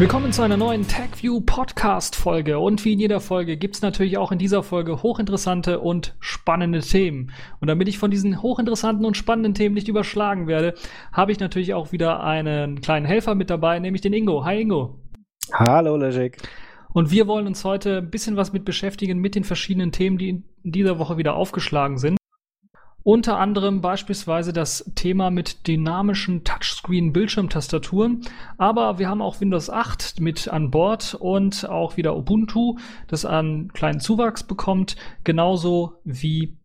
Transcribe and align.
Willkommen 0.00 0.32
zu 0.32 0.40
einer 0.40 0.56
neuen 0.56 0.88
TagView 0.88 1.42
Podcast 1.42 2.16
Folge. 2.16 2.58
Und 2.58 2.86
wie 2.86 2.94
in 2.94 3.00
jeder 3.00 3.20
Folge 3.20 3.58
gibt 3.58 3.74
es 3.74 3.82
natürlich 3.82 4.16
auch 4.16 4.32
in 4.32 4.38
dieser 4.38 4.62
Folge 4.62 5.02
hochinteressante 5.02 5.78
und 5.78 6.16
spannende 6.20 6.80
Themen. 6.80 7.32
Und 7.60 7.68
damit 7.68 7.86
ich 7.86 7.98
von 7.98 8.10
diesen 8.10 8.40
hochinteressanten 8.40 9.04
und 9.04 9.18
spannenden 9.18 9.52
Themen 9.52 9.74
nicht 9.74 9.88
überschlagen 9.88 10.46
werde, 10.46 10.72
habe 11.12 11.32
ich 11.32 11.38
natürlich 11.38 11.74
auch 11.74 11.92
wieder 11.92 12.24
einen 12.24 12.80
kleinen 12.80 13.04
Helfer 13.04 13.34
mit 13.34 13.50
dabei, 13.50 13.78
nämlich 13.78 14.00
den 14.00 14.14
Ingo. 14.14 14.42
Hi 14.42 14.62
Ingo. 14.62 14.98
Hallo 15.52 15.98
Lejek. 15.98 16.38
Und 16.94 17.10
wir 17.10 17.26
wollen 17.26 17.46
uns 17.46 17.62
heute 17.66 17.98
ein 17.98 18.10
bisschen 18.10 18.38
was 18.38 18.54
mit 18.54 18.64
beschäftigen 18.64 19.18
mit 19.18 19.34
den 19.34 19.44
verschiedenen 19.44 19.92
Themen, 19.92 20.16
die 20.16 20.30
in 20.30 20.44
dieser 20.62 20.98
Woche 20.98 21.18
wieder 21.18 21.36
aufgeschlagen 21.36 21.98
sind. 21.98 22.19
Unter 23.02 23.38
anderem 23.38 23.80
beispielsweise 23.80 24.52
das 24.52 24.92
Thema 24.94 25.30
mit 25.30 25.66
dynamischen 25.66 26.44
Touchscreen-Bildschirmtastaturen. 26.44 28.22
Aber 28.58 28.98
wir 28.98 29.08
haben 29.08 29.22
auch 29.22 29.40
Windows 29.40 29.70
8 29.70 30.20
mit 30.20 30.48
an 30.48 30.70
Bord 30.70 31.16
und 31.18 31.66
auch 31.68 31.96
wieder 31.96 32.14
Ubuntu, 32.16 32.76
das 33.08 33.24
einen 33.24 33.72
kleinen 33.72 34.00
Zuwachs 34.00 34.42
bekommt. 34.42 34.96
Genauso 35.24 35.94
wie 36.04 36.58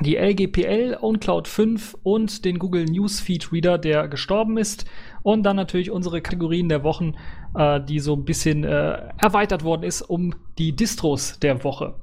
die 0.00 0.16
LGPL, 0.16 0.98
OwnCloud 1.00 1.46
5 1.46 1.96
und 2.02 2.44
den 2.44 2.58
Google 2.58 2.86
Newsfeed 2.86 3.52
Reader, 3.52 3.78
der 3.78 4.08
gestorben 4.08 4.56
ist. 4.56 4.86
Und 5.22 5.44
dann 5.44 5.56
natürlich 5.56 5.90
unsere 5.90 6.20
Kategorien 6.20 6.68
der 6.68 6.82
Wochen, 6.82 7.14
äh, 7.54 7.80
die 7.80 8.00
so 8.00 8.14
ein 8.14 8.24
bisschen 8.24 8.64
äh, 8.64 9.08
erweitert 9.18 9.62
worden 9.62 9.82
ist 9.84 10.02
um 10.02 10.34
die 10.58 10.74
Distros 10.74 11.38
der 11.38 11.62
Woche. 11.62 11.96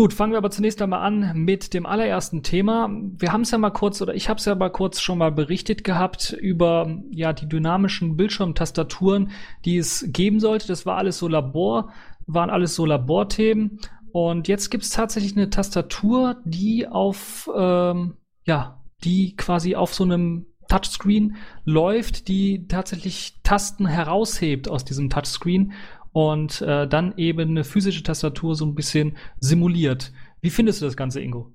Gut, 0.00 0.14
fangen 0.14 0.32
wir 0.32 0.38
aber 0.38 0.50
zunächst 0.50 0.80
einmal 0.80 1.02
an 1.02 1.32
mit 1.34 1.74
dem 1.74 1.84
allerersten 1.84 2.42
Thema. 2.42 2.88
Wir 2.90 3.34
haben 3.34 3.42
es 3.42 3.50
ja 3.50 3.58
mal 3.58 3.68
kurz, 3.68 4.00
oder 4.00 4.14
ich 4.14 4.30
habe 4.30 4.38
es 4.38 4.46
ja 4.46 4.54
mal 4.54 4.70
kurz 4.70 5.02
schon 5.02 5.18
mal 5.18 5.30
berichtet 5.30 5.84
gehabt 5.84 6.32
über 6.32 7.02
ja 7.10 7.34
die 7.34 7.46
dynamischen 7.46 8.16
Bildschirmtastaturen, 8.16 9.30
die 9.66 9.76
es 9.76 10.06
geben 10.08 10.40
sollte. 10.40 10.68
Das 10.68 10.86
war 10.86 10.96
alles 10.96 11.18
so 11.18 11.28
Labor, 11.28 11.92
waren 12.26 12.48
alles 12.48 12.74
so 12.74 12.86
Laborthemen. 12.86 13.78
Und 14.10 14.48
jetzt 14.48 14.70
gibt 14.70 14.84
es 14.84 14.88
tatsächlich 14.88 15.36
eine 15.36 15.50
Tastatur, 15.50 16.40
die 16.46 16.88
auf 16.88 17.50
ähm, 17.54 18.16
ja, 18.44 18.80
die 19.04 19.36
quasi 19.36 19.76
auf 19.76 19.92
so 19.92 20.04
einem 20.04 20.46
Touchscreen 20.70 21.36
läuft, 21.66 22.28
die 22.28 22.66
tatsächlich 22.68 23.34
Tasten 23.42 23.86
heraushebt 23.86 24.66
aus 24.66 24.86
diesem 24.86 25.10
Touchscreen 25.10 25.72
und 26.12 26.60
äh, 26.62 26.88
dann 26.88 27.16
eben 27.16 27.50
eine 27.50 27.64
physische 27.64 28.02
Tastatur 28.02 28.54
so 28.54 28.66
ein 28.66 28.74
bisschen 28.74 29.16
simuliert. 29.38 30.12
Wie 30.40 30.50
findest 30.50 30.80
du 30.80 30.86
das 30.86 30.96
Ganze, 30.96 31.20
Ingo? 31.20 31.52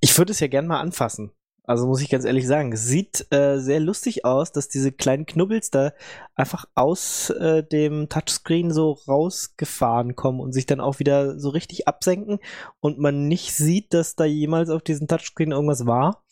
Ich 0.00 0.16
würde 0.16 0.32
es 0.32 0.40
ja 0.40 0.46
gern 0.46 0.66
mal 0.66 0.80
anfassen. 0.80 1.32
Also 1.68 1.86
muss 1.86 2.00
ich 2.00 2.08
ganz 2.08 2.24
ehrlich 2.24 2.46
sagen, 2.46 2.72
es 2.72 2.86
sieht 2.86 3.26
äh, 3.30 3.58
sehr 3.58 3.78
lustig 3.78 4.24
aus, 4.24 4.52
dass 4.52 4.68
diese 4.68 4.90
kleinen 4.90 5.26
Knubbels 5.26 5.70
da 5.70 5.92
einfach 6.34 6.64
aus 6.74 7.28
äh, 7.28 7.62
dem 7.62 8.08
Touchscreen 8.08 8.72
so 8.72 8.92
rausgefahren 9.06 10.16
kommen 10.16 10.40
und 10.40 10.52
sich 10.52 10.64
dann 10.64 10.80
auch 10.80 10.98
wieder 10.98 11.38
so 11.38 11.50
richtig 11.50 11.86
absenken 11.86 12.38
und 12.80 12.98
man 12.98 13.28
nicht 13.28 13.52
sieht, 13.52 13.92
dass 13.92 14.16
da 14.16 14.24
jemals 14.24 14.70
auf 14.70 14.80
diesem 14.80 15.08
Touchscreen 15.08 15.52
irgendwas 15.52 15.84
war. 15.84 16.24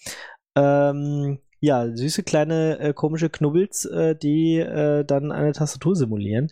Ähm, 0.54 1.38
ja, 1.60 1.94
süße 1.94 2.22
kleine 2.22 2.78
äh, 2.78 2.92
komische 2.94 3.28
Knubbels, 3.28 3.84
äh, 3.84 4.16
die 4.16 4.56
äh, 4.56 5.04
dann 5.04 5.32
eine 5.32 5.52
Tastatur 5.52 5.96
simulieren. 5.96 6.50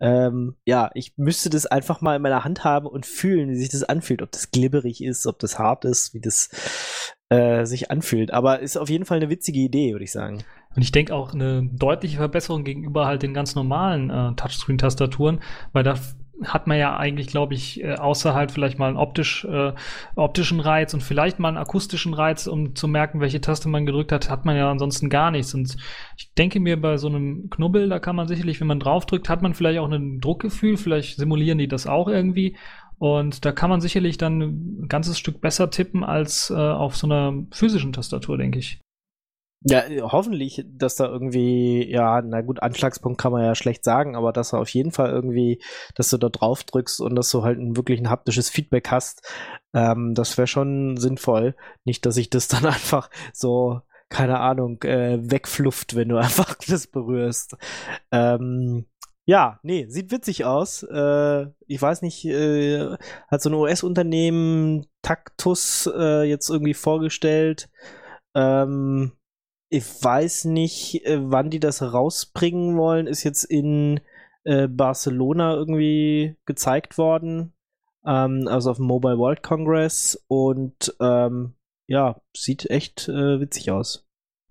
Ähm, 0.00 0.56
ja, 0.66 0.90
ich 0.94 1.14
müsste 1.16 1.48
das 1.48 1.66
einfach 1.66 2.00
mal 2.00 2.16
in 2.16 2.22
meiner 2.22 2.44
Hand 2.44 2.64
haben 2.64 2.86
und 2.86 3.06
fühlen, 3.06 3.48
wie 3.50 3.56
sich 3.56 3.70
das 3.70 3.82
anfühlt, 3.82 4.22
ob 4.22 4.30
das 4.30 4.50
glibberig 4.50 5.02
ist, 5.02 5.26
ob 5.26 5.38
das 5.38 5.58
hart 5.58 5.84
ist, 5.84 6.12
wie 6.12 6.20
das 6.20 6.50
äh, 7.30 7.64
sich 7.64 7.90
anfühlt. 7.90 8.30
Aber 8.32 8.60
ist 8.60 8.76
auf 8.76 8.90
jeden 8.90 9.06
Fall 9.06 9.16
eine 9.16 9.30
witzige 9.30 9.60
Idee, 9.60 9.92
würde 9.92 10.04
ich 10.04 10.12
sagen. 10.12 10.44
Und 10.74 10.82
ich 10.82 10.92
denke 10.92 11.14
auch 11.14 11.32
eine 11.32 11.64
deutliche 11.72 12.18
Verbesserung 12.18 12.62
gegenüber 12.62 13.06
halt 13.06 13.22
den 13.22 13.32
ganz 13.32 13.54
normalen 13.54 14.10
äh, 14.10 14.34
Touchscreen-Tastaturen, 14.34 15.40
weil 15.72 15.84
da 15.84 15.94
hat 16.44 16.66
man 16.66 16.78
ja 16.78 16.96
eigentlich, 16.96 17.28
glaube 17.28 17.54
ich, 17.54 17.82
äh, 17.82 17.94
außer 17.94 18.34
halt 18.34 18.52
vielleicht 18.52 18.78
mal 18.78 18.88
einen 18.88 18.96
optisch, 18.96 19.44
äh, 19.44 19.72
optischen 20.14 20.60
Reiz 20.60 20.92
und 20.94 21.02
vielleicht 21.02 21.38
mal 21.38 21.48
einen 21.48 21.56
akustischen 21.56 22.14
Reiz, 22.14 22.46
um 22.46 22.74
zu 22.74 22.88
merken, 22.88 23.20
welche 23.20 23.40
Taste 23.40 23.68
man 23.68 23.86
gedrückt 23.86 24.12
hat, 24.12 24.28
hat 24.28 24.44
man 24.44 24.56
ja 24.56 24.70
ansonsten 24.70 25.08
gar 25.08 25.30
nichts. 25.30 25.54
Und 25.54 25.76
ich 26.16 26.32
denke 26.34 26.60
mir, 26.60 26.80
bei 26.80 26.96
so 26.98 27.08
einem 27.08 27.48
Knubbel, 27.50 27.88
da 27.88 27.98
kann 27.98 28.16
man 28.16 28.28
sicherlich, 28.28 28.60
wenn 28.60 28.66
man 28.66 28.80
draufdrückt, 28.80 29.28
hat 29.28 29.42
man 29.42 29.54
vielleicht 29.54 29.78
auch 29.78 29.90
ein 29.90 30.20
Druckgefühl, 30.20 30.76
vielleicht 30.76 31.16
simulieren 31.16 31.58
die 31.58 31.68
das 31.68 31.86
auch 31.86 32.08
irgendwie. 32.08 32.56
Und 32.98 33.44
da 33.44 33.52
kann 33.52 33.70
man 33.70 33.80
sicherlich 33.80 34.16
dann 34.16 34.40
ein 34.40 34.88
ganzes 34.88 35.18
Stück 35.18 35.40
besser 35.40 35.70
tippen 35.70 36.02
als 36.02 36.50
äh, 36.50 36.54
auf 36.54 36.96
so 36.96 37.06
einer 37.06 37.44
physischen 37.50 37.92
Tastatur, 37.92 38.38
denke 38.38 38.58
ich. 38.58 38.80
Ja, 39.62 39.82
hoffentlich, 40.12 40.64
dass 40.68 40.96
da 40.96 41.06
irgendwie, 41.06 41.90
ja, 41.90 42.22
na 42.22 42.42
gut, 42.42 42.62
Anschlagspunkt 42.62 43.20
kann 43.20 43.32
man 43.32 43.42
ja 43.42 43.54
schlecht 43.54 43.84
sagen, 43.84 44.14
aber 44.14 44.32
dass 44.32 44.52
er 44.52 44.60
auf 44.60 44.68
jeden 44.68 44.92
Fall 44.92 45.10
irgendwie, 45.10 45.60
dass 45.94 46.10
du 46.10 46.18
da 46.18 46.28
drauf 46.28 46.62
drückst 46.62 47.00
und 47.00 47.16
dass 47.16 47.30
du 47.30 47.42
halt 47.42 47.58
ein 47.58 47.76
wirklich 47.76 47.98
ein 47.98 48.10
haptisches 48.10 48.50
Feedback 48.50 48.90
hast, 48.90 49.26
ähm, 49.74 50.14
das 50.14 50.36
wäre 50.38 50.46
schon 50.46 50.96
sinnvoll. 50.98 51.56
Nicht, 51.84 52.06
dass 52.06 52.16
ich 52.16 52.30
das 52.30 52.48
dann 52.48 52.66
einfach 52.66 53.10
so, 53.32 53.80
keine 54.08 54.38
Ahnung, 54.40 54.82
äh, 54.82 55.18
wegflufft, 55.20 55.96
wenn 55.96 56.10
du 56.10 56.16
einfach 56.18 56.54
das 56.68 56.86
berührst. 56.86 57.56
Ähm, 58.12 58.86
ja, 59.24 59.58
nee, 59.64 59.86
sieht 59.88 60.12
witzig 60.12 60.44
aus. 60.44 60.84
Äh, 60.84 61.46
ich 61.66 61.82
weiß 61.82 62.02
nicht, 62.02 62.24
äh, 62.26 62.96
hat 63.28 63.42
so 63.42 63.50
ein 63.50 63.54
US-Unternehmen 63.54 64.86
Taktus 65.02 65.90
äh, 65.92 66.22
jetzt 66.22 66.48
irgendwie 66.48 66.74
vorgestellt. 66.74 67.68
Ähm, 68.34 69.12
ich 69.68 69.84
weiß 70.02 70.46
nicht, 70.46 71.04
äh, 71.06 71.18
wann 71.20 71.50
die 71.50 71.60
das 71.60 71.82
rausbringen 71.82 72.76
wollen. 72.76 73.06
Ist 73.06 73.24
jetzt 73.24 73.44
in 73.44 74.00
äh, 74.44 74.68
Barcelona 74.68 75.54
irgendwie 75.54 76.36
gezeigt 76.46 76.98
worden. 76.98 77.52
Ähm, 78.06 78.46
also 78.48 78.70
auf 78.70 78.76
dem 78.76 78.86
Mobile 78.86 79.18
World 79.18 79.42
Congress. 79.42 80.22
Und 80.28 80.94
ähm, 81.00 81.54
ja, 81.86 82.20
sieht 82.36 82.70
echt 82.70 83.08
äh, 83.08 83.40
witzig 83.40 83.70
aus. 83.70 84.06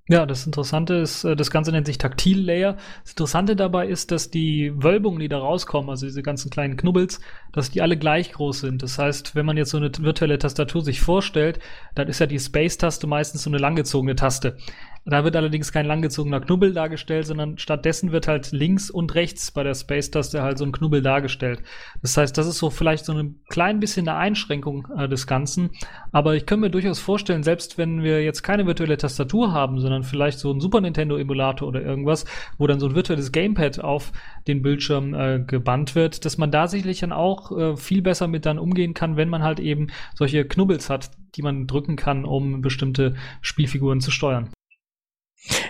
Ja, 0.08 0.28
das 0.28 0.46
Interessante 0.46 0.94
ist, 0.96 1.24
äh, 1.24 1.36
das 1.36 1.50
Ganze 1.50 1.72
nennt 1.72 1.88
sich 1.88 1.98
Taktil 1.98 2.40
Layer. 2.40 2.78
Das 3.04 3.14
Interessante 3.14 3.56
dabei 3.56 3.88
ist, 3.88 4.12
dass 4.12 4.30
die 4.30 4.72
Wölbungen, 4.76 5.20
die 5.20 5.30
da 5.30 5.40
rauskommen, 5.40 5.90
also 5.90 6.06
diese 6.06 6.22
ganzen 6.22 6.52
kleinen 6.52 6.78
Knubbels, 6.78 7.20
dass 7.54 7.72
die 7.72 7.82
alle 7.82 7.98
gleich 7.98 8.32
groß 8.34 8.60
sind. 8.60 8.84
Das 8.84 9.00
heißt, 9.00 9.34
wenn 9.34 9.48
man 9.48 9.58
jetzt 9.58 9.72
so 9.72 9.78
eine 9.78 9.90
virtuelle 9.98 10.38
Tastatur 10.38 10.84
sich 10.84 11.02
vorstellt, 11.02 11.60
dann 11.96 12.08
ist 12.08 12.20
ja 12.20 12.28
die 12.28 12.38
Space-Taste 12.38 13.08
meistens 13.08 13.44
so 13.44 13.50
eine 13.50 13.58
langgezogene 13.58 14.16
Taste. 14.16 14.58
Da 15.08 15.24
wird 15.24 15.36
allerdings 15.36 15.72
kein 15.72 15.86
langgezogener 15.86 16.42
Knubbel 16.42 16.74
dargestellt, 16.74 17.28
sondern 17.28 17.60
stattdessen 17.60 18.12
wird 18.12 18.28
halt 18.28 18.52
links 18.52 18.90
und 18.90 19.14
rechts 19.14 19.52
bei 19.52 19.62
der 19.62 19.76
Space-Taste 19.76 20.42
halt 20.42 20.58
so 20.58 20.66
ein 20.66 20.72
Knubbel 20.72 21.04
dargestellt. 21.04 21.62
Das 22.02 22.18
heißt, 22.18 22.36
das 22.36 22.48
ist 22.48 22.58
so 22.58 22.72
vielleicht 22.72 23.06
so 23.06 23.14
ein 23.14 23.40
klein 23.48 23.80
bisschen 23.80 24.10
eine 24.10 24.18
Einschränkung 24.18 24.88
äh, 24.98 25.08
des 25.08 25.28
Ganzen. 25.28 25.70
Aber 26.12 26.34
ich 26.36 26.48
kann 26.48 26.60
mir 26.60 26.72
durchaus 26.72 27.00
vorstellen, 27.00 27.44
selbst 27.44 27.78
wenn 27.78 28.02
wir 28.02 28.24
jetzt 28.24 28.42
keine 28.42 28.66
virtuelle 28.66 28.98
Tastatur 28.98 29.52
haben, 29.52 29.80
sondern 29.80 30.02
vielleicht 30.02 30.40
so 30.40 30.52
ein 30.52 30.60
Super 30.60 30.82
Nintendo-Emulator 30.82 31.68
oder 31.68 31.84
irgendwas, 31.84 32.26
wo 32.58 32.66
dann 32.66 32.80
so 32.80 32.88
ein 32.88 32.96
virtuelles 32.96 33.32
Gamepad 33.32 33.80
auf 33.82 34.12
den 34.48 34.64
Bildschirm 34.64 35.14
äh, 35.14 35.40
gebannt 35.40 35.94
wird, 35.94 36.26
dass 36.26 36.40
man 36.40 36.50
da 36.50 36.68
sicherlich 36.68 37.02
dann 37.02 37.12
auch 37.12 37.56
äh, 37.56 37.78
viel 37.78 38.02
besser 38.02 38.28
mit 38.28 38.48
dann 38.48 38.58
umgehen 38.58 38.96
kann, 38.96 39.18
wenn 39.18 39.30
man 39.30 39.44
halt 39.44 39.60
eben 39.60 39.88
solche 40.16 40.46
Knubbels 40.46 40.90
hat, 40.90 41.12
die 41.36 41.44
man 41.44 41.68
drücken 41.68 41.96
kann, 41.96 42.26
um 42.26 42.62
bestimmte 42.62 43.14
Spielfiguren 43.42 44.02
zu 44.02 44.10
steuern. 44.10 44.50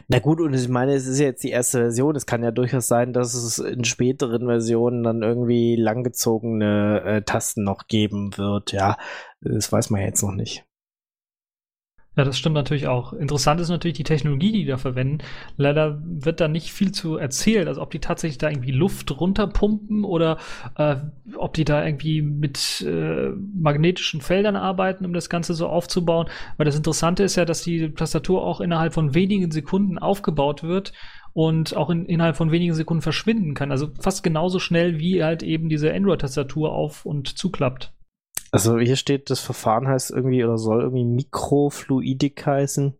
Na 0.08 0.20
gut, 0.20 0.40
und 0.40 0.54
ich 0.54 0.68
meine, 0.68 0.94
es 0.94 1.08
ist 1.08 1.20
jetzt 1.20 1.44
die 1.44 1.50
erste 1.50 1.80
Version. 1.80 2.16
Es 2.16 2.26
kann 2.26 2.44
ja 2.44 2.52
durchaus 2.52 2.88
sein, 2.88 3.14
dass 3.14 3.34
es 3.34 3.60
in 3.60 3.84
späteren 3.84 4.46
Versionen 4.46 5.04
dann 5.04 5.24
irgendwie 5.24 5.76
langgezogene 5.76 7.02
äh, 7.04 7.22
Tasten 7.24 7.64
noch 7.64 7.88
geben 7.88 8.38
wird. 8.38 8.72
Ja, 8.72 8.98
das 9.42 9.72
weiß 9.72 9.90
man 9.90 10.02
jetzt 10.02 10.22
noch 10.22 10.34
nicht. 10.34 10.66
Ja, 12.18 12.24
das 12.24 12.38
stimmt 12.38 12.56
natürlich 12.56 12.88
auch. 12.88 13.12
Interessant 13.12 13.60
ist 13.60 13.70
natürlich 13.70 13.98
die 13.98 14.04
Technologie, 14.04 14.52
die 14.54 14.60
die 14.60 14.66
da 14.66 14.78
verwenden. 14.78 15.18
Leider 15.58 16.02
wird 16.06 16.40
da 16.40 16.48
nicht 16.48 16.72
viel 16.72 16.94
zu 16.94 17.18
erzählt, 17.18 17.68
also 17.68 17.82
ob 17.82 17.92
die 17.92 18.00
tatsächlich 18.00 18.38
da 18.38 18.50
irgendwie 18.50 18.72
Luft 18.72 19.20
runterpumpen 19.20 20.06
oder 20.06 20.38
äh, 20.78 20.96
ob 21.36 21.54
die 21.56 21.66
da 21.66 21.86
irgendwie 21.86 22.22
mit 22.22 22.82
äh, 22.88 23.32
magnetischen 23.54 24.22
Feldern 24.22 24.56
arbeiten, 24.56 25.06
um 25.06 25.14
das 25.14 25.30
Ganze 25.30 25.54
so 25.54 25.68
aufzubauen. 25.68 26.28
Weil 26.56 26.66
das 26.66 26.78
Interessante 26.78 27.24
ist 27.24 27.36
ja, 27.36 27.44
dass 27.44 27.64
die 27.64 27.94
Tastatur 27.94 28.44
auch 28.44 28.62
innerhalb 28.62 28.94
von 28.94 29.14
wenigen 29.14 29.52
Sekunden 29.52 29.98
aufgebaut 29.98 30.64
wird 30.64 30.94
und 31.34 31.76
auch 31.76 31.90
in, 31.90 32.06
innerhalb 32.06 32.38
von 32.38 32.50
wenigen 32.50 32.74
Sekunden 32.74 33.02
verschwinden 33.02 33.56
kann. 33.56 33.72
Also 33.72 33.90
fast 34.00 34.24
genauso 34.24 34.60
schnell 34.60 35.00
wie 35.00 35.22
halt 35.22 35.44
eben 35.44 35.68
diese 35.68 35.94
Android-Tastatur 35.94 36.72
auf 36.72 37.06
und 37.06 37.38
zuklappt. 37.38 37.95
Also 38.56 38.80
hier 38.80 38.96
steht, 38.96 39.30
das 39.30 39.42
Verfahren 39.42 39.86
heißt 39.86 40.12
irgendwie 40.12 40.42
oder 40.42 40.58
soll 40.58 40.80
irgendwie 40.80 41.04
Mikrofluidik 41.04 42.46
heißen. 42.46 42.98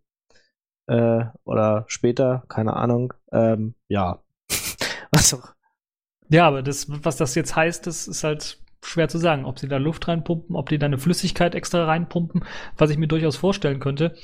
Äh, 0.88 1.28
oder 1.46 1.86
später, 1.88 2.44
keine 2.50 2.76
Ahnung. 2.76 3.14
Ähm, 3.32 3.74
ja. 3.88 4.22
also. 5.12 5.40
Ja, 6.28 6.46
aber 6.46 6.62
das, 6.62 6.88
was 6.90 7.16
das 7.16 7.36
jetzt 7.36 7.56
heißt, 7.56 7.88
das 7.88 8.06
ist 8.06 8.26
halt 8.26 8.60
schwer 8.84 9.08
zu 9.08 9.18
sagen, 9.18 9.46
ob 9.46 9.58
sie 9.58 9.70
da 9.70 9.78
Luft 9.78 10.10
reinpumpen, 10.10 10.58
ob 10.58 10.68
die 10.68 10.78
da 10.78 10.88
eine 10.88 10.98
Flüssigkeit 10.98 11.56
extra 11.56 11.86
reinpumpen, 11.86 12.44
was 12.76 12.90
ich 12.90 12.98
mir 12.98 13.08
durchaus 13.08 13.38
vorstellen 13.38 13.80
könnte. 13.80 14.18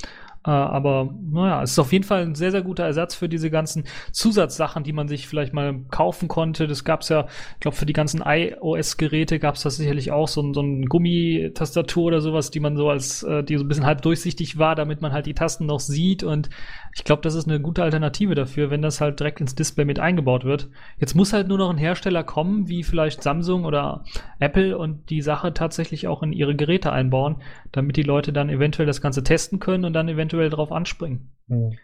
Äh, 0.43 0.49
aber 0.49 1.13
naja, 1.31 1.61
es 1.61 1.71
ist 1.71 1.79
auf 1.79 1.91
jeden 1.91 2.03
Fall 2.03 2.23
ein 2.23 2.35
sehr, 2.35 2.51
sehr 2.51 2.63
guter 2.63 2.83
Ersatz 2.83 3.13
für 3.13 3.29
diese 3.29 3.51
ganzen 3.51 3.83
Zusatzsachen, 4.11 4.83
die 4.83 4.93
man 4.93 5.07
sich 5.07 5.27
vielleicht 5.27 5.53
mal 5.53 5.81
kaufen 5.91 6.27
konnte. 6.27 6.67
Das 6.67 6.83
gab 6.83 7.01
es 7.01 7.09
ja, 7.09 7.27
ich 7.53 7.59
glaube, 7.59 7.77
für 7.77 7.85
die 7.85 7.93
ganzen 7.93 8.23
iOS-Geräte 8.25 9.37
gab 9.37 9.55
es 9.55 9.61
das 9.61 9.75
sicherlich 9.75 10.11
auch, 10.11 10.27
so, 10.27 10.51
so 10.53 10.61
ein 10.61 10.87
Gummitastatur 10.87 12.05
oder 12.05 12.21
sowas, 12.21 12.49
die 12.49 12.59
man 12.59 12.75
so 12.75 12.89
als, 12.89 13.21
äh, 13.23 13.43
die 13.43 13.57
so 13.57 13.63
ein 13.63 13.67
bisschen 13.67 13.85
halb 13.85 14.01
durchsichtig 14.01 14.57
war, 14.57 14.73
damit 14.75 15.01
man 15.01 15.11
halt 15.13 15.27
die 15.27 15.35
Tasten 15.35 15.67
noch 15.67 15.79
sieht. 15.79 16.23
Und 16.23 16.49
ich 16.95 17.03
glaube, 17.03 17.21
das 17.21 17.35
ist 17.35 17.47
eine 17.47 17.59
gute 17.59 17.83
Alternative 17.83 18.33
dafür, 18.33 18.71
wenn 18.71 18.81
das 18.81 18.99
halt 18.99 19.19
direkt 19.19 19.41
ins 19.41 19.53
Display 19.53 19.85
mit 19.85 19.99
eingebaut 19.99 20.43
wird. 20.43 20.69
Jetzt 20.97 21.15
muss 21.15 21.33
halt 21.33 21.49
nur 21.49 21.59
noch 21.59 21.69
ein 21.69 21.77
Hersteller 21.77 22.23
kommen, 22.23 22.67
wie 22.67 22.83
vielleicht 22.83 23.21
Samsung 23.21 23.63
oder 23.65 24.03
Apple 24.39 24.75
und 24.75 25.09
die 25.11 25.21
Sache 25.21 25.53
tatsächlich 25.53 26.07
auch 26.07 26.23
in 26.23 26.33
ihre 26.33 26.55
Geräte 26.55 26.91
einbauen, 26.91 27.37
damit 27.71 27.95
die 27.95 28.03
Leute 28.03 28.33
dann 28.33 28.49
eventuell 28.49 28.87
das 28.87 29.01
Ganze 29.01 29.23
testen 29.23 29.59
können 29.59 29.85
und 29.85 29.93
dann 29.93 30.09
eventuell 30.09 30.30
drauf 30.31 30.71
anspringen. 30.71 31.35
Mhm. 31.47 31.77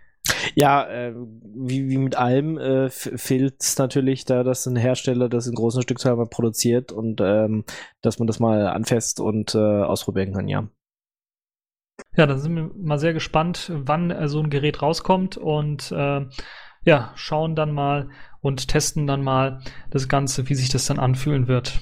Ja, 0.55 0.87
äh, 0.87 1.13
wie, 1.15 1.89
wie 1.89 1.97
mit 1.97 2.15
allem 2.15 2.57
äh, 2.57 2.89
fehlt 2.89 3.61
es 3.61 3.77
natürlich 3.77 4.25
da, 4.25 4.43
dass 4.43 4.65
ein 4.65 4.75
Hersteller 4.75 5.29
das 5.29 5.47
in 5.47 5.55
großen 5.55 5.81
Stückzahlen 5.81 6.29
produziert 6.29 6.91
und 6.91 7.21
ähm, 7.21 7.63
dass 8.01 8.19
man 8.19 8.27
das 8.27 8.39
mal 8.39 8.67
anfasst 8.67 9.19
und 9.19 9.55
äh, 9.55 9.57
ausprobieren 9.57 10.33
kann, 10.33 10.47
ja. 10.47 10.67
Ja, 12.15 12.25
dann 12.25 12.39
sind 12.39 12.55
wir 12.55 12.71
mal 12.75 12.99
sehr 12.99 13.13
gespannt, 13.13 13.71
wann 13.73 14.11
äh, 14.11 14.27
so 14.27 14.39
ein 14.39 14.49
Gerät 14.49 14.81
rauskommt 14.81 15.37
und 15.37 15.91
äh, 15.91 16.25
ja, 16.83 17.11
schauen 17.15 17.55
dann 17.55 17.71
mal 17.71 18.09
und 18.41 18.67
testen 18.67 19.07
dann 19.07 19.23
mal 19.23 19.59
das 19.89 20.07
Ganze, 20.07 20.47
wie 20.49 20.55
sich 20.55 20.69
das 20.69 20.85
dann 20.85 20.99
anfühlen 20.99 21.47
wird. 21.47 21.79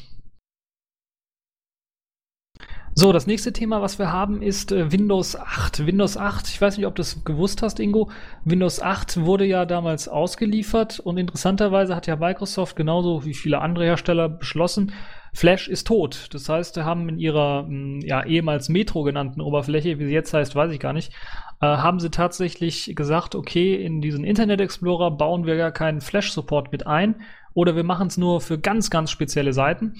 So, 2.97 3.12
das 3.12 3.27
nächste 3.27 3.51
Thema, 3.51 3.81
was 3.81 4.00
wir 4.00 4.13
haben, 4.13 4.42
ist 4.42 4.71
äh, 4.71 4.89
Windows 4.89 5.36
8. 5.36 5.86
Windows 5.86 6.15
8, 6.15 6.47
ich 6.47 6.62
weiß 6.62 6.77
nicht, 6.77 6.86
ob 6.86 6.95
du 6.95 7.01
das 7.01 7.25
gewusst 7.25 7.62
hast, 7.62 7.81
Ingo. 7.81 8.09
Windows 8.45 8.81
8 8.81 9.25
wurde 9.25 9.44
ja 9.44 9.65
damals 9.65 10.07
ausgeliefert 10.07 11.01
und 11.01 11.18
interessanterweise 11.18 11.94
hat 11.94 12.07
ja 12.07 12.15
Microsoft 12.15 12.77
genauso 12.77 13.25
wie 13.25 13.33
viele 13.33 13.59
andere 13.59 13.83
Hersteller 13.83 14.30
beschlossen, 14.30 14.94
Flash 15.33 15.68
ist 15.68 15.88
tot. 15.88 16.30
Das 16.31 16.47
heißt, 16.47 16.75
sie 16.75 16.86
haben 16.86 17.09
in 17.09 17.19
ihrer 17.19 17.65
hm, 17.68 18.00
ja, 18.00 18.24
ehemals 18.24 18.69
Metro 18.69 19.03
genannten 19.03 19.41
Oberfläche, 19.41 20.00
wie 20.00 20.06
sie 20.06 20.13
jetzt 20.13 20.33
heißt, 20.33 20.56
weiß 20.56 20.71
ich 20.71 20.80
gar 20.80 20.94
nicht, 20.94 21.12
äh, 21.59 21.65
haben 21.65 22.00
sie 22.00 22.09
tatsächlich 22.09 22.94
gesagt, 22.95 23.36
okay, 23.36 23.75
in 23.75 24.00
diesen 24.00 24.24
Internet 24.24 24.62
Explorer 24.62 25.12
bauen 25.12 25.45
wir 25.45 25.57
gar 25.57 25.74
keinen 25.74 26.00
Flash-Support 26.00 26.71
mit 26.71 26.88
ein 26.88 27.15
oder 27.53 27.75
wir 27.75 27.83
machen 27.83 28.07
es 28.07 28.15
nur 28.15 28.39
für 28.39 28.57
ganz, 28.57 28.89
ganz 28.89 29.12
spezielle 29.12 29.51
Seiten. 29.51 29.98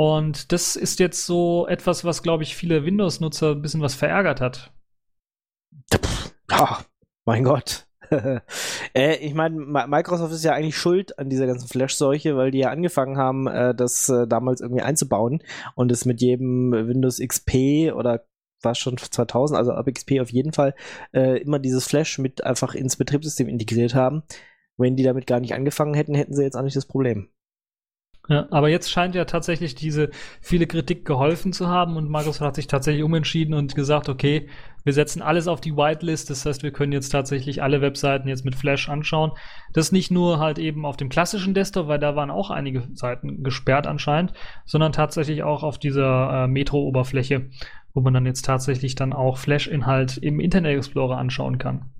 Und 0.00 0.50
das 0.50 0.76
ist 0.76 0.98
jetzt 0.98 1.26
so 1.26 1.66
etwas, 1.66 2.06
was, 2.06 2.22
glaube 2.22 2.42
ich, 2.42 2.56
viele 2.56 2.86
Windows-Nutzer 2.86 3.50
ein 3.50 3.60
bisschen 3.60 3.82
was 3.82 3.94
verärgert 3.94 4.40
hat. 4.40 4.72
Ja, 6.50 6.86
mein 7.26 7.44
Gott. 7.44 7.86
äh, 8.94 9.16
ich 9.16 9.34
meine, 9.34 9.56
Microsoft 9.58 10.32
ist 10.32 10.42
ja 10.42 10.54
eigentlich 10.54 10.78
schuld 10.78 11.18
an 11.18 11.28
dieser 11.28 11.46
ganzen 11.46 11.68
Flash-Seuche, 11.68 12.34
weil 12.34 12.50
die 12.50 12.60
ja 12.60 12.70
angefangen 12.70 13.18
haben, 13.18 13.46
äh, 13.46 13.74
das 13.74 14.08
äh, 14.08 14.26
damals 14.26 14.62
irgendwie 14.62 14.80
einzubauen 14.80 15.42
und 15.74 15.92
es 15.92 16.06
mit 16.06 16.22
jedem 16.22 16.72
Windows 16.72 17.18
XP 17.18 17.92
oder 17.94 18.24
war 18.62 18.74
schon 18.74 18.96
2000, 18.96 19.58
also 19.58 19.72
ab 19.72 19.86
XP 19.86 20.20
auf 20.22 20.30
jeden 20.30 20.54
Fall, 20.54 20.74
äh, 21.12 21.42
immer 21.42 21.58
dieses 21.58 21.86
Flash 21.86 22.16
mit 22.16 22.42
einfach 22.42 22.74
ins 22.74 22.96
Betriebssystem 22.96 23.48
integriert 23.48 23.94
haben. 23.94 24.22
Wenn 24.78 24.96
die 24.96 25.02
damit 25.02 25.26
gar 25.26 25.40
nicht 25.40 25.52
angefangen 25.52 25.92
hätten, 25.92 26.14
hätten 26.14 26.34
sie 26.34 26.42
jetzt 26.42 26.56
auch 26.56 26.62
nicht 26.62 26.76
das 26.76 26.86
Problem. 26.86 27.28
Ja, 28.30 28.46
aber 28.52 28.68
jetzt 28.68 28.92
scheint 28.92 29.16
ja 29.16 29.24
tatsächlich 29.24 29.74
diese 29.74 30.10
viele 30.40 30.68
Kritik 30.68 31.04
geholfen 31.04 31.52
zu 31.52 31.66
haben 31.66 31.96
und 31.96 32.08
Microsoft 32.08 32.42
hat 32.42 32.54
sich 32.54 32.68
tatsächlich 32.68 33.02
umentschieden 33.02 33.54
und 33.54 33.74
gesagt, 33.74 34.08
okay, 34.08 34.48
wir 34.84 34.92
setzen 34.92 35.20
alles 35.20 35.48
auf 35.48 35.60
die 35.60 35.76
Whitelist, 35.76 36.30
das 36.30 36.46
heißt, 36.46 36.62
wir 36.62 36.70
können 36.70 36.92
jetzt 36.92 37.08
tatsächlich 37.08 37.60
alle 37.60 37.80
Webseiten 37.80 38.28
jetzt 38.28 38.44
mit 38.44 38.54
Flash 38.54 38.88
anschauen. 38.88 39.32
Das 39.72 39.90
nicht 39.90 40.12
nur 40.12 40.38
halt 40.38 40.60
eben 40.60 40.86
auf 40.86 40.96
dem 40.96 41.08
klassischen 41.08 41.54
Desktop, 41.54 41.88
weil 41.88 41.98
da 41.98 42.14
waren 42.14 42.30
auch 42.30 42.50
einige 42.50 42.84
Seiten 42.94 43.42
gesperrt 43.42 43.88
anscheinend, 43.88 44.32
sondern 44.64 44.92
tatsächlich 44.92 45.42
auch 45.42 45.64
auf 45.64 45.78
dieser 45.78 46.44
äh, 46.44 46.46
Metro-Oberfläche, 46.46 47.50
wo 47.94 48.00
man 48.00 48.14
dann 48.14 48.26
jetzt 48.26 48.44
tatsächlich 48.44 48.94
dann 48.94 49.12
auch 49.12 49.38
Flash-Inhalt 49.38 50.18
im 50.18 50.38
Internet 50.38 50.76
Explorer 50.76 51.18
anschauen 51.18 51.58
kann. 51.58 51.90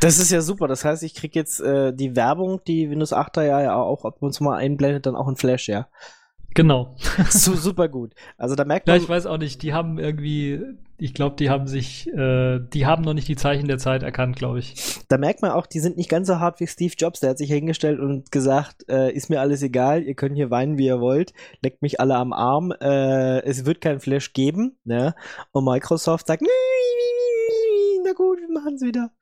Das 0.00 0.18
ist 0.18 0.30
ja 0.30 0.40
super. 0.40 0.68
Das 0.68 0.84
heißt, 0.84 1.02
ich 1.02 1.14
kriege 1.14 1.38
jetzt 1.38 1.60
äh, 1.60 1.92
die 1.92 2.16
Werbung, 2.16 2.60
die 2.66 2.90
Windows 2.90 3.12
8er 3.12 3.42
ja, 3.42 3.62
ja 3.62 3.74
auch 3.76 4.04
ab 4.04 4.16
und 4.20 4.32
zu 4.32 4.44
mal 4.44 4.56
einblendet, 4.56 5.06
dann 5.06 5.16
auch 5.16 5.28
in 5.28 5.36
Flash, 5.36 5.68
ja. 5.68 5.88
Genau. 6.56 6.96
so, 7.28 7.54
super 7.54 7.88
gut. 7.88 8.14
Also 8.38 8.54
da 8.54 8.64
merkt 8.64 8.86
man. 8.86 8.96
Ja, 8.96 9.02
ich 9.02 9.08
weiß 9.08 9.26
auch 9.26 9.36
nicht, 9.36 9.62
die 9.62 9.74
haben 9.74 9.98
irgendwie, 9.98 10.62
ich 10.96 11.12
glaube, 11.12 11.36
die 11.36 11.50
haben 11.50 11.66
sich, 11.66 12.08
äh, 12.08 12.60
die 12.60 12.86
haben 12.86 13.04
noch 13.04 13.12
nicht 13.12 13.28
die 13.28 13.36
Zeichen 13.36 13.68
der 13.68 13.76
Zeit 13.76 14.02
erkannt, 14.02 14.36
glaube 14.36 14.58
ich. 14.58 15.00
Da 15.08 15.18
merkt 15.18 15.42
man 15.42 15.50
auch, 15.50 15.66
die 15.66 15.80
sind 15.80 15.98
nicht 15.98 16.08
ganz 16.08 16.28
so 16.28 16.40
hart 16.40 16.58
wie 16.58 16.66
Steve 16.66 16.94
Jobs. 16.96 17.20
Der 17.20 17.30
hat 17.30 17.38
sich 17.38 17.50
hingestellt 17.50 18.00
und 18.00 18.32
gesagt, 18.32 18.88
äh, 18.88 19.12
ist 19.12 19.28
mir 19.28 19.42
alles 19.42 19.62
egal, 19.62 20.02
ihr 20.04 20.14
könnt 20.14 20.34
hier 20.34 20.50
weinen, 20.50 20.78
wie 20.78 20.86
ihr 20.86 20.98
wollt, 20.98 21.34
leckt 21.60 21.82
mich 21.82 22.00
alle 22.00 22.16
am 22.16 22.32
Arm, 22.32 22.72
äh, 22.80 23.42
es 23.42 23.66
wird 23.66 23.82
kein 23.82 24.00
Flash 24.00 24.32
geben, 24.32 24.76
ne? 24.84 25.14
Und 25.52 25.66
Microsoft 25.66 26.26
sagt, 26.26 26.40
nee, 26.40 26.48
machen 28.56 28.74
es 28.74 28.82
wieder. 28.82 29.12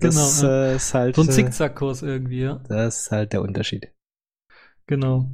Das 0.00 0.40
genau, 0.40 0.52
äh, 0.52 0.76
ist 0.76 0.94
halt. 0.94 1.16
So 1.16 1.22
ein 1.22 1.28
äh, 1.28 1.32
Zickzackkurs 1.32 2.02
irgendwie, 2.02 2.40
ja. 2.40 2.60
Das 2.68 3.02
ist 3.02 3.12
halt 3.12 3.32
der 3.32 3.42
Unterschied. 3.42 3.92
Genau. 4.86 5.30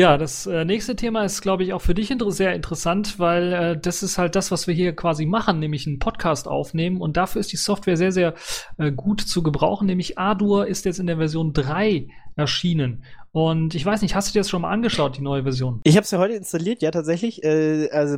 Ja, 0.00 0.16
das 0.16 0.46
äh, 0.46 0.64
nächste 0.64 0.96
Thema 0.96 1.24
ist, 1.24 1.42
glaube 1.42 1.62
ich, 1.62 1.74
auch 1.74 1.82
für 1.82 1.92
dich 1.92 2.10
sehr 2.28 2.54
interessant, 2.54 3.18
weil 3.18 3.52
äh, 3.52 3.78
das 3.78 4.02
ist 4.02 4.16
halt 4.16 4.34
das, 4.34 4.50
was 4.50 4.66
wir 4.66 4.72
hier 4.72 4.96
quasi 4.96 5.26
machen, 5.26 5.58
nämlich 5.58 5.86
einen 5.86 5.98
Podcast 5.98 6.48
aufnehmen. 6.48 7.02
Und 7.02 7.18
dafür 7.18 7.40
ist 7.40 7.52
die 7.52 7.58
Software 7.58 7.98
sehr, 7.98 8.10
sehr 8.10 8.32
äh, 8.78 8.92
gut 8.92 9.20
zu 9.20 9.42
gebrauchen. 9.42 9.84
Nämlich 9.84 10.16
Adur 10.16 10.66
ist 10.66 10.86
jetzt 10.86 11.00
in 11.00 11.06
der 11.06 11.18
Version 11.18 11.52
3 11.52 12.08
erschienen. 12.34 13.04
Und 13.32 13.74
ich 13.74 13.84
weiß 13.84 14.00
nicht, 14.00 14.14
hast 14.14 14.30
du 14.30 14.32
dir 14.32 14.40
das 14.40 14.48
schon 14.48 14.62
mal 14.62 14.70
angeschaut, 14.70 15.18
die 15.18 15.22
neue 15.22 15.42
Version? 15.42 15.82
Ich 15.84 15.96
habe 15.96 16.04
es 16.04 16.10
ja 16.10 16.18
heute 16.18 16.32
installiert, 16.32 16.80
ja 16.80 16.90
tatsächlich. 16.90 17.44
Äh, 17.44 17.90
also 17.90 18.16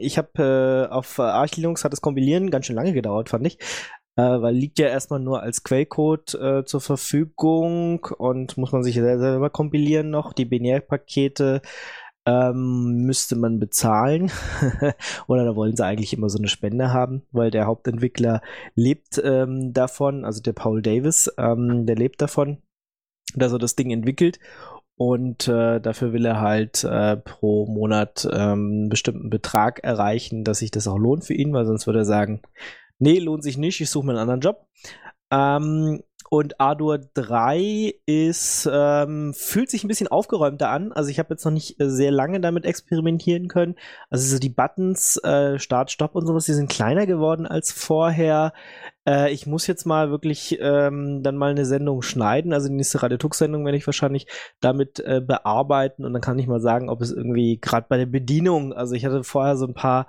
ich 0.00 0.16
habe 0.16 0.88
äh, 0.88 0.90
auf 0.90 1.20
Arch 1.20 1.54
Linux 1.54 1.84
hat 1.84 1.92
das 1.92 2.00
Kompilieren 2.00 2.50
ganz 2.50 2.64
schön 2.64 2.76
lange 2.76 2.94
gedauert, 2.94 3.28
fand 3.28 3.46
ich. 3.46 3.58
Äh, 4.20 4.42
weil 4.42 4.54
liegt 4.54 4.78
ja 4.78 4.88
erstmal 4.88 5.20
nur 5.20 5.42
als 5.42 5.62
Quellcode 5.62 6.34
äh, 6.34 6.64
zur 6.64 6.80
Verfügung 6.80 8.06
und 8.18 8.56
muss 8.56 8.72
man 8.72 8.82
sich 8.82 8.96
selber 8.96 9.50
kompilieren 9.50 10.10
noch. 10.10 10.32
Die 10.32 10.44
Binärpakete 10.44 11.62
ähm, 12.26 13.04
müsste 13.06 13.36
man 13.36 13.58
bezahlen. 13.58 14.30
Oder 15.26 15.44
da 15.44 15.56
wollen 15.56 15.76
sie 15.76 15.84
eigentlich 15.84 16.12
immer 16.12 16.28
so 16.28 16.38
eine 16.38 16.48
Spende 16.48 16.92
haben, 16.92 17.22
weil 17.32 17.50
der 17.50 17.66
Hauptentwickler 17.66 18.42
lebt 18.74 19.20
ähm, 19.24 19.72
davon, 19.72 20.24
also 20.24 20.42
der 20.42 20.52
Paul 20.52 20.82
Davis, 20.82 21.32
ähm, 21.38 21.86
der 21.86 21.96
lebt 21.96 22.20
davon 22.20 22.58
dass 23.34 23.52
er 23.52 23.58
das 23.58 23.76
Ding 23.76 23.90
entwickelt 23.90 24.38
und 24.96 25.48
äh, 25.48 25.80
dafür 25.80 26.12
will 26.12 26.26
er 26.26 26.40
halt 26.40 26.84
äh, 26.84 27.16
pro 27.16 27.66
Monat 27.66 28.28
ähm, 28.30 28.70
einen 28.70 28.88
bestimmten 28.90 29.30
Betrag 29.30 29.82
erreichen, 29.82 30.44
dass 30.44 30.58
sich 30.58 30.70
das 30.70 30.86
auch 30.86 30.98
lohnt 30.98 31.24
für 31.24 31.34
ihn, 31.34 31.52
weil 31.52 31.64
sonst 31.64 31.86
würde 31.86 32.00
er 32.00 32.04
sagen, 32.04 32.42
nee, 33.00 33.18
lohnt 33.18 33.42
sich 33.42 33.58
nicht, 33.58 33.80
ich 33.80 33.90
suche 33.90 34.06
mir 34.06 34.12
einen 34.12 34.20
anderen 34.20 34.40
Job. 34.40 34.66
Ähm, 35.32 36.02
und 36.32 36.60
Ardour 36.60 36.98
3 37.14 37.92
ist, 38.06 38.68
ähm, 38.72 39.34
fühlt 39.34 39.68
sich 39.68 39.82
ein 39.82 39.88
bisschen 39.88 40.06
aufgeräumter 40.06 40.70
an. 40.70 40.92
Also 40.92 41.10
ich 41.10 41.18
habe 41.18 41.30
jetzt 41.34 41.44
noch 41.44 41.50
nicht 41.50 41.80
äh, 41.80 41.90
sehr 41.90 42.12
lange 42.12 42.40
damit 42.40 42.64
experimentieren 42.64 43.48
können. 43.48 43.74
Also 44.10 44.28
so 44.28 44.38
die 44.38 44.48
Buttons, 44.48 45.16
äh, 45.24 45.58
Start, 45.58 45.90
Stopp 45.90 46.14
und 46.14 46.28
sowas, 46.28 46.44
die 46.44 46.52
sind 46.52 46.70
kleiner 46.70 47.06
geworden 47.06 47.46
als 47.46 47.72
vorher. 47.72 48.52
Äh, 49.08 49.32
ich 49.32 49.48
muss 49.48 49.66
jetzt 49.66 49.86
mal 49.86 50.12
wirklich 50.12 50.56
ähm, 50.60 51.24
dann 51.24 51.36
mal 51.36 51.50
eine 51.50 51.66
Sendung 51.66 52.00
schneiden. 52.00 52.52
Also 52.52 52.68
die 52.68 52.76
nächste 52.76 53.02
Radio 53.02 53.18
Tux-Sendung 53.18 53.64
werde 53.64 53.78
ich 53.78 53.86
wahrscheinlich 53.88 54.28
damit 54.60 55.00
äh, 55.00 55.20
bearbeiten 55.20 56.04
und 56.04 56.12
dann 56.12 56.22
kann 56.22 56.38
ich 56.38 56.46
mal 56.46 56.60
sagen, 56.60 56.90
ob 56.90 57.00
es 57.00 57.10
irgendwie 57.10 57.58
gerade 57.60 57.86
bei 57.88 57.96
der 57.96 58.06
Bedienung, 58.06 58.72
also 58.72 58.94
ich 58.94 59.04
hatte 59.04 59.24
vorher 59.24 59.56
so 59.56 59.66
ein 59.66 59.74
paar 59.74 60.06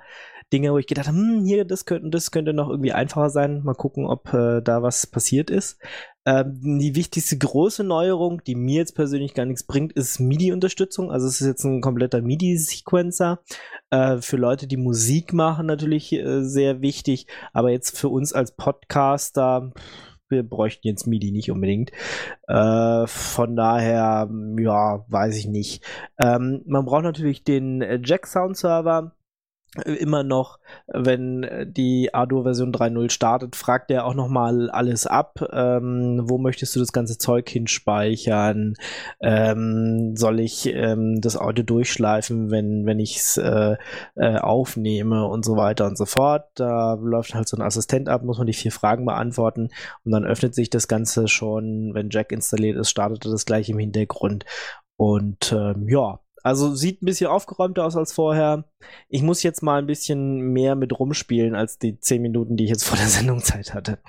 Dinge, 0.52 0.74
wo 0.74 0.78
ich 0.78 0.88
gedacht 0.88 1.08
habe, 1.08 1.18
hm, 1.18 1.46
hier, 1.46 1.66
das 1.66 1.86
könnte, 1.86 2.10
das 2.10 2.32
könnte 2.32 2.54
noch 2.54 2.70
irgendwie 2.70 2.92
einfacher 2.92 3.30
sein. 3.30 3.64
Mal 3.64 3.74
gucken, 3.74 4.06
ob 4.06 4.34
äh, 4.34 4.62
da 4.62 4.84
was 4.84 5.08
passiert 5.08 5.50
ist. 5.50 5.80
Ähm, 6.24 6.80
die 6.80 6.96
wichtigste 6.96 7.38
große 7.38 7.84
Neuerung, 7.84 8.44
die 8.44 8.56
mir 8.56 8.78
jetzt 8.78 8.94
persönlich 8.96 9.34
gar 9.34 9.46
nichts 9.46 9.64
bringt, 9.64 9.94
ist 9.94 10.20
MIDI-Unterstützung. 10.20 11.12
Also 11.12 11.28
es 11.28 11.42
ist 11.42 11.48
jetzt 11.48 11.64
ein 11.64 11.82
kompletter 11.82 12.22
MIDI-Sequencer. 12.22 13.40
Äh, 13.90 14.18
für 14.18 14.38
Leute, 14.38 14.68
die 14.68 14.78
Musik 14.78 15.34
machen, 15.34 15.66
natürlich 15.66 16.14
äh, 16.14 16.44
sehr 16.44 16.82
wichtig. 16.82 17.28
Aber 17.54 17.72
jetzt 17.72 17.98
für 17.98 18.10
uns 18.10 18.34
als 18.34 18.56
Podcaster, 18.56 19.72
wir 20.30 20.44
bräuchten 20.44 20.88
jetzt 20.88 21.08
MIDI 21.08 21.32
nicht 21.32 21.50
unbedingt. 21.50 21.92
Äh, 22.48 23.08
von 23.08 23.56
daher, 23.56 24.30
ja, 24.60 25.06
weiß 25.08 25.38
ich 25.38 25.48
nicht. 25.48 25.84
Ähm, 26.20 26.62
man 26.68 26.86
braucht 26.86 27.04
natürlich 27.04 27.44
den 27.44 27.82
äh, 27.82 28.00
Jack 28.04 28.28
Sound 28.28 28.58
Server 28.58 29.16
immer 29.86 30.24
noch, 30.24 30.60
wenn 30.88 31.48
die 31.66 32.14
Ardour-Version 32.14 32.74
3.0 32.74 33.10
startet, 33.10 33.56
fragt 33.56 33.90
er 33.90 34.06
auch 34.06 34.14
nochmal 34.14 34.70
alles 34.70 35.08
ab. 35.08 35.42
Ähm, 35.54 36.24
wo 36.26 36.38
möchtest 36.38 36.76
du 36.76 36.80
das 36.80 36.92
ganze 36.92 37.18
Zeug 37.18 37.50
hinspeichern? 37.50 38.74
Ähm, 39.22 40.16
soll 40.18 40.42
ich 40.42 40.66
ähm, 40.68 41.22
das 41.22 41.38
Audio 41.38 41.64
durchschleifen, 41.64 42.52
wenn, 42.52 42.86
wenn 42.86 43.00
ich 43.00 43.18
es 43.18 43.38
äh, 43.38 43.78
äh, 44.16 44.38
aufnehme 44.40 45.26
und 45.26 45.46
so 45.46 45.56
weiter 45.56 45.88
und 45.88 45.98
so 45.98 46.06
fort? 46.06 46.50
Da 46.56 46.96
läuft 46.96 47.34
halt 47.34 47.48
so 47.48 47.56
ein 47.56 47.64
Assistent 47.64 48.10
ab, 48.10 48.24
muss 48.24 48.40
man 48.40 48.48
die 48.48 48.54
vier 48.54 48.74
Fragen 48.74 49.06
beantworten 49.06 49.70
und 50.04 50.12
dann 50.12 50.26
öffnet 50.26 50.54
sich 50.54 50.70
das 50.70 50.90
Ganze 50.90 51.30
schon, 51.30 51.92
wenn 51.94 52.10
Jack 52.10 52.34
installiert 52.34 52.78
ist, 52.78 52.90
startet 52.90 53.24
er 53.26 53.32
das 53.32 53.46
gleich 53.46 53.70
im 53.70 53.80
Hintergrund. 53.80 54.44
Und 54.98 55.54
ähm, 55.54 55.88
ja, 55.88 56.20
also 56.44 56.74
sieht 56.76 57.02
ein 57.02 57.06
bisschen 57.06 57.28
aufgeräumter 57.28 57.86
aus 57.86 57.96
als 57.96 58.14
vorher. 58.14 58.66
Ich 59.10 59.22
muss 59.22 59.44
jetzt 59.44 59.62
mal 59.62 59.80
ein 59.80 59.88
bisschen 59.88 60.40
mehr 60.54 60.76
mit 60.76 60.98
rumspielen 60.98 61.56
als 61.56 61.78
die 61.78 62.00
zehn 62.00 62.22
Minuten, 62.22 62.58
die 62.58 62.66
ich 62.66 62.70
jetzt 62.70 62.86
vor 62.86 62.98
der 62.98 63.08
Sendung 63.08 63.40
Zeit 63.40 63.74
hatte. 63.74 64.00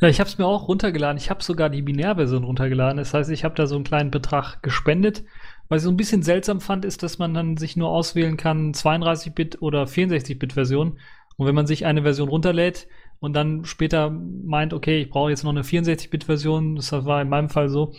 Ja, 0.00 0.08
ich 0.08 0.18
habe 0.20 0.28
es 0.28 0.38
mir 0.38 0.46
auch 0.46 0.68
runtergeladen. 0.68 1.16
Ich 1.16 1.30
habe 1.30 1.42
sogar 1.42 1.70
die 1.70 1.82
Binärversion 1.82 2.44
runtergeladen. 2.44 2.98
Das 2.98 3.14
heißt, 3.14 3.30
ich 3.30 3.44
habe 3.44 3.54
da 3.54 3.66
so 3.66 3.76
einen 3.76 3.84
kleinen 3.84 4.10
Betrag 4.10 4.62
gespendet. 4.62 5.24
Was 5.68 5.82
ich 5.82 5.84
so 5.84 5.90
ein 5.90 5.96
bisschen 5.96 6.22
seltsam 6.22 6.60
fand, 6.60 6.84
ist, 6.84 7.02
dass 7.02 7.18
man 7.18 7.32
dann 7.32 7.56
sich 7.56 7.76
nur 7.76 7.88
auswählen 7.90 8.36
kann 8.36 8.72
32-Bit 8.72 9.62
oder 9.62 9.84
64-Bit-Version. 9.84 10.98
Und 11.36 11.46
wenn 11.46 11.54
man 11.54 11.66
sich 11.66 11.86
eine 11.86 12.02
Version 12.02 12.28
runterlädt 12.28 12.86
und 13.20 13.34
dann 13.34 13.64
später 13.64 14.10
meint, 14.10 14.74
okay, 14.74 15.00
ich 15.00 15.10
brauche 15.10 15.30
jetzt 15.30 15.44
noch 15.44 15.52
eine 15.52 15.62
64-Bit-Version, 15.62 16.76
das 16.76 16.92
war 16.92 17.22
in 17.22 17.28
meinem 17.28 17.48
Fall 17.48 17.68
so, 17.68 17.94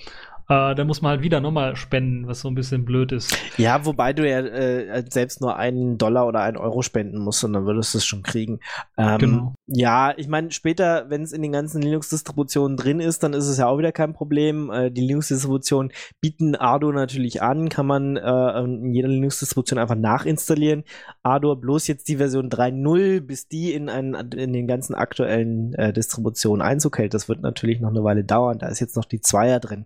äh, 0.48 0.76
da 0.76 0.84
muss 0.84 1.02
man 1.02 1.12
halt 1.12 1.22
wieder 1.24 1.42
nochmal 1.42 1.76
spenden, 1.76 2.28
was 2.28 2.42
so 2.42 2.48
ein 2.48 2.56
bisschen 2.56 2.86
blöd 2.86 3.12
ist. 3.12 3.36
Ja, 3.58 3.86
wobei 3.86 4.14
du 4.14 4.30
ja 4.30 4.40
äh, 4.40 5.04
selbst 5.10 5.42
nur 5.42 5.56
einen 5.56 5.98
Dollar 5.98 6.28
oder 6.28 6.42
einen 6.42 6.58
Euro 6.58 6.82
spenden 6.82 7.18
musst 7.18 7.44
und 7.44 7.54
dann 7.54 7.66
würdest 7.66 7.94
du 7.94 7.98
es 7.98 8.06
schon 8.06 8.22
kriegen. 8.22 8.60
Ähm, 8.98 9.18
genau. 9.18 9.54
Ja, 9.66 10.14
ich 10.18 10.28
meine, 10.28 10.52
später, 10.52 11.10
wenn 11.10 11.24
es 11.24 11.32
in 11.32 11.42
den 11.42 11.52
ganzen 11.52 11.82
Linux-Distributionen 11.82 12.78
drin 12.78 13.00
ist, 13.00 13.24
dann 13.24 13.34
ist 13.34 13.48
es 13.48 13.58
ja 13.58 13.68
auch 13.68 13.78
wieder 13.80 13.92
kein 13.92 14.14
Problem. 14.14 14.70
Äh, 14.70 14.92
die 14.92 15.02
Linux-Distributionen 15.02 15.92
bieten 16.22 16.56
Ardo 16.56 16.92
natürlich 16.92 17.42
an, 17.42 17.70
kann 17.70 17.88
man 17.88 18.18
äh, 18.18 18.60
in 18.60 18.94
jeder 18.94 19.08
Linux-Distribution 19.08 19.80
einfach 19.80 19.96
nachinstallieren. 19.96 20.84
Ardo 21.24 21.56
bloß 21.56 21.88
jetzt 21.88 22.08
die 22.08 22.18
Version 22.18 22.50
3.0, 22.50 23.22
bis 23.22 23.48
die 23.48 23.74
in, 23.74 23.90
einen, 23.90 24.14
in 24.34 24.54
den 24.54 24.68
ganzen 24.68 24.94
aktuellen 24.94 25.74
äh, 25.74 25.92
Distributionen 25.92 26.62
Einzug 26.62 27.00
hält. 27.00 27.14
Das 27.16 27.28
wird 27.28 27.42
natürlich 27.42 27.80
noch 27.80 27.90
eine 27.90 28.04
Weile 28.04 28.24
dauern. 28.24 28.60
Da 28.60 28.68
ist 28.68 28.80
jetzt 28.80 28.96
noch 28.96 29.06
die 29.06 29.22
Zweier 29.22 29.60
drin. 29.60 29.86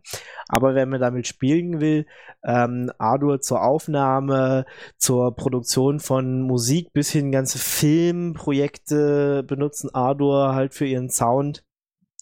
Aber 0.49 0.75
wenn 0.75 0.89
man 0.89 0.99
damit 0.99 1.27
spielen 1.27 1.79
will, 1.79 2.05
ähm, 2.43 2.91
Ardour 2.97 3.39
zur 3.39 3.63
Aufnahme, 3.63 4.65
zur 4.97 5.35
Produktion 5.35 5.99
von 5.99 6.41
Musik 6.41 6.91
bis 6.91 7.11
hin 7.11 7.31
ganze 7.31 7.59
Filmprojekte 7.59 9.43
benutzen 9.43 9.93
Ardour 9.93 10.55
halt 10.55 10.73
für 10.73 10.85
ihren 10.85 11.09
Sound. 11.09 11.63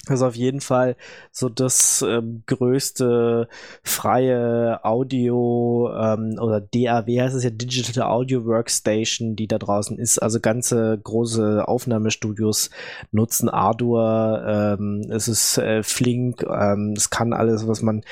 Also 0.10 0.28
auf 0.28 0.36
jeden 0.36 0.62
Fall 0.62 0.96
so 1.32 1.50
das 1.50 2.04
ähm, 2.08 2.44
größte 2.46 3.48
freie 3.84 4.84
Audio 4.84 5.90
ähm, 5.96 6.38
oder 6.40 6.62
DAW 6.62 7.22
heißt 7.22 7.36
es 7.36 7.44
ja 7.44 7.50
Digital 7.50 8.04
Audio 8.04 8.46
Workstation, 8.46 9.36
die 9.36 9.48
da 9.48 9.58
draußen 9.58 9.98
ist. 9.98 10.20
Also 10.20 10.40
ganze 10.40 10.98
große 11.04 11.68
Aufnahmestudios 11.68 12.70
nutzen 13.12 13.50
Ardour. 13.50 14.44
Ähm, 14.48 15.08
es 15.10 15.28
ist 15.28 15.58
äh, 15.58 15.84
flink. 15.84 16.44
Ähm, 16.44 16.94
es 16.96 17.10
kann 17.10 17.34
alles, 17.34 17.68
was 17.68 17.82
man 17.82 18.04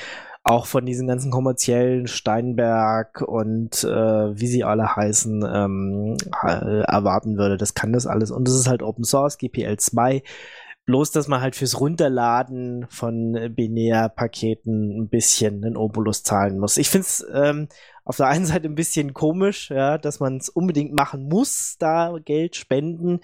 auch 0.46 0.66
von 0.66 0.86
diesen 0.86 1.08
ganzen 1.08 1.32
kommerziellen 1.32 2.06
Steinberg 2.06 3.20
und 3.20 3.82
äh, 3.82 4.38
wie 4.38 4.46
sie 4.46 4.62
alle 4.62 4.94
heißen 4.94 5.44
ähm, 5.44 6.16
äh, 6.44 6.82
erwarten 6.82 7.36
würde. 7.36 7.56
Das 7.56 7.74
kann 7.74 7.92
das 7.92 8.06
alles. 8.06 8.30
Und 8.30 8.46
es 8.46 8.54
ist 8.54 8.68
halt 8.68 8.84
Open 8.84 9.02
Source, 9.02 9.38
GPL 9.38 9.76
2 9.76 10.22
Bloß, 10.86 11.10
dass 11.10 11.26
man 11.26 11.40
halt 11.40 11.56
fürs 11.56 11.80
Runterladen 11.80 12.86
von 12.88 13.32
Binär-Paketen 13.54 15.02
ein 15.02 15.08
bisschen 15.08 15.64
einen 15.64 15.76
Obolus 15.76 16.22
zahlen 16.22 16.58
muss. 16.58 16.76
Ich 16.76 16.88
finde 16.88 17.06
es 17.06 17.26
ähm, 17.34 17.68
auf 18.04 18.16
der 18.16 18.28
einen 18.28 18.46
Seite 18.46 18.68
ein 18.68 18.76
bisschen 18.76 19.12
komisch, 19.12 19.70
ja, 19.70 19.98
dass 19.98 20.20
man 20.20 20.36
es 20.36 20.48
unbedingt 20.48 20.94
machen 20.94 21.28
muss, 21.28 21.76
da 21.80 22.16
Geld 22.24 22.54
spenden. 22.54 23.18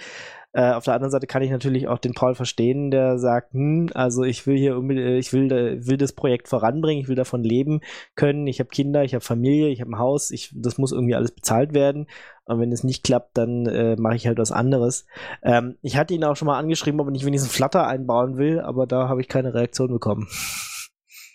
Äh, 0.55 0.73
auf 0.73 0.85
der 0.85 0.95
anderen 0.95 1.13
Seite 1.13 1.27
kann 1.27 1.43
ich 1.43 1.51
natürlich 1.51 1.89
auch 1.89 1.99
den 1.99 2.13
Paul 2.13 2.35
verstehen, 2.35 2.91
der 2.91 3.17
sagt, 3.19 3.55
hm, 3.55 3.91
also 3.95 4.25
ich 4.25 4.47
will 4.47 4.59
hier 4.59 4.77
ich 5.17 5.33
will, 5.33 5.49
will 5.87 5.97
das 5.97 6.13
Projekt 6.13 6.49
voranbringen, 6.49 7.01
ich 7.01 7.09
will 7.09 7.17
davon 7.17 7.43
leben 7.43 7.81
können, 8.17 8.47
ich 8.47 8.59
habe 8.59 8.69
Kinder, 8.69 9.05
ich 9.05 9.15
habe 9.15 9.25
Familie, 9.25 9.69
ich 9.69 9.81
habe 9.81 9.93
ein 9.93 9.99
Haus, 9.99 10.31
ich, 10.31 10.53
das 10.55 10.77
muss 10.77 10.93
irgendwie 10.93 11.15
alles 11.15 11.31
bezahlt 11.31 11.73
werden. 11.75 12.07
Und 12.45 12.61
wenn 12.61 12.73
es 12.73 12.83
nicht 12.85 13.05
klappt, 13.05 13.39
dann 13.39 13.67
äh, 13.67 13.97
mache 13.97 14.17
ich 14.17 14.27
halt 14.27 14.39
was 14.39 14.53
anderes. 14.53 15.07
Ähm, 15.43 15.77
ich 15.81 15.97
hatte 15.97 16.15
ihn 16.15 16.25
auch 16.25 16.37
schon 16.37 16.47
mal 16.47 16.59
angeschrieben, 16.59 17.01
ob 17.01 17.09
nicht 17.11 17.25
wenigstens 17.25 17.53
Flutter 17.53 17.87
einbauen 17.87 18.37
will, 18.37 18.61
aber 18.61 18.87
da 18.87 19.09
habe 19.09 19.21
ich 19.21 19.29
keine 19.29 19.55
Reaktion 19.55 19.93
bekommen. 19.93 20.29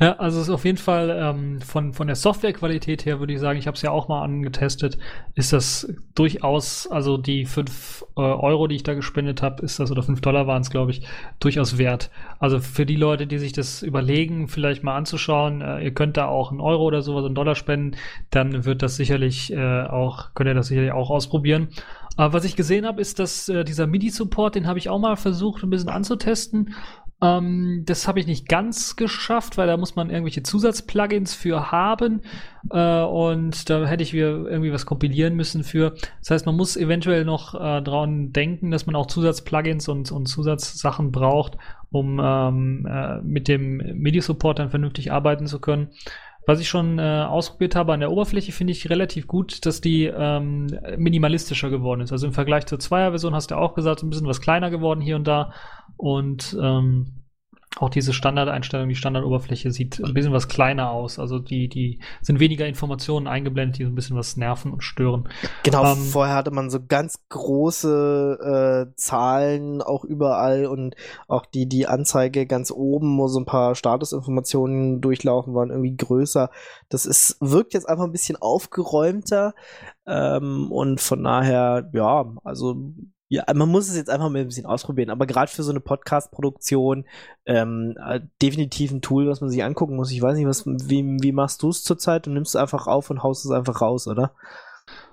Ja, 0.00 0.16
also 0.16 0.38
es 0.38 0.48
ist 0.48 0.54
auf 0.54 0.64
jeden 0.64 0.78
Fall 0.78 1.10
ähm, 1.10 1.60
von, 1.60 1.92
von 1.92 2.06
der 2.06 2.16
Softwarequalität 2.16 3.04
her, 3.04 3.20
würde 3.20 3.34
ich 3.34 3.38
sagen, 3.38 3.58
ich 3.58 3.66
habe 3.66 3.74
es 3.74 3.82
ja 3.82 3.90
auch 3.90 4.08
mal 4.08 4.22
angetestet, 4.22 4.96
ist 5.34 5.52
das 5.52 5.92
durchaus, 6.14 6.86
also 6.86 7.18
die 7.18 7.44
5 7.44 8.06
äh, 8.16 8.20
Euro, 8.22 8.66
die 8.66 8.76
ich 8.76 8.82
da 8.82 8.94
gespendet 8.94 9.42
habe, 9.42 9.62
ist 9.62 9.78
das, 9.78 9.90
oder 9.90 10.02
5 10.02 10.22
Dollar 10.22 10.46
waren 10.46 10.62
es, 10.62 10.70
glaube 10.70 10.90
ich, 10.92 11.06
durchaus 11.38 11.76
wert. 11.76 12.10
Also 12.38 12.60
für 12.60 12.86
die 12.86 12.96
Leute, 12.96 13.26
die 13.26 13.36
sich 13.36 13.52
das 13.52 13.82
überlegen, 13.82 14.48
vielleicht 14.48 14.82
mal 14.82 14.96
anzuschauen, 14.96 15.60
äh, 15.60 15.84
ihr 15.84 15.92
könnt 15.92 16.16
da 16.16 16.28
auch 16.28 16.50
einen 16.50 16.60
Euro 16.60 16.84
oder 16.84 17.02
sowas, 17.02 17.26
einen 17.26 17.34
Dollar 17.34 17.54
spenden, 17.54 17.98
dann 18.30 18.64
wird 18.64 18.80
das 18.82 18.96
sicherlich 18.96 19.52
äh, 19.52 19.82
auch, 19.82 20.32
könnt 20.32 20.48
ihr 20.48 20.54
das 20.54 20.68
sicherlich 20.68 20.92
auch 20.92 21.10
ausprobieren. 21.10 21.68
Aber 22.16 22.32
was 22.32 22.44
ich 22.44 22.56
gesehen 22.56 22.86
habe, 22.86 23.02
ist, 23.02 23.18
dass 23.18 23.50
äh, 23.50 23.64
dieser 23.64 23.86
MIDI-Support, 23.86 24.54
den 24.54 24.66
habe 24.66 24.78
ich 24.78 24.88
auch 24.88 24.98
mal 24.98 25.16
versucht, 25.16 25.62
ein 25.62 25.70
bisschen 25.70 25.90
anzutesten. 25.90 26.74
Ähm, 27.22 27.82
das 27.86 28.08
habe 28.08 28.18
ich 28.18 28.26
nicht 28.26 28.48
ganz 28.48 28.96
geschafft, 28.96 29.58
weil 29.58 29.66
da 29.66 29.76
muss 29.76 29.96
man 29.96 30.10
irgendwelche 30.10 30.42
Zusatzplugins 30.42 31.34
für 31.34 31.70
haben. 31.70 32.22
Äh, 32.70 33.02
und 33.02 33.68
da 33.68 33.86
hätte 33.86 34.02
ich 34.02 34.12
wieder 34.12 34.46
irgendwie 34.48 34.72
was 34.72 34.86
kompilieren 34.86 35.36
müssen 35.36 35.62
für. 35.62 35.94
Das 36.20 36.30
heißt, 36.30 36.46
man 36.46 36.56
muss 36.56 36.76
eventuell 36.76 37.24
noch 37.24 37.54
äh, 37.54 37.82
dran 37.82 38.32
denken, 38.32 38.70
dass 38.70 38.86
man 38.86 38.96
auch 38.96 39.06
Zusatzplugins 39.06 39.88
und, 39.88 40.10
und 40.12 40.26
Zusatzsachen 40.26 41.12
braucht, 41.12 41.58
um 41.90 42.20
ähm, 42.22 42.86
äh, 42.90 43.20
mit 43.20 43.48
dem 43.48 43.76
MIDI-Support 43.76 44.58
dann 44.58 44.70
vernünftig 44.70 45.12
arbeiten 45.12 45.46
zu 45.46 45.60
können. 45.60 45.90
Was 46.46 46.58
ich 46.58 46.68
schon 46.68 46.98
äh, 46.98 47.02
ausprobiert 47.02 47.76
habe 47.76 47.92
an 47.92 48.00
der 48.00 48.10
Oberfläche, 48.10 48.50
finde 48.50 48.72
ich 48.72 48.88
relativ 48.88 49.26
gut, 49.26 49.66
dass 49.66 49.82
die 49.82 50.06
ähm, 50.06 50.66
minimalistischer 50.96 51.68
geworden 51.68 52.00
ist. 52.00 52.12
Also 52.12 52.26
im 52.26 52.32
Vergleich 52.32 52.66
zur 52.66 52.78
Zweier-Version 52.78 53.34
hast 53.34 53.50
du 53.50 53.56
auch 53.56 53.74
gesagt, 53.74 54.02
ein 54.02 54.10
bisschen 54.10 54.26
was 54.26 54.40
kleiner 54.40 54.70
geworden 54.70 55.00
hier 55.02 55.16
und 55.16 55.28
da. 55.28 55.52
Und 56.00 56.56
ähm, 56.58 57.20
auch 57.76 57.90
diese 57.90 58.14
Standardeinstellung, 58.14 58.88
die 58.88 58.94
Standardoberfläche 58.94 59.70
sieht 59.70 60.00
ein 60.00 60.14
bisschen 60.14 60.32
was 60.32 60.48
kleiner 60.48 60.90
aus. 60.90 61.18
Also 61.18 61.38
die, 61.38 61.68
die 61.68 62.00
sind 62.22 62.40
weniger 62.40 62.66
Informationen 62.66 63.26
eingeblendet, 63.26 63.78
die 63.78 63.84
so 63.84 63.90
ein 63.90 63.94
bisschen 63.94 64.16
was 64.16 64.38
nerven 64.38 64.72
und 64.72 64.82
stören. 64.82 65.28
Genau, 65.62 65.92
ähm, 65.92 65.98
vorher 65.98 66.34
hatte 66.34 66.52
man 66.52 66.70
so 66.70 66.80
ganz 66.84 67.20
große 67.28 68.88
äh, 68.90 68.94
Zahlen 68.96 69.82
auch 69.82 70.04
überall 70.04 70.66
und 70.66 70.96
auch 71.28 71.44
die, 71.44 71.68
die 71.68 71.86
Anzeige 71.86 72.46
ganz 72.46 72.72
oben, 72.72 73.18
wo 73.18 73.28
so 73.28 73.38
ein 73.38 73.46
paar 73.46 73.74
Statusinformationen 73.74 75.02
durchlaufen, 75.02 75.54
waren 75.54 75.70
irgendwie 75.70 75.96
größer. 75.96 76.50
Das 76.88 77.04
ist, 77.04 77.36
wirkt 77.40 77.74
jetzt 77.74 77.88
einfach 77.88 78.04
ein 78.04 78.12
bisschen 78.12 78.36
aufgeräumter. 78.36 79.54
Ähm, 80.06 80.72
und 80.72 81.00
von 81.00 81.22
daher, 81.22 81.90
ja, 81.92 82.34
also 82.42 82.94
ja, 83.30 83.44
man 83.54 83.68
muss 83.68 83.88
es 83.88 83.96
jetzt 83.96 84.10
einfach 84.10 84.28
mal 84.28 84.40
ein 84.40 84.48
bisschen 84.48 84.66
ausprobieren, 84.66 85.08
aber 85.08 85.24
gerade 85.24 85.50
für 85.50 85.62
so 85.62 85.70
eine 85.70 85.78
Podcast-Produktion 85.78 87.04
ähm, 87.46 87.96
äh, 88.04 88.20
definitiv 88.42 88.90
ein 88.90 89.02
Tool, 89.02 89.28
was 89.28 89.40
man 89.40 89.48
sich 89.48 89.62
angucken 89.62 89.94
muss. 89.94 90.10
Ich 90.10 90.20
weiß 90.20 90.36
nicht, 90.36 90.48
was, 90.48 90.66
wie, 90.66 91.04
wie 91.20 91.30
machst 91.30 91.62
du 91.62 91.68
es 91.68 91.84
zurzeit? 91.84 92.26
Du 92.26 92.30
nimmst 92.30 92.56
es 92.56 92.60
einfach 92.60 92.88
auf 92.88 93.08
und 93.08 93.22
haust 93.22 93.44
es 93.44 93.52
einfach 93.52 93.80
raus, 93.82 94.08
oder? 94.08 94.32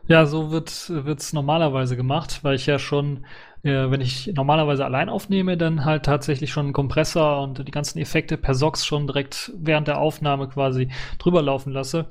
Ja, 0.08 0.26
so 0.26 0.50
wird 0.50 0.72
es 0.90 1.34
normalerweise 1.34 1.96
gemacht, 1.96 2.40
weil 2.42 2.56
ich 2.56 2.66
ja 2.66 2.80
schon, 2.80 3.24
äh, 3.62 3.92
wenn 3.92 4.02
ich 4.02 4.34
normalerweise 4.34 4.84
allein 4.84 5.10
aufnehme, 5.10 5.56
dann 5.56 5.86
halt 5.86 6.04
tatsächlich 6.04 6.52
schon 6.52 6.66
einen 6.66 6.74
Kompressor 6.74 7.44
und 7.44 7.68
die 7.68 7.72
ganzen 7.72 8.00
Effekte 8.00 8.36
per 8.38 8.56
SOX 8.56 8.84
schon 8.84 9.06
direkt 9.06 9.52
während 9.56 9.88
der 9.88 10.00
Aufnahme 10.00 10.50
quasi 10.50 10.90
drüber 11.20 11.44
laufen 11.44 11.72
lasse. 11.72 12.08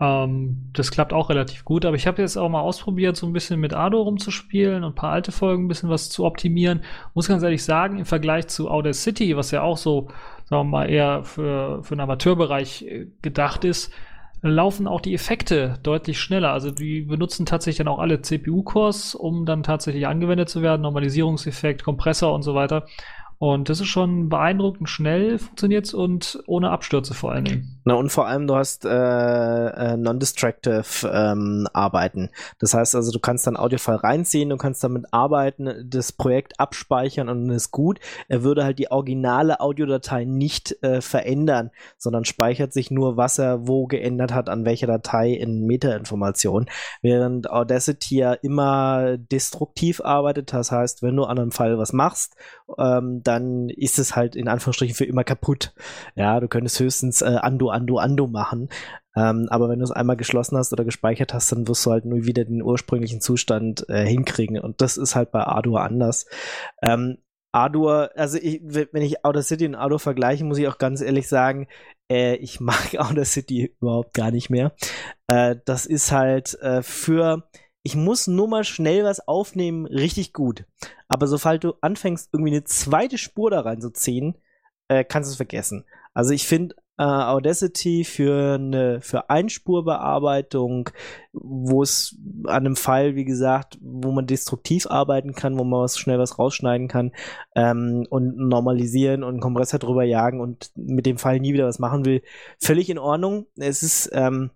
Ähm, 0.00 0.70
das 0.72 0.90
klappt 0.90 1.12
auch 1.12 1.28
relativ 1.28 1.64
gut, 1.64 1.84
aber 1.84 1.96
ich 1.96 2.06
habe 2.06 2.22
jetzt 2.22 2.36
auch 2.36 2.48
mal 2.48 2.60
ausprobiert, 2.60 3.16
so 3.16 3.26
ein 3.26 3.32
bisschen 3.32 3.58
mit 3.58 3.74
Ado 3.74 4.00
rumzuspielen 4.02 4.84
und 4.84 4.92
ein 4.92 4.94
paar 4.94 5.12
alte 5.12 5.32
Folgen 5.32 5.64
ein 5.64 5.68
bisschen 5.68 5.90
was 5.90 6.08
zu 6.08 6.24
optimieren. 6.24 6.82
Muss 7.14 7.28
ganz 7.28 7.42
ehrlich 7.42 7.64
sagen, 7.64 7.98
im 7.98 8.04
Vergleich 8.04 8.46
zu 8.48 8.70
Outer 8.70 8.92
City, 8.92 9.36
was 9.36 9.50
ja 9.50 9.62
auch 9.62 9.76
so, 9.76 10.08
sagen 10.44 10.70
wir 10.70 10.78
mal, 10.78 10.90
eher 10.90 11.24
für, 11.24 11.82
für 11.82 11.96
den 11.96 12.00
Amateurbereich 12.00 12.82
äh, 12.82 13.06
gedacht 13.22 13.64
ist, 13.64 13.92
laufen 14.40 14.86
auch 14.86 15.00
die 15.00 15.14
Effekte 15.14 15.80
deutlich 15.82 16.20
schneller. 16.20 16.52
Also 16.52 16.70
die 16.70 17.02
benutzen 17.02 17.44
tatsächlich 17.44 17.78
dann 17.78 17.88
auch 17.88 17.98
alle 17.98 18.22
CPU-Cores, 18.22 19.16
um 19.16 19.46
dann 19.46 19.64
tatsächlich 19.64 20.06
angewendet 20.06 20.48
zu 20.48 20.62
werden. 20.62 20.82
Normalisierungseffekt, 20.82 21.82
Kompressor 21.82 22.32
und 22.32 22.42
so 22.42 22.54
weiter. 22.54 22.86
Und 23.38 23.68
das 23.68 23.80
ist 23.80 23.86
schon 23.86 24.28
beeindruckend 24.28 24.90
schnell 24.90 25.38
funktioniert 25.38 25.94
und 25.94 26.42
ohne 26.46 26.70
Abstürze 26.70 27.14
vor 27.14 27.32
allen 27.32 27.44
Dingen. 27.44 27.80
Na, 27.84 27.94
und 27.94 28.10
vor 28.10 28.26
allem, 28.26 28.48
du 28.48 28.56
hast 28.56 28.84
äh, 28.84 28.88
äh, 28.90 29.96
non-destructive 29.96 31.08
ähm, 31.10 31.68
Arbeiten. 31.72 32.30
Das 32.58 32.74
heißt 32.74 32.96
also, 32.96 33.12
du 33.12 33.20
kannst 33.20 33.46
dann 33.46 33.56
Audiofile 33.56 34.02
reinziehen, 34.02 34.48
du 34.48 34.56
kannst 34.56 34.82
damit 34.82 35.06
arbeiten, 35.12 35.70
das 35.88 36.12
Projekt 36.12 36.58
abspeichern 36.58 37.28
und 37.28 37.46
dann 37.46 37.56
ist 37.56 37.70
gut. 37.70 38.00
Er 38.28 38.42
würde 38.42 38.64
halt 38.64 38.80
die 38.80 38.90
originale 38.90 39.60
Audiodatei 39.60 40.24
nicht 40.24 40.82
äh, 40.82 41.00
verändern, 41.00 41.70
sondern 41.96 42.24
speichert 42.24 42.72
sich 42.72 42.90
nur, 42.90 43.16
was 43.16 43.38
er 43.38 43.68
wo 43.68 43.86
geändert 43.86 44.34
hat, 44.34 44.48
an 44.48 44.64
welcher 44.64 44.88
Datei 44.88 45.30
in 45.30 45.64
Metainformation. 45.64 46.66
Während 47.02 47.48
Audacity 47.48 48.16
ja 48.18 48.32
immer 48.32 49.16
destruktiv 49.16 50.00
arbeitet, 50.00 50.52
das 50.52 50.72
heißt, 50.72 51.02
wenn 51.02 51.14
du 51.14 51.24
an 51.24 51.38
einem 51.38 51.52
Fall 51.52 51.78
was 51.78 51.92
machst, 51.92 52.34
ähm, 52.76 53.22
dann 53.22 53.70
ist 53.70 53.98
es 53.98 54.16
halt 54.16 54.36
in 54.36 54.48
Anführungsstrichen 54.48 54.94
für 54.94 55.04
immer 55.04 55.24
kaputt. 55.24 55.72
Ja, 56.14 56.40
du 56.40 56.48
könntest 56.48 56.78
höchstens 56.80 57.22
äh, 57.22 57.38
Undo 57.44 57.70
Ando 57.70 57.98
Ando 57.98 58.26
machen. 58.26 58.68
Ähm, 59.16 59.48
aber 59.50 59.68
wenn 59.68 59.78
du 59.78 59.84
es 59.84 59.90
einmal 59.90 60.16
geschlossen 60.16 60.56
hast 60.58 60.72
oder 60.72 60.84
gespeichert 60.84 61.34
hast, 61.34 61.50
dann 61.50 61.66
wirst 61.66 61.84
du 61.86 61.90
halt 61.90 62.04
nur 62.04 62.24
wieder 62.24 62.44
den 62.44 62.62
ursprünglichen 62.62 63.20
Zustand 63.20 63.88
äh, 63.88 64.04
hinkriegen. 64.06 64.58
Und 64.60 64.80
das 64.80 64.96
ist 64.96 65.16
halt 65.16 65.32
bei 65.32 65.40
Ardour 65.40 65.82
anders. 65.82 66.26
Ähm, 66.82 67.18
Ardour, 67.52 68.10
also 68.14 68.38
ich, 68.38 68.60
wenn 68.62 69.02
ich 69.02 69.24
Outer 69.24 69.42
City 69.42 69.66
und 69.66 69.74
Ardour 69.74 69.98
vergleiche, 69.98 70.44
muss 70.44 70.58
ich 70.58 70.68
auch 70.68 70.78
ganz 70.78 71.00
ehrlich 71.00 71.28
sagen, 71.28 71.66
äh, 72.10 72.36
ich 72.36 72.60
mag 72.60 72.94
Outer 72.98 73.24
City 73.24 73.74
überhaupt 73.80 74.14
gar 74.14 74.30
nicht 74.30 74.50
mehr. 74.50 74.72
Äh, 75.26 75.56
das 75.64 75.86
ist 75.86 76.12
halt 76.12 76.54
äh, 76.60 76.82
für, 76.82 77.48
ich 77.82 77.96
muss 77.96 78.26
nur 78.26 78.48
mal 78.48 78.64
schnell 78.64 79.04
was 79.04 79.26
aufnehmen, 79.26 79.86
richtig 79.86 80.32
gut. 80.32 80.64
Aber 81.08 81.26
sobald 81.26 81.64
du 81.64 81.74
anfängst, 81.80 82.30
irgendwie 82.32 82.52
eine 82.52 82.64
zweite 82.64 83.18
Spur 83.18 83.50
da 83.50 83.60
reinzuziehen, 83.60 84.36
äh, 84.88 85.04
kannst 85.04 85.30
du 85.30 85.32
es 85.32 85.36
vergessen. 85.36 85.84
Also 86.14 86.32
ich 86.32 86.46
finde, 86.46 86.74
äh, 86.98 87.04
Audacity 87.04 88.04
für 88.04 88.54
eine 88.54 89.00
für 89.00 89.30
Einspurbearbeitung, 89.30 90.90
wo 91.32 91.82
es 91.82 92.16
an 92.44 92.66
einem 92.66 92.76
Fall, 92.76 93.14
wie 93.14 93.24
gesagt, 93.24 93.78
wo 93.80 94.10
man 94.10 94.26
destruktiv 94.26 94.88
arbeiten 94.88 95.32
kann, 95.32 95.58
wo 95.58 95.64
man 95.64 95.82
was 95.82 95.96
schnell 95.98 96.18
was 96.18 96.38
rausschneiden 96.38 96.88
kann 96.88 97.12
ähm, 97.54 98.04
und 98.10 98.36
normalisieren 98.36 99.22
und 99.22 99.34
einen 99.34 99.40
Kompressor 99.40 99.78
drüber 99.78 100.02
jagen 100.02 100.40
und 100.40 100.72
mit 100.74 101.06
dem 101.06 101.18
Fall 101.18 101.38
nie 101.38 101.52
wieder 101.52 101.66
was 101.66 101.78
machen 101.78 102.04
will, 102.04 102.22
völlig 102.60 102.90
in 102.90 102.98
Ordnung. 102.98 103.46
Es 103.56 103.82
ist 103.84 104.10
ähm, 104.12 104.50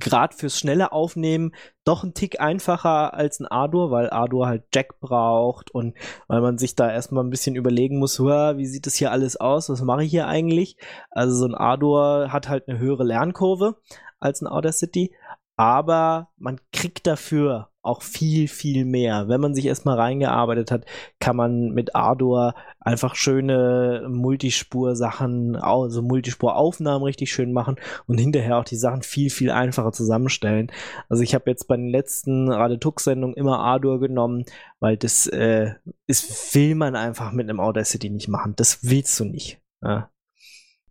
gerade 0.00 0.36
fürs 0.36 0.58
schnelle 0.58 0.92
Aufnehmen 0.92 1.52
doch 1.84 2.02
ein 2.02 2.12
Tick 2.14 2.40
einfacher 2.40 3.14
als 3.14 3.38
ein 3.38 3.46
Ardour, 3.46 3.90
weil 3.90 4.10
Ardour 4.10 4.48
halt 4.48 4.64
Jack 4.74 4.98
braucht 4.98 5.70
und 5.70 5.96
weil 6.26 6.40
man 6.40 6.58
sich 6.58 6.74
da 6.74 6.90
erstmal 6.90 7.22
ein 7.22 7.30
bisschen 7.30 7.54
überlegen 7.54 7.98
muss, 7.98 8.18
wie 8.18 8.66
sieht 8.66 8.86
das 8.86 8.94
hier 8.94 9.12
alles 9.12 9.36
aus, 9.36 9.68
was 9.68 9.82
mache 9.82 10.04
ich 10.04 10.10
hier 10.10 10.26
eigentlich? 10.26 10.76
Also 11.10 11.36
so 11.36 11.46
ein 11.46 11.54
Ardour 11.54 12.32
hat 12.32 12.48
halt 12.48 12.68
eine 12.68 12.78
höhere 12.78 13.04
Lernkurve 13.04 13.76
als 14.18 14.42
ein 14.42 14.48
Audacity, 14.48 15.14
aber 15.56 16.30
man 16.36 16.60
kriegt 16.72 17.06
dafür 17.06 17.70
auch 17.86 18.02
viel, 18.02 18.48
viel 18.48 18.84
mehr. 18.84 19.28
Wenn 19.28 19.40
man 19.40 19.54
sich 19.54 19.66
erstmal 19.66 19.96
reingearbeitet 19.96 20.70
hat, 20.70 20.84
kann 21.20 21.36
man 21.36 21.70
mit 21.70 21.94
Ardor 21.94 22.54
einfach 22.80 23.14
schöne 23.14 24.06
Multispur-Sachen, 24.08 25.56
also 25.56 26.02
Multispur-Aufnahmen 26.02 27.04
richtig 27.04 27.32
schön 27.32 27.52
machen 27.52 27.76
und 28.06 28.18
hinterher 28.18 28.58
auch 28.58 28.64
die 28.64 28.76
Sachen 28.76 29.02
viel, 29.02 29.30
viel 29.30 29.50
einfacher 29.50 29.92
zusammenstellen. 29.92 30.70
Also 31.08 31.22
ich 31.22 31.34
habe 31.34 31.50
jetzt 31.50 31.68
bei 31.68 31.76
den 31.76 31.88
letzten 31.88 32.50
Radetux-Sendungen 32.50 33.36
immer 33.36 33.60
Ardor 33.60 34.00
genommen, 34.00 34.44
weil 34.80 34.96
das 34.96 35.26
äh, 35.26 35.74
ist, 36.06 36.54
will 36.54 36.74
man 36.74 36.96
einfach 36.96 37.32
mit 37.32 37.48
einem 37.48 37.60
Audacity 37.60 38.10
nicht 38.10 38.28
machen. 38.28 38.54
Das 38.56 38.80
willst 38.82 39.18
du 39.20 39.24
nicht. 39.24 39.60
Ja. 39.82 40.10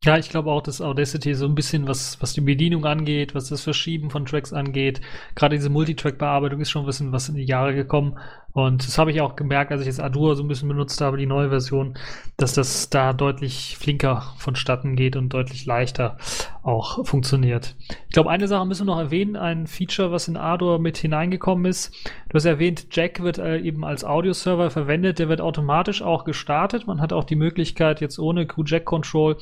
Ja, 0.03 0.17
ich 0.19 0.29
glaube 0.29 0.51
auch, 0.51 0.61
dass 0.61 0.81
Audacity 0.81 1.33
so 1.33 1.45
ein 1.47 1.55
bisschen, 1.55 1.87
was, 1.87 2.21
was 2.21 2.33
die 2.33 2.41
Bedienung 2.41 2.85
angeht, 2.85 3.33
was 3.33 3.49
das 3.49 3.61
Verschieben 3.63 4.11
von 4.11 4.25
Tracks 4.25 4.53
angeht, 4.53 5.01
gerade 5.33 5.55
diese 5.55 5.71
Multitrack-Bearbeitung 5.71 6.61
ist 6.61 6.69
schon 6.69 6.83
ein 6.83 6.85
bisschen 6.85 7.11
was 7.11 7.27
in 7.27 7.35
die 7.35 7.45
Jahre 7.45 7.73
gekommen. 7.73 8.19
Und 8.53 8.87
das 8.87 8.99
habe 8.99 9.11
ich 9.11 9.19
auch 9.19 9.35
gemerkt, 9.35 9.71
als 9.71 9.81
ich 9.81 9.87
jetzt 9.87 9.99
Adur 9.99 10.35
so 10.35 10.43
ein 10.43 10.47
bisschen 10.47 10.69
benutzt 10.69 11.01
habe, 11.01 11.17
die 11.17 11.25
neue 11.25 11.49
Version, 11.49 11.97
dass 12.37 12.53
das 12.53 12.89
da 12.89 13.13
deutlich 13.13 13.77
flinker 13.77 14.33
vonstatten 14.37 14.95
geht 14.95 15.15
und 15.15 15.29
deutlich 15.33 15.65
leichter 15.65 16.17
auch 16.61 17.05
funktioniert. 17.05 17.75
Ich 18.07 18.13
glaube, 18.13 18.29
eine 18.29 18.47
Sache 18.47 18.65
müssen 18.65 18.85
wir 18.85 18.93
noch 18.93 19.01
erwähnen, 19.01 19.35
ein 19.35 19.65
Feature, 19.65 20.11
was 20.11 20.27
in 20.27 20.37
Adur 20.37 20.79
mit 20.79 20.97
hineingekommen 20.97 21.65
ist. 21.65 21.93
Du 22.29 22.35
hast 22.35 22.45
erwähnt, 22.45 22.87
Jack 22.91 23.21
wird 23.23 23.39
äh, 23.39 23.57
eben 23.57 23.83
als 23.83 24.05
Audio-Server 24.05 24.69
verwendet, 24.69 25.19
der 25.19 25.29
wird 25.29 25.41
automatisch 25.41 26.01
auch 26.01 26.23
gestartet. 26.23 26.87
Man 26.87 27.01
hat 27.01 27.11
auch 27.11 27.23
die 27.23 27.35
Möglichkeit, 27.35 28.01
jetzt 28.01 28.19
ohne 28.19 28.45
Q-Jack-Control 28.45 29.37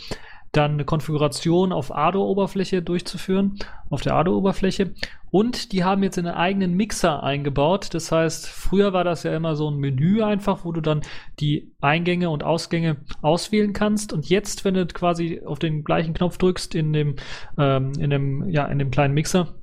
dann 0.54 0.74
eine 0.74 0.86
Konfiguration 0.86 1.74
auf 1.74 1.94
Ardo-Oberfläche 1.94 2.82
durchzuführen, 2.82 3.58
auf 3.90 4.02
der 4.02 4.14
Ardo-Oberfläche. 4.14 4.94
Und 5.32 5.72
die 5.72 5.84
haben 5.84 6.04
jetzt 6.04 6.20
einen 6.20 6.34
eigenen 6.34 6.76
Mixer 6.76 7.24
eingebaut. 7.24 7.94
Das 7.94 8.12
heißt, 8.12 8.48
früher 8.48 8.94
war 8.94 9.04
das 9.04 9.24
ja 9.24 9.36
immer 9.36 9.56
so 9.56 9.70
ein 9.70 9.78
Menü 9.78 10.22
einfach, 10.22 10.64
wo 10.64 10.72
du 10.72 10.80
dann 10.80 11.02
die 11.40 11.72
Eingänge 11.82 12.30
und 12.30 12.44
Ausgänge 12.44 12.98
auswählen 13.24 13.74
kannst. 13.74 14.14
Und 14.14 14.30
jetzt, 14.30 14.64
wenn 14.64 14.76
du 14.76 14.86
quasi 14.86 15.42
auf 15.44 15.58
den 15.58 15.84
gleichen 15.84 16.14
Knopf 16.14 16.38
drückst 16.38 16.76
in 16.76 16.94
dem, 16.94 17.16
ähm, 17.58 17.94
in 17.98 18.12
dem, 18.12 18.48
ja, 18.48 18.66
in 18.66 18.78
dem 18.78 18.92
kleinen 18.92 19.16
Mixer, 19.16 19.56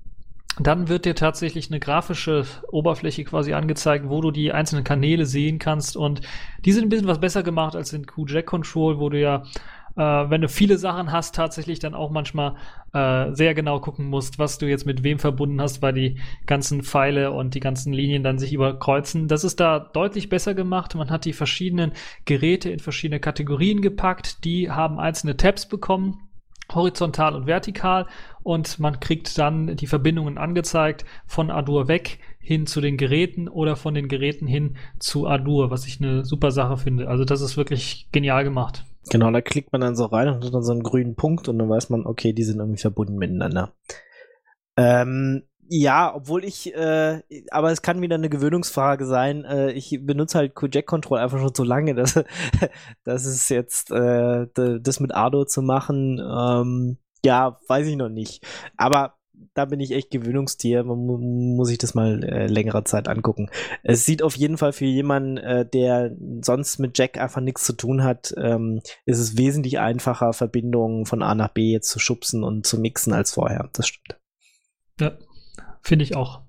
dann 0.59 0.89
wird 0.89 1.05
dir 1.05 1.15
tatsächlich 1.15 1.71
eine 1.71 1.79
grafische 1.79 2.45
Oberfläche 2.73 3.23
quasi 3.23 3.53
angezeigt, 3.55 4.09
wo 4.09 4.21
du 4.21 4.33
die 4.33 4.53
einzelnen 4.53 4.83
Kanäle 4.83 5.25
sehen 5.25 5.61
kannst. 5.61 5.97
Und 5.97 6.21
die 6.65 6.73
sind 6.73 6.87
ein 6.87 6.89
bisschen 6.89 7.07
was 7.07 7.21
besser 7.21 7.45
gemacht 7.45 7.77
als 7.77 7.93
in 7.93 8.07
QJack 8.07 8.47
Control, 8.47 8.99
wo 8.99 9.09
du 9.09 9.21
ja 9.21 9.45
äh, 10.01 10.31
wenn 10.31 10.41
du 10.41 10.49
viele 10.49 10.79
Sachen 10.79 11.13
hast, 11.13 11.35
tatsächlich 11.35 11.79
dann 11.79 11.95
auch 11.95 12.11
manchmal 12.11 12.55
äh, 12.95 13.35
sehr 13.35 13.53
genau 13.53 13.81
gucken 13.81 14.07
musst, 14.07 14.39
was 14.39 14.57
du 14.57 14.67
jetzt 14.67 14.87
mit 14.87 15.03
wem 15.03 15.19
verbunden 15.19 15.61
hast, 15.61 15.83
weil 15.83 15.93
die 15.93 16.17
ganzen 16.47 16.83
Pfeile 16.83 17.33
und 17.33 17.55
die 17.55 17.61
ganzen 17.61 17.93
Linien 17.93 18.23
dann 18.23 18.39
sich 18.39 18.55
überkreuzen. 18.55 19.29
Das 19.29 19.45
ist 19.45 19.61
da 19.61 19.79
deutlich 19.79 20.31
besser 20.31 20.55
gemacht. 20.55 20.95
Man 20.95 21.11
hat 21.11 21.27
die 21.27 21.35
verschiedenen 21.35 21.93
Geräte 22.25 22.71
in 22.71 22.79
verschiedene 22.79 23.21
Kategorien 23.21 23.83
gepackt. 23.83 24.45
Die 24.45 24.71
haben 24.71 24.99
einzelne 24.99 25.37
Tabs 25.37 25.67
bekommen 25.67 26.27
horizontal 26.73 27.35
und 27.35 27.49
vertikal 27.49 28.07
und 28.45 28.79
man 28.79 29.01
kriegt 29.01 29.37
dann 29.39 29.75
die 29.75 29.89
Verbindungen 29.89 30.39
angezeigt 30.39 31.05
von 31.27 31.51
Adur 31.51 31.89
weg 31.89 32.21
hin 32.39 32.69
zu 32.69 32.81
den 32.81 32.97
Geräten 32.97 33.49
oder 33.49 33.75
von 33.75 33.93
den 33.93 34.07
Geräten 34.07 34.47
hin 34.47 34.77
zu 35.01 35.27
Adur, 35.27 35.73
was 35.73 35.85
ich 35.87 36.01
eine 36.01 36.25
super 36.25 36.53
Sache 36.53 36.77
finde. 36.77 37.09
Also 37.09 37.25
das 37.25 37.41
ist 37.41 37.57
wirklich 37.57 38.07
genial 38.13 38.45
gemacht. 38.45 38.85
Genau, 39.09 39.31
da 39.31 39.41
klickt 39.41 39.73
man 39.73 39.81
dann 39.81 39.97
so 39.97 40.05
rein 40.05 40.29
und 40.29 40.45
hat 40.45 40.53
dann 40.53 40.63
so 40.63 40.73
einen 40.73 40.83
grünen 40.83 41.17
Punkt 41.17 41.49
und 41.49 41.59
dann 41.59 41.71
weiß 41.71 41.89
man, 41.91 42.07
okay, 42.07 42.33
die 42.33 42.45
sind 42.45 42.59
irgendwie 42.59 42.81
verbunden 42.81 43.17
miteinander. 43.17 43.73
Ähm, 44.77 45.45
ja, 45.73 46.13
obwohl 46.15 46.45
ich, 46.45 46.75
äh, 46.75 47.23
aber 47.51 47.71
es 47.71 47.81
kann 47.81 48.03
wieder 48.03 48.17
eine 48.17 48.29
Gewöhnungsfrage 48.29 49.07
sein. 49.07 49.45
Äh, 49.45 49.71
ich 49.71 49.97
benutze 50.03 50.39
halt 50.39 50.57
QJack 50.57 50.85
Control 50.85 51.19
einfach 51.19 51.39
schon 51.39 51.55
so 51.55 51.63
lange, 51.63 51.95
dass, 51.95 52.23
dass 53.05 53.25
es 53.25 53.49
jetzt 53.49 53.91
äh, 53.93 54.49
das 54.55 55.01
mit 55.01 55.15
Ardo 55.15 55.45
zu 55.45 55.63
machen, 55.63 56.19
ähm, 56.19 56.99
ja, 57.25 57.59
weiß 57.69 57.87
ich 57.87 57.97
noch 57.97 58.09
nicht. 58.09 58.45
Aber 58.77 59.20
da 59.55 59.65
bin 59.65 59.81
ich 59.81 59.93
echt 59.93 60.11
Gewöhnungstier. 60.11 60.85
Man 60.85 61.57
muss 61.57 61.69
sich 61.69 61.79
das 61.79 61.95
mal 61.95 62.23
äh, 62.25 62.47
längere 62.47 62.85
Zeit 62.85 63.09
angucken. 63.09 63.51
Es 63.83 64.07
sieht 64.07 64.23
auf 64.23 64.37
jeden 64.37 64.59
Fall 64.59 64.73
für 64.73 64.85
jemanden, 64.85 65.37
äh, 65.39 65.67
der 65.67 66.15
sonst 66.43 66.79
mit 66.79 66.99
Jack 66.99 67.19
einfach 67.19 67.41
nichts 67.41 67.65
zu 67.65 67.73
tun 67.73 68.03
hat, 68.03 68.35
ähm, 68.37 68.81
ist 69.07 69.19
es 69.19 69.37
wesentlich 69.37 69.79
einfacher, 69.79 70.33
Verbindungen 70.33 71.07
von 71.07 71.23
A 71.23 71.35
nach 71.35 71.49
B 71.49 71.73
jetzt 71.73 71.91
zu 71.91 71.99
schubsen 71.99 72.45
und 72.45 72.67
zu 72.67 72.79
mixen 72.79 73.13
als 73.13 73.33
vorher. 73.33 73.69
Das 73.73 73.89
stimmt. 73.89 74.19
Ja, 75.01 75.13
finde 75.83 76.05
ich 76.05 76.17
auch. 76.17 76.43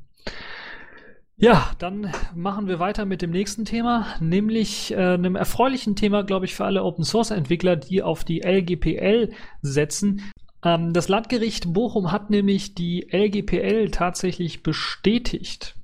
Ja, 1.42 1.72
dann 1.80 2.12
machen 2.36 2.68
wir 2.68 2.78
weiter 2.78 3.06
mit 3.06 3.24
dem 3.24 3.32
nächsten 3.32 3.66
Thema, 3.66 4.06
nämlich 4.20 4.92
äh, 4.92 5.16
einem 5.16 5.36
erfreulichen 5.36 5.96
Thema, 5.96 6.22
glaube 6.22 6.46
ich, 6.46 6.54
für 6.54 6.66
alle 6.66 6.84
Open 6.84 7.04
Source 7.04 7.32
Entwickler, 7.32 7.76
die 7.78 8.04
auf 8.04 8.24
die 8.24 8.42
LGPL 8.42 9.34
setzen. 9.64 10.22
Ähm, 10.64 10.94
das 10.94 11.10
Landgericht 11.10 11.74
Bochum 11.74 12.12
hat 12.12 12.30
nämlich 12.30 12.76
die 12.76 13.08
LGPL 13.12 13.92
tatsächlich 13.92 14.64
bestätigt. 14.64 15.76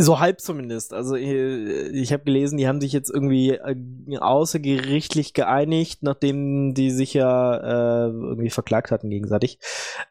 So 0.00 0.20
halb 0.20 0.40
zumindest. 0.40 0.94
Also 0.94 1.16
ich, 1.16 1.28
ich 1.28 2.12
habe 2.12 2.22
gelesen, 2.22 2.56
die 2.56 2.68
haben 2.68 2.80
sich 2.80 2.92
jetzt 2.92 3.10
irgendwie 3.12 3.54
äh, 3.54 4.16
außergerichtlich 4.16 5.34
geeinigt, 5.34 6.04
nachdem 6.04 6.72
die 6.72 6.92
sich 6.92 7.14
ja 7.14 7.56
äh, 7.56 8.08
irgendwie 8.08 8.50
verklagt 8.50 8.92
hatten 8.92 9.10
gegenseitig. 9.10 9.58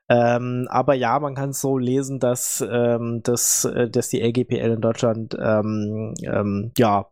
Ähm, 0.09 0.67
aber 0.69 0.93
ja, 0.93 1.17
man 1.21 1.35
kann 1.35 1.51
es 1.51 1.61
so 1.61 1.77
lesen, 1.77 2.19
dass, 2.19 2.61
ähm, 2.69 3.21
dass, 3.23 3.63
äh, 3.63 3.89
dass 3.89 4.09
die 4.09 4.19
LGPL 4.19 4.73
in 4.73 4.81
Deutschland 4.81 5.37
ähm, 5.39 6.15
ähm, 6.21 6.73
ja 6.77 7.07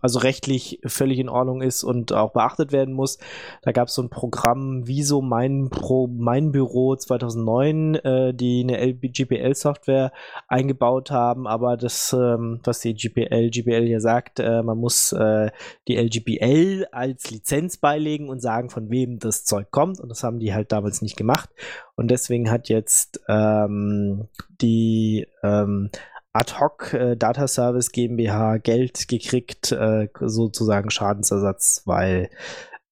also 0.00 0.18
rechtlich 0.18 0.80
völlig 0.84 1.18
in 1.18 1.28
Ordnung 1.28 1.62
ist 1.62 1.84
und 1.84 2.12
auch 2.12 2.32
beachtet 2.32 2.72
werden 2.72 2.94
muss. 2.94 3.18
Da 3.62 3.72
gab 3.72 3.88
es 3.88 3.94
so 3.94 4.02
ein 4.02 4.10
Programm 4.10 4.82
Wieso 4.86 5.22
mein 5.22 5.68
Pro 5.70 6.06
mein 6.06 6.52
Büro 6.52 6.96
2009, 6.96 7.94
äh, 7.96 8.34
die 8.34 8.62
eine 8.62 8.94
GPL-Software 8.94 10.12
eingebaut 10.48 11.10
haben, 11.10 11.46
aber 11.46 11.76
das, 11.76 12.12
ähm, 12.12 12.60
was 12.64 12.80
die 12.80 12.94
GPL 12.94 13.50
GPL 13.50 13.84
ja 13.84 14.00
sagt, 14.00 14.40
äh, 14.40 14.62
man 14.62 14.78
muss 14.78 15.12
äh, 15.12 15.50
die 15.88 15.96
LGPL 15.96 16.86
als 16.92 17.30
Lizenz 17.30 17.76
beilegen 17.76 18.28
und 18.28 18.40
sagen, 18.40 18.70
von 18.70 18.90
wem 18.90 19.18
das 19.18 19.44
Zeug 19.44 19.70
kommt 19.70 20.00
und 20.00 20.08
das 20.08 20.22
haben 20.22 20.38
die 20.38 20.54
halt 20.54 20.72
damals 20.72 21.02
nicht 21.02 21.16
gemacht 21.16 21.50
und 21.96 22.10
deswegen 22.10 22.50
hat 22.50 22.68
jetzt 22.68 23.20
ähm, 23.28 24.28
die 24.60 25.26
ähm, 25.42 25.90
Ad 26.36 26.60
hoc 26.60 26.92
äh, 26.92 27.16
Data 27.16 27.48
Service 27.48 27.90
GmbH 27.92 28.58
Geld 28.58 29.08
gekriegt, 29.08 29.72
äh, 29.72 30.08
sozusagen 30.20 30.90
Schadensersatz, 30.90 31.80
weil 31.86 32.28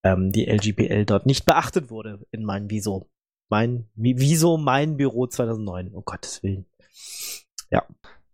ähm, 0.03 0.33
die 0.33 0.47
LGPL 0.47 1.05
dort 1.05 1.27
nicht 1.27 1.45
beachtet 1.45 1.91
wurde 1.91 2.21
in 2.31 2.43
meinem 2.45 2.71
Wieso. 2.71 3.11
Mein 3.51 3.91
Wieso 3.95 4.57
mein 4.57 4.97
Büro 4.97 5.27
2009, 5.27 5.95
um 5.95 6.05
Gottes 6.05 6.43
Willen. 6.43 6.65
Ja. 7.71 7.83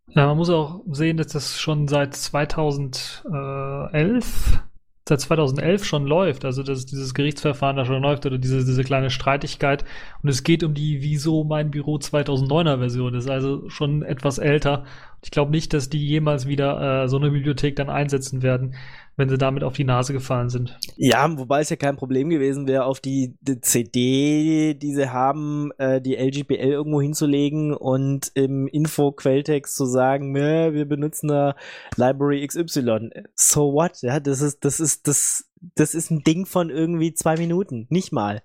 Ja, 0.09 0.27
man 0.27 0.37
muss 0.37 0.51
auch 0.51 0.83
sehen, 0.91 1.17
dass 1.17 1.29
das 1.29 1.61
schon 1.61 1.89
seit 1.89 2.15
2011 2.15 4.63
seit 5.11 5.21
2011 5.21 5.85
schon 5.85 6.07
läuft, 6.07 6.45
also 6.45 6.63
dass 6.63 6.87
dieses 6.87 7.13
Gerichtsverfahren 7.15 7.77
da 7.77 7.85
schon 7.85 8.03
läuft 8.03 8.25
oder 8.27 8.39
diese, 8.39 8.65
diese 8.65 8.83
kleine 8.83 9.11
Streitigkeit. 9.11 9.85
Und 10.23 10.31
es 10.31 10.43
geht 10.43 10.65
um 10.65 10.73
die 10.73 11.03
Wieso 11.03 11.45
mein 11.45 11.71
Büro 11.71 11.97
2009er 11.97 12.79
Version. 12.79 13.15
Ist 13.15 13.29
also 13.29 13.69
schon 13.69 14.03
etwas 14.03 14.39
älter. 14.39 14.85
Ich 15.23 15.31
glaube 15.31 15.51
nicht, 15.51 15.73
dass 15.75 15.91
die 15.91 16.05
jemals 16.05 16.47
wieder 16.47 17.05
äh, 17.05 17.09
so 17.09 17.19
eine 17.19 17.31
Bibliothek 17.31 17.77
dann 17.77 17.91
einsetzen 17.91 18.43
werden 18.43 18.75
wenn 19.21 19.29
sie 19.29 19.39
damit 19.39 19.63
auf 19.63 19.75
die 19.75 19.85
Nase 19.85 20.15
gefallen 20.15 20.49
sind. 20.49 20.79
Ja, 20.97 21.29
wobei 21.39 21.61
es 21.61 21.69
ja 21.69 21.77
kein 21.77 21.97
Problem 21.97 22.31
gewesen 22.31 22.67
wäre, 22.67 22.85
auf 22.85 23.01
die, 23.01 23.37
die 23.43 23.61
CD, 23.61 24.75
die 24.75 24.95
sie 24.95 25.13
haben, 25.13 25.71
äh, 25.77 26.01
die 26.01 26.17
LGPL 26.17 26.55
irgendwo 26.55 27.03
hinzulegen 27.03 27.75
und 27.75 28.33
im 28.35 28.67
Info-Quelltext 28.67 29.77
zu 29.77 29.85
sagen, 29.85 30.35
wir 30.35 30.87
benutzen 30.87 31.29
da 31.29 31.55
Library 31.97 32.47
XY. 32.47 33.11
So 33.35 33.75
what? 33.75 34.01
Ja, 34.01 34.21
das 34.21 34.41
ist, 34.41 34.65
das 34.65 34.81
ist, 34.81 35.07
das, 35.07 35.51
das 35.75 35.95
ist 35.95 36.11
ein 36.11 36.25
Ding 36.25 36.47
von 36.47 36.71
irgendwie 36.71 37.13
zwei 37.13 37.37
Minuten. 37.37 37.87
Nicht 37.91 38.13
mal. 38.13 38.43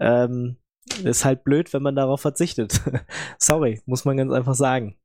Ähm, 0.00 0.56
ist 1.04 1.24
halt 1.24 1.44
blöd, 1.44 1.72
wenn 1.72 1.82
man 1.82 1.94
darauf 1.94 2.20
verzichtet. 2.20 2.80
Sorry, 3.38 3.82
muss 3.86 4.04
man 4.04 4.16
ganz 4.16 4.32
einfach 4.32 4.54
sagen. 4.54 4.96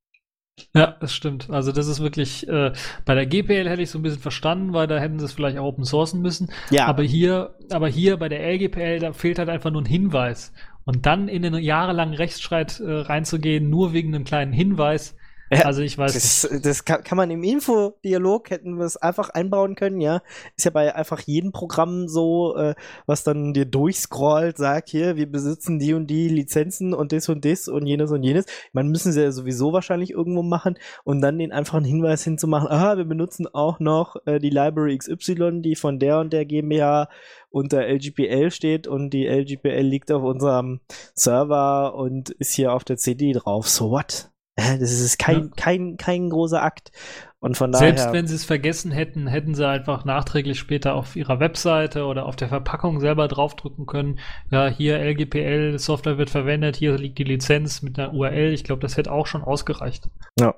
Ja, 0.76 0.96
das 1.00 1.14
stimmt. 1.14 1.50
Also 1.50 1.72
das 1.72 1.88
ist 1.88 2.00
wirklich, 2.00 2.48
äh, 2.48 2.74
bei 3.06 3.16
der 3.16 3.26
GPL 3.26 3.68
hätte 3.68 3.82
ich 3.82 3.90
so 3.90 4.00
ein 4.00 4.04
bisschen 4.04 4.22
verstanden, 4.22 4.74
weil 4.74 4.88
da 4.88 5.00
hätten 5.00 5.20
sie 5.20 5.26
es 5.26 5.34
vielleicht 5.34 5.58
auch 5.58 5.66
open 5.66 5.84
sourcen 5.84 6.22
müssen. 6.22 6.52
Ja. 6.70 6.86
Aber 6.86 7.04
hier, 7.04 7.56
aber 7.72 7.88
hier 7.88 8.18
bei 8.18 8.30
der 8.30 8.42
LGPL, 8.54 9.00
da 9.00 9.14
fehlt 9.14 9.40
halt 9.40 9.50
einfach 9.50 9.72
nur 9.72 9.82
ein 9.82 9.88
Hinweis. 9.88 10.54
Und 10.86 11.06
dann 11.06 11.28
in 11.28 11.46
einen 11.46 11.64
jahrelangen 11.64 12.14
Rechtsstreit 12.14 12.80
äh, 12.80 12.92
reinzugehen, 12.92 13.70
nur 13.70 13.94
wegen 13.94 14.14
einem 14.14 14.26
kleinen 14.26 14.54
Hinweis, 14.54 15.16
ja, 15.54 15.66
also 15.66 15.82
ich 15.82 15.98
weiß. 15.98 16.14
Das, 16.14 16.62
das 16.62 16.86
kann, 16.86 17.04
kann, 17.04 17.18
man 17.18 17.30
im 17.32 17.44
Infodialog 17.44 18.50
hätten 18.50 18.78
wir 18.78 18.86
es 18.86 18.98
einfach 18.98 19.30
einbauen 19.30 19.76
können, 19.76 20.02
ja. 20.02 20.22
Ist 20.56 20.66
ja 20.66 20.72
bei 20.72 20.94
einfach 20.96 21.20
jedem 21.22 21.52
Programm 21.52 22.08
so, 22.08 22.56
äh, 22.56 22.76
was 23.06 23.24
dann 23.24 23.54
dir 23.54 23.66
durchscrollt, 23.66 24.58
sagt 24.58 24.90
hier, 24.90 25.16
wir 25.16 25.32
besitzen 25.32 25.80
die 25.80 25.94
und 25.94 26.08
die 26.08 26.30
Lizenzen 26.30 26.94
und 26.94 27.12
das 27.12 27.30
und 27.30 27.46
das 27.46 27.68
und 27.68 27.86
jenes 27.86 28.12
und 28.12 28.24
jenes. 28.24 28.46
Man 28.72 28.90
müssen 28.90 29.12
sie 29.12 29.22
ja 29.22 29.32
sowieso 29.32 29.74
wahrscheinlich 29.74 30.12
irgendwo 30.12 30.44
machen 30.44 30.78
und 31.04 31.22
dann 31.22 31.38
den 31.38 31.52
einfachen 31.52 31.86
Hinweis 31.86 32.24
hinzumachen, 32.24 32.70
aha, 32.70 32.98
wir 32.98 33.06
benutzen 33.06 33.48
auch 33.48 33.80
noch 33.80 34.16
äh, 34.26 34.40
die 34.40 34.50
Library 34.50 34.98
XY, 34.98 35.62
die 35.62 35.76
von 35.76 36.00
der 36.00 36.20
und 36.20 36.34
der 36.34 36.46
GmbH 36.46 37.10
unter 37.54 37.88
LGPL 37.88 38.50
steht 38.50 38.88
und 38.88 39.12
die 39.12 39.28
LGPL 39.28 39.82
liegt 39.82 40.12
auf 40.12 40.24
unserem 40.24 40.80
Server 41.14 41.94
und 41.96 42.32
ist 42.32 42.54
hier 42.54 42.74
auf 42.74 42.84
der 42.84 42.98
CD 42.98 43.32
drauf. 43.32 43.70
So 43.70 43.92
what? 43.92 44.33
Das 44.56 44.92
ist 44.92 45.18
kein, 45.18 45.36
ja. 45.36 45.50
kein, 45.56 45.98
kein 45.98 46.30
großer 46.30 46.62
Akt. 46.62 46.92
Und 47.40 47.58
von 47.58 47.72
daher. 47.72 47.88
Selbst 47.88 48.14
wenn 48.14 48.28
sie 48.28 48.36
es 48.36 48.46
vergessen 48.46 48.92
hätten, 48.92 49.28
hätten 49.28 49.56
sie 49.56 49.68
einfach 49.68 50.06
nachträglich 50.06 50.60
später 50.60 50.94
auf 50.94 51.16
ihrer 51.16 51.40
Webseite 51.40 52.06
oder 52.06 52.26
auf 52.26 52.36
der 52.36 52.50
Verpackung 52.50 53.00
selber 53.00 53.28
draufdrücken 53.28 53.86
können. 53.86 54.20
Ja, 54.50 54.68
hier 54.68 55.00
LGPL 55.00 55.78
Software 55.78 56.18
wird 56.18 56.30
verwendet, 56.30 56.76
hier 56.76 56.98
liegt 56.98 57.18
die 57.18 57.26
Lizenz 57.26 57.82
mit 57.82 58.00
einer 58.00 58.14
URL. 58.14 58.54
Ich 58.54 58.64
glaube, 58.64 58.82
das 58.82 58.96
hätte 58.96 59.12
auch 59.12 59.28
schon 59.28 59.44
ausgereicht. 59.44 60.08
Ja. 60.40 60.56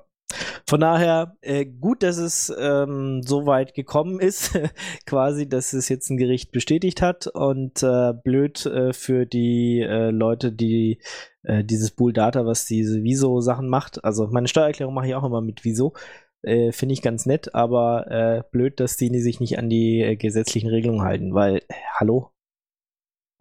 Von 0.68 0.80
daher 0.80 1.36
äh, 1.40 1.64
gut, 1.64 2.02
dass 2.02 2.16
es 2.16 2.52
ähm, 2.58 3.22
so 3.22 3.46
weit 3.46 3.74
gekommen 3.74 4.18
ist, 4.18 4.58
quasi, 5.06 5.48
dass 5.48 5.72
es 5.72 5.88
jetzt 5.88 6.10
ein 6.10 6.16
Gericht 6.16 6.50
bestätigt 6.50 7.00
hat 7.00 7.28
und 7.28 7.82
äh, 7.82 8.12
blöd 8.12 8.66
äh, 8.66 8.92
für 8.92 9.26
die 9.26 9.80
äh, 9.80 10.10
Leute, 10.10 10.52
die 10.52 11.00
äh, 11.46 11.64
dieses 11.64 11.92
Pool 11.92 12.12
Data, 12.12 12.44
was 12.44 12.66
diese 12.66 13.02
Viso-Sachen 13.02 13.68
macht. 13.68 14.04
Also 14.04 14.26
meine 14.26 14.48
Steuererklärung 14.48 14.94
mache 14.94 15.06
ich 15.06 15.14
auch 15.14 15.24
immer 15.24 15.40
mit 15.40 15.64
Viso. 15.64 15.94
Äh, 16.42 16.72
Finde 16.72 16.92
ich 16.92 17.02
ganz 17.02 17.24
nett, 17.24 17.54
aber 17.54 18.10
äh, 18.10 18.42
blöd, 18.50 18.80
dass 18.80 18.96
die 18.96 19.20
sich 19.20 19.40
nicht 19.40 19.58
an 19.58 19.70
die 19.70 20.00
äh, 20.00 20.16
gesetzlichen 20.16 20.68
Regelungen 20.68 21.02
halten, 21.02 21.34
weil, 21.34 21.58
äh, 21.68 21.74
hallo? 21.94 22.30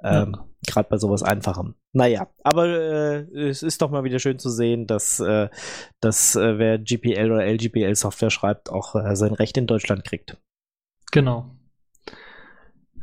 Ähm, 0.04 0.36
ja. 0.36 0.46
Gerade 0.68 0.90
bei 0.90 0.98
sowas 0.98 1.24
Einfachem. 1.24 1.76
Naja, 1.94 2.28
aber 2.44 2.68
es 2.68 3.62
ist 3.62 3.82
doch 3.82 3.92
mal 3.92 4.04
wieder 4.04 4.18
schön 4.18 4.40
zu 4.40 4.50
sehen, 4.50 4.88
dass, 4.88 5.18
dass 6.00 6.36
wer 6.36 6.80
GPL 6.80 7.32
oder 7.32 7.46
LGPL 7.46 7.94
Software 7.94 8.32
schreibt, 8.32 8.72
auch 8.72 8.96
sein 9.14 9.34
Recht 9.36 9.58
in 9.58 9.68
Deutschland 9.68 10.04
kriegt. 10.04 10.38
Genau. 11.12 11.52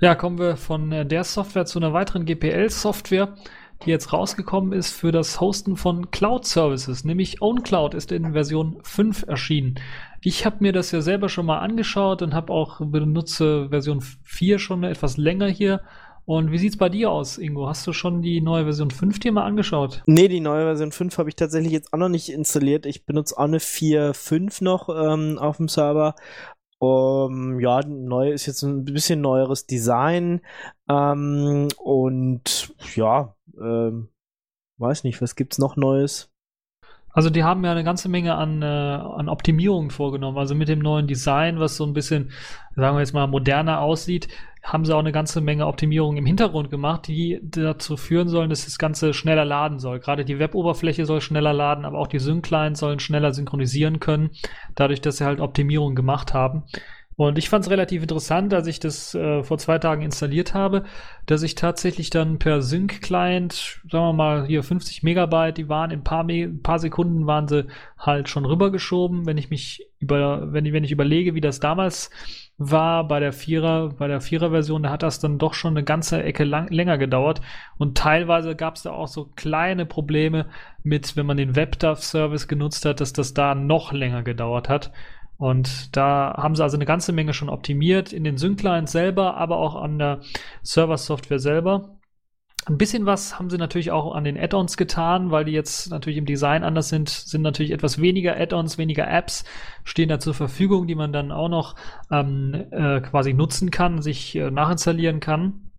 Ja, 0.01 0.17
kommen 0.17 0.41
wir 0.41 0.57
von 0.57 0.91
der 0.91 1.23
Software 1.23 1.65
zu 1.65 1.79
einer 1.79 1.93
weiteren 1.93 2.25
GPL-Software 2.25 3.37
die 3.85 3.91
jetzt 3.91 4.13
rausgekommen 4.13 4.73
ist 4.73 4.93
für 4.93 5.13
das 5.13 5.41
Hosten 5.41 5.77
von 5.77 6.11
Cloud 6.11 6.47
Services, 6.47 7.05
nämlich 7.05 7.43
OwnCloud 7.43 7.95
ist 7.95 8.13
in 8.13 8.33
Version 8.33 8.79
5 8.83 9.25
erschienen. 9.27 9.77
Ich 10.21 10.47
habe 10.47 10.57
mir 10.61 10.73
das 10.73 10.91
ja 10.93 11.01
selber 11.01 11.29
schon 11.29 11.47
mal 11.47 11.59
angeschaut 11.59 12.23
und 12.23 12.35
habe 12.35 12.53
auch 12.53 12.81
benutze 12.81 13.69
Version 13.71 14.01
4 14.01 14.59
schon 14.59 14.85
etwas 14.85 15.17
länger 15.17 15.49
hier. 15.49 15.83
Und 16.25 16.53
wie 16.53 16.59
sieht's 16.59 16.77
bei 16.77 16.89
dir 16.89 17.11
aus, 17.11 17.37
Ingo? 17.37 17.69
Hast 17.69 17.85
du 17.87 17.93
schon 17.93 18.23
die 18.23 18.41
neue 18.41 18.65
Version 18.65 18.93
5 18.93 19.19
dir 19.19 19.33
mal 19.33 19.45
angeschaut? 19.45 20.03
Nee, 20.07 20.29
die 20.29 20.39
neue 20.39 20.65
Version 20.65 20.93
5 20.93 21.19
habe 21.19 21.29
ich 21.29 21.35
tatsächlich 21.35 21.73
jetzt 21.73 21.93
auch 21.93 21.99
noch 21.99 22.09
nicht 22.09 22.29
installiert. 22.29 22.87
Ich 22.87 23.05
benutze 23.05 23.37
auch 23.37 23.45
eine 23.45 23.59
4.5 23.59 24.63
noch 24.63 24.89
ähm, 24.89 25.39
auf 25.39 25.57
dem 25.57 25.67
Server 25.69 26.15
um, 26.83 27.61
ja, 27.61 27.81
neu 27.87 28.33
ist 28.33 28.47
jetzt 28.47 28.63
ein 28.63 28.85
bisschen 28.85 29.21
neueres 29.21 29.67
Design 29.69 30.41
ähm, 30.89 31.69
und 31.79 32.75
ja, 32.97 33.37
ähm, 33.61 34.09
weiß 34.79 35.05
nicht, 35.05 35.21
was 35.23 35.37
gibt's 35.37 35.59
noch 35.59 35.77
Neues? 35.77 36.33
Also 37.15 37.29
die 37.29 37.45
haben 37.45 37.63
ja 37.65 37.73
eine 37.73 37.85
ganze 37.85 38.09
Menge 38.09 38.35
an, 38.37 38.63
äh, 38.63 38.65
an 38.65 39.29
Optimierungen 39.29 39.91
vorgenommen. 39.91 40.39
Also 40.39 40.55
mit 40.55 40.69
dem 40.69 40.79
neuen 40.79 41.07
Design, 41.07 41.61
was 41.61 41.77
so 41.77 41.85
ein 41.85 41.93
bisschen, 41.93 42.31
sagen 42.75 42.97
wir 42.97 43.01
jetzt 43.01 43.13
mal, 43.13 43.27
moderner 43.27 43.81
aussieht, 43.81 44.29
haben 44.63 44.85
sie 44.85 44.95
auch 44.95 45.01
eine 45.01 45.13
ganze 45.13 45.41
Menge 45.41 45.67
Optimierungen 45.67 46.19
im 46.19 46.27
Hintergrund 46.27 46.71
gemacht, 46.71 47.09
die 47.09 47.41
dazu 47.43 47.97
führen 47.97 48.29
sollen, 48.29 48.49
dass 48.49 48.65
das 48.65 48.79
Ganze 48.79 49.13
schneller 49.13 49.45
laden 49.45 49.79
soll. 49.79 50.01
Gerade 50.01 50.25
die 50.25 50.39
Web-Oberfläche 50.39 51.05
soll 51.05 51.21
schneller 51.21 51.53
laden, 51.53 51.85
aber 51.85 51.99
auch 51.99 52.07
die 52.07 52.21
Sync-Clients 52.21 52.81
sollen 52.81 53.01
schneller 53.01 53.33
synchronisieren 53.33 54.01
können, 54.01 54.31
dadurch, 54.75 55.01
dass 55.01 55.19
sie 55.19 55.25
halt 55.25 55.41
Optimierungen 55.41 55.97
gemacht 55.97 56.33
haben. 56.33 56.63
Und 57.17 57.37
ich 57.39 57.49
fand 57.49 57.65
es 57.65 57.71
relativ 57.71 58.03
interessant, 58.03 58.55
als 58.55 58.67
ich 58.67 58.81
das 58.81 59.15
äh, 59.15 59.43
vor 59.43 59.59
zwei 59.59 59.79
Tagen 59.79 60.03
installiert 60.03 60.55
habe, 60.55 60.85
dass 61.27 61.43
ich 61.43 61.55
tatsächlich 61.55 62.11
dann 62.11 62.39
per 62.39 62.63
Sync-Client, 62.63 63.81
sagen 63.91 64.05
wir 64.05 64.13
mal 64.13 64.47
hier 64.47 64.63
50 64.63 65.03
Megabyte, 65.03 65.59
die 65.59 65.69
waren 65.69 65.91
in 65.91 66.01
ein 66.01 66.05
paar, 66.05 66.27
paar 66.63 66.79
Sekunden 66.79 67.27
waren 67.27 67.49
sie 67.49 67.67
halt 67.99 68.29
schon 68.29 68.47
rübergeschoben. 68.47 69.27
Wenn 69.27 69.37
ich 69.37 69.51
mich 69.51 69.87
über, 69.99 70.53
wenn 70.53 70.65
ich, 70.65 70.73
wenn 70.73 70.85
ich 70.85 70.91
überlege, 70.91 71.35
wie 71.35 71.41
das 71.41 71.61
damals 71.61 72.11
war 72.59 73.07
bei 73.07 73.21
der 73.21 73.33
Vierer, 73.33 73.91
bei 73.91 74.09
der 74.09 74.21
Vierer-Version, 74.21 74.83
da 74.85 74.91
hat 74.91 75.03
das 75.03 75.21
dann 75.21 75.39
doch 75.39 75.55
schon 75.55 75.77
eine 75.77 75.85
ganze 75.85 76.23
Ecke 76.23 76.45
lang, 76.45 76.69
länger 76.69 76.99
gedauert. 76.99 77.41
Und 77.79 77.99
teilweise 77.99 78.55
gab 78.57 78.77
es 78.77 78.83
da 78.83 78.93
auch 78.93 79.09
so 79.09 79.31
kleine 79.37 79.87
Probleme 79.87 80.47
mit, 80.83 81.17
wenn 81.17 81.27
man 81.27 81.37
den 81.37 81.57
WebDAV-Service 81.57 82.49
genutzt 82.49 82.85
hat, 82.85 83.01
dass 83.01 83.13
das 83.13 83.35
da 83.35 83.55
noch 83.55 83.93
länger 83.93 84.23
gedauert 84.23 84.69
hat. 84.69 84.93
Und 85.43 85.97
da 85.97 86.35
haben 86.37 86.55
sie 86.55 86.63
also 86.63 86.77
eine 86.77 86.85
ganze 86.85 87.13
Menge 87.13 87.35
schon 87.35 87.49
optimiert 87.49 88.13
in 88.13 88.23
den 88.23 88.37
Sync-Clients 88.37 88.93
selber, 88.93 89.37
aber 89.37 89.57
auch 89.57 89.75
an 89.75 89.99
der 89.99 90.21
Server-Software 90.63 91.41
selber. 91.41 91.99
Ein 92.67 92.79
bisschen 92.79 93.07
was 93.07 93.41
haben 93.41 93.51
sie 93.51 93.59
natürlich 93.59 93.91
auch 93.91 94.15
an 94.15 94.23
den 94.23 94.39
Add-ons 94.39 94.77
getan, 94.77 95.33
weil 95.33 95.45
die 95.45 95.51
jetzt 95.51 95.91
natürlich 95.91 96.19
im 96.19 96.27
Design 96.27 96.63
anders 96.63 96.91
sind, 96.91 97.09
sind 97.09 97.43
natürlich 97.43 97.73
etwas 97.73 98.01
weniger 98.01 98.37
Add-ons, 98.39 98.79
weniger 98.79 99.11
Apps 99.11 99.43
stehen 99.83 100.09
da 100.09 100.21
zur 100.21 100.35
Verfügung, 100.35 100.87
die 100.87 100.95
man 100.95 101.13
dann 101.13 101.33
auch 101.33 101.49
noch 101.49 101.75
ähm, 102.13 102.55
äh, 102.71 103.01
quasi 103.01 103.35
nutzen 103.35 103.73
kann, 103.73 104.01
sich 104.01 104.37
äh, 104.37 104.49
nachinstallieren 104.49 105.19
kann. 105.19 105.72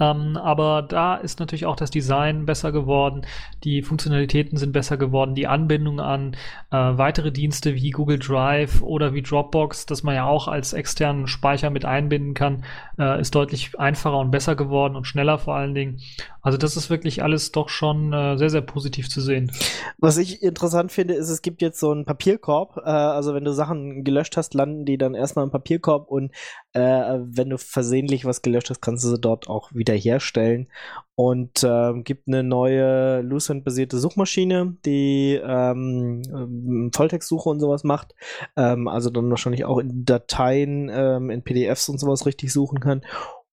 Ähm, 0.00 0.36
aber 0.36 0.82
da 0.82 1.16
ist 1.16 1.40
natürlich 1.40 1.66
auch 1.66 1.76
das 1.76 1.90
Design 1.90 2.46
besser 2.46 2.72
geworden, 2.72 3.26
die 3.62 3.82
Funktionalitäten 3.82 4.58
sind 4.58 4.72
besser 4.72 4.96
geworden, 4.96 5.34
die 5.34 5.46
Anbindung 5.46 6.00
an 6.00 6.36
äh, 6.70 6.76
weitere 6.76 7.30
Dienste 7.30 7.74
wie 7.74 7.90
Google 7.90 8.18
Drive 8.18 8.82
oder 8.82 9.14
wie 9.14 9.22
Dropbox, 9.22 9.86
das 9.86 10.02
man 10.02 10.14
ja 10.14 10.26
auch 10.26 10.48
als 10.48 10.72
externen 10.72 11.26
Speicher 11.26 11.70
mit 11.70 11.84
einbinden 11.84 12.34
kann, 12.34 12.64
äh, 12.98 13.20
ist 13.20 13.34
deutlich 13.34 13.78
einfacher 13.78 14.18
und 14.18 14.30
besser 14.30 14.56
geworden 14.56 14.96
und 14.96 15.06
schneller 15.06 15.38
vor 15.38 15.54
allen 15.54 15.74
Dingen. 15.74 16.00
Also 16.42 16.58
das 16.58 16.76
ist 16.76 16.90
wirklich 16.90 17.22
alles 17.22 17.52
doch 17.52 17.70
schon 17.70 18.12
äh, 18.12 18.36
sehr, 18.36 18.50
sehr 18.50 18.60
positiv 18.60 19.08
zu 19.08 19.22
sehen. 19.22 19.50
Was 19.98 20.18
ich 20.18 20.42
interessant 20.42 20.92
finde, 20.92 21.14
ist, 21.14 21.30
es 21.30 21.40
gibt 21.40 21.62
jetzt 21.62 21.80
so 21.80 21.90
einen 21.90 22.04
Papierkorb. 22.04 22.82
Äh, 22.84 22.90
also 22.90 23.34
wenn 23.34 23.44
du 23.44 23.52
Sachen 23.52 24.04
gelöscht 24.04 24.36
hast, 24.36 24.52
landen 24.52 24.84
die 24.84 24.98
dann 24.98 25.14
erstmal 25.14 25.46
im 25.46 25.50
Papierkorb 25.50 26.10
und 26.10 26.32
äh, 26.74 26.80
wenn 26.80 27.48
du 27.48 27.56
versehentlich 27.56 28.26
was 28.26 28.42
gelöscht 28.42 28.68
hast, 28.68 28.82
kannst 28.82 29.04
du 29.04 29.08
sie 29.08 29.18
dort 29.18 29.48
auch 29.48 29.72
wiederherstellen. 29.84 30.68
Und 31.16 31.62
äh, 31.62 31.92
gibt 32.02 32.26
eine 32.26 32.42
neue 32.42 33.20
Lucent-basierte 33.20 33.98
Suchmaschine, 33.98 34.76
die 34.84 35.40
ähm, 35.40 36.22
ähm, 36.26 36.90
Volltextsuche 36.92 37.48
und 37.48 37.60
sowas 37.60 37.84
macht. 37.84 38.14
Ähm, 38.56 38.88
also 38.88 39.10
dann 39.10 39.30
wahrscheinlich 39.30 39.64
auch 39.64 39.78
in 39.78 40.04
Dateien, 40.04 40.90
ähm, 40.92 41.30
in 41.30 41.42
PDFs 41.42 41.88
und 41.88 41.98
sowas 41.98 42.26
richtig 42.26 42.52
suchen 42.52 42.80
kann. 42.80 43.02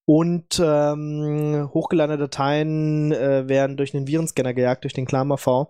Und 0.04 0.60
ähm, 0.62 1.70
hochgeladene 1.72 2.18
Dateien 2.18 3.12
äh, 3.12 3.48
werden 3.48 3.76
durch 3.76 3.94
einen 3.94 4.08
Virenscanner 4.08 4.54
gejagt, 4.54 4.82
durch 4.82 4.94
den 4.94 5.06
KlamaV. 5.06 5.68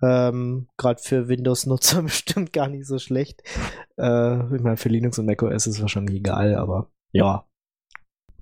Ähm, 0.00 0.68
Gerade 0.76 1.02
für 1.02 1.26
Windows-Nutzer 1.26 2.02
bestimmt 2.04 2.52
gar 2.52 2.68
nicht 2.68 2.86
so 2.86 2.98
schlecht. 2.98 3.42
Äh, 3.96 4.54
ich 4.54 4.62
meine, 4.62 4.76
für 4.76 4.88
Linux 4.88 5.18
und 5.18 5.26
macOS 5.26 5.66
ist 5.66 5.76
es 5.76 5.82
wahrscheinlich 5.82 6.16
egal, 6.16 6.54
aber 6.54 6.90
ja. 7.10 7.44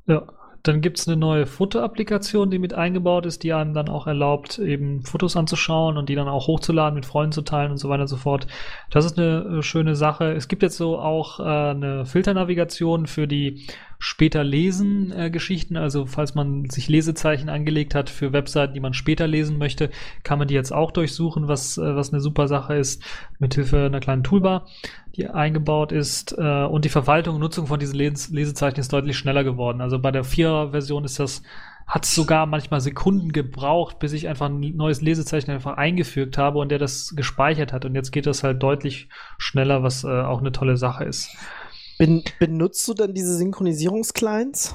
Ja, 0.06 0.26
dann 0.66 0.80
gibt 0.80 0.98
es 0.98 1.06
eine 1.06 1.16
neue 1.16 1.46
Foto-Applikation, 1.46 2.50
die 2.50 2.58
mit 2.58 2.74
eingebaut 2.74 3.26
ist, 3.26 3.42
die 3.42 3.52
einem 3.52 3.74
dann 3.74 3.88
auch 3.88 4.06
erlaubt, 4.06 4.58
eben 4.58 5.02
Fotos 5.02 5.36
anzuschauen 5.36 5.96
und 5.96 6.08
die 6.08 6.14
dann 6.14 6.28
auch 6.28 6.46
hochzuladen, 6.46 6.94
mit 6.94 7.06
Freunden 7.06 7.32
zu 7.32 7.42
teilen 7.42 7.70
und 7.70 7.76
so 7.76 7.88
weiter 7.88 8.02
und 8.02 8.08
so 8.08 8.16
fort. 8.16 8.46
Das 8.90 9.04
ist 9.04 9.18
eine 9.18 9.58
äh, 9.58 9.62
schöne 9.62 9.94
Sache. 9.94 10.32
Es 10.32 10.48
gibt 10.48 10.62
jetzt 10.62 10.76
so 10.76 10.98
auch 10.98 11.40
äh, 11.40 11.42
eine 11.42 12.04
Filternavigation 12.06 13.06
für 13.06 13.28
die 13.28 13.66
später 13.98 14.44
lesen 14.44 15.12
äh, 15.12 15.30
Geschichten. 15.30 15.76
Also 15.76 16.06
falls 16.06 16.34
man 16.34 16.68
sich 16.68 16.88
Lesezeichen 16.88 17.48
angelegt 17.48 17.94
hat 17.94 18.10
für 18.10 18.32
Webseiten, 18.32 18.74
die 18.74 18.80
man 18.80 18.92
später 18.92 19.26
lesen 19.26 19.58
möchte, 19.58 19.90
kann 20.22 20.38
man 20.38 20.48
die 20.48 20.54
jetzt 20.54 20.72
auch 20.72 20.90
durchsuchen, 20.90 21.48
was, 21.48 21.78
äh, 21.78 21.96
was 21.96 22.12
eine 22.12 22.20
super 22.20 22.48
Sache 22.48 22.74
ist, 22.74 23.02
mithilfe 23.38 23.86
einer 23.86 24.00
kleinen 24.00 24.24
Toolbar, 24.24 24.66
die 25.16 25.28
eingebaut 25.28 25.92
ist. 25.92 26.36
Äh, 26.38 26.64
und 26.64 26.84
die 26.84 26.88
Verwaltung 26.88 27.36
und 27.36 27.40
Nutzung 27.40 27.66
von 27.66 27.80
diesen 27.80 27.96
Les 27.96 28.28
Lesezeichen 28.28 28.80
ist 28.80 28.92
deutlich 28.92 29.16
schneller 29.16 29.44
geworden. 29.44 29.80
Also 29.80 29.98
bei 29.98 30.10
der 30.10 30.24
4er-Version 30.24 31.04
ist 31.04 31.18
das 31.18 31.42
hat 31.86 32.04
sogar 32.04 32.46
manchmal 32.46 32.80
Sekunden 32.80 33.30
gebraucht, 33.30 34.00
bis 34.00 34.12
ich 34.12 34.26
einfach 34.26 34.46
ein 34.46 34.58
neues 34.76 35.00
Lesezeichen 35.00 35.52
einfach 35.52 35.76
eingefügt 35.76 36.36
habe 36.36 36.58
und 36.58 36.70
der 36.70 36.80
das 36.80 37.14
gespeichert 37.14 37.72
hat. 37.72 37.84
Und 37.84 37.94
jetzt 37.94 38.10
geht 38.10 38.26
das 38.26 38.42
halt 38.42 38.60
deutlich 38.60 39.08
schneller, 39.38 39.84
was 39.84 40.02
äh, 40.02 40.08
auch 40.08 40.40
eine 40.40 40.50
tolle 40.50 40.76
Sache 40.76 41.04
ist. 41.04 41.30
Ben 41.98 42.24
benutzt 42.38 42.86
du 42.88 42.94
dann 42.94 43.14
diese 43.14 43.36
Synchronisierungsclients? 43.36 44.74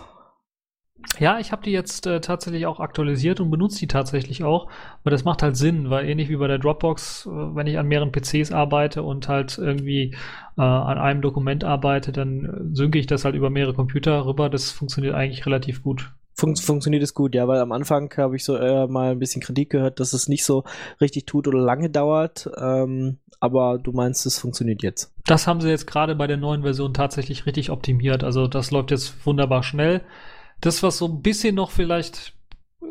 Ja, 1.20 1.40
ich 1.40 1.52
habe 1.52 1.64
die 1.64 1.72
jetzt 1.72 2.08
äh, 2.08 2.22
tatsächlich 2.22 2.66
auch 2.66 2.80
aktualisiert 2.80 3.40
und 3.40 3.52
benutze 3.52 3.80
die 3.80 3.88
tatsächlich 3.88 4.44
auch, 4.44 4.68
weil 5.04 5.12
das 5.12 5.24
macht 5.24 5.44
halt 5.44 5.56
Sinn, 5.56 5.90
weil 5.90 6.08
ähnlich 6.08 6.30
wie 6.30 6.36
bei 6.36 6.48
der 6.48 6.58
Dropbox, 6.58 7.26
äh, 7.26 7.30
wenn 7.30 7.68
ich 7.68 7.78
an 7.78 7.88
mehreren 7.88 8.12
PCs 8.12 8.52
arbeite 8.52 9.04
und 9.04 9.28
halt 9.28 9.58
irgendwie 9.58 10.16
äh, 10.58 10.62
an 10.62 10.98
einem 10.98 11.22
Dokument 11.22 11.64
arbeite, 11.64 12.12
dann 12.12 12.46
äh, 12.46 12.76
synke 12.76 13.00
ich 13.00 13.08
das 13.08 13.26
halt 13.26 13.36
über 13.36 13.50
mehrere 13.50 13.74
Computer 13.74 14.26
rüber. 14.26 14.50
Das 14.50 14.72
funktioniert 14.72 15.16
eigentlich 15.16 15.46
relativ 15.46 15.84
gut. 15.84 16.12
Fun 16.34 16.56
funktioniert 16.56 17.04
es 17.04 17.14
gut, 17.14 17.36
ja, 17.36 17.48
weil 17.48 17.60
am 17.60 17.72
Anfang 17.72 18.12
habe 18.18 18.36
ich 18.36 18.46
so 18.46 18.54
mal 18.54 19.12
ein 19.12 19.20
bisschen 19.20 19.42
Kritik 19.42 19.70
gehört, 19.70 20.00
dass 20.00 20.14
es 20.14 20.28
nicht 20.28 20.46
so 20.46 20.64
richtig 21.02 21.26
tut 21.26 21.48
oder 21.48 21.60
lange 21.60 21.90
dauert. 21.90 22.50
Ähm, 22.58 23.20
aber 23.42 23.80
du 23.80 23.92
meinst, 23.92 24.26
es 24.26 24.40
funktioniert 24.40 24.82
jetzt. 24.82 25.14
Das 25.26 25.46
haben 25.46 25.62
sie 25.62 25.70
jetzt 25.70 25.88
gerade 25.88 26.16
bei 26.16 26.28
der 26.28 26.38
neuen 26.38 26.62
Version 26.62 26.94
tatsächlich 26.94 27.46
richtig 27.46 27.70
optimiert. 27.70 28.24
Also 28.24 28.48
das 28.48 28.72
läuft 28.72 28.92
jetzt 28.92 29.26
wunderbar 29.26 29.64
schnell. 29.64 30.02
Das, 30.62 30.84
was 30.84 30.98
so 30.98 31.08
ein 31.08 31.22
bisschen 31.22 31.56
noch 31.56 31.72
vielleicht 31.72 32.34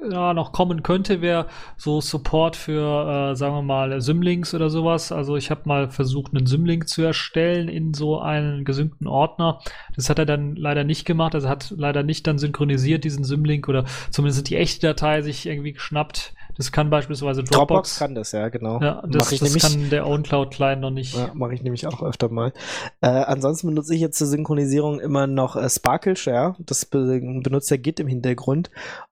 ja, 0.08 0.34
noch 0.34 0.52
kommen 0.52 0.82
könnte, 0.82 1.20
wäre 1.20 1.46
so 1.76 2.00
Support 2.00 2.56
für, 2.56 3.30
äh, 3.32 3.36
sagen 3.36 3.54
wir 3.54 3.62
mal, 3.62 4.00
Symlinks 4.00 4.54
oder 4.54 4.70
sowas. 4.70 5.12
Also 5.12 5.36
ich 5.36 5.50
habe 5.50 5.62
mal 5.64 5.90
versucht, 5.90 6.34
einen 6.34 6.46
Symlink 6.46 6.88
zu 6.88 7.02
erstellen 7.02 7.68
in 7.68 7.92
so 7.92 8.20
einen 8.20 8.64
gesynkten 8.64 9.06
Ordner. 9.06 9.60
Das 9.96 10.08
hat 10.08 10.18
er 10.18 10.26
dann 10.26 10.56
leider 10.56 10.84
nicht 10.84 11.04
gemacht. 11.04 11.34
Also 11.34 11.48
hat 11.48 11.72
leider 11.76 12.02
nicht 12.02 12.26
dann 12.26 12.38
synchronisiert 12.38 13.04
diesen 13.04 13.24
Symlink 13.24 13.68
oder 13.68 13.84
zumindest 14.10 14.48
die 14.48 14.56
echte 14.56 14.86
Datei 14.86 15.22
sich 15.22 15.46
irgendwie 15.46 15.72
geschnappt. 15.72 16.34
Das 16.60 16.72
kann 16.72 16.90
beispielsweise 16.90 17.42
Dropbox. 17.42 17.56
Dropbox 17.56 17.98
kann 17.98 18.14
das, 18.14 18.32
ja, 18.32 18.50
genau. 18.50 18.82
Ja, 18.82 19.02
das, 19.08 19.30
das 19.30 19.40
nämlich, 19.40 19.62
kann 19.62 19.88
der 19.88 20.06
OwnCloud-Client 20.06 20.82
noch 20.82 20.90
nicht. 20.90 21.16
Ja, 21.16 21.30
mache 21.32 21.54
ich 21.54 21.62
nämlich 21.62 21.86
auch 21.86 22.02
öfter 22.02 22.28
mal. 22.28 22.52
Äh, 23.00 23.06
ansonsten 23.06 23.68
benutze 23.68 23.94
ich 23.94 24.00
jetzt 24.02 24.18
zur 24.18 24.26
Synchronisierung 24.26 25.00
immer 25.00 25.26
noch 25.26 25.56
äh, 25.56 25.70
Sparkle 25.70 26.16
Share. 26.16 26.56
Das 26.58 26.84
be 26.84 27.18
benutzt 27.42 27.70
der 27.70 27.78
Git 27.78 27.98
im 27.98 28.08
Hintergrund. 28.08 28.70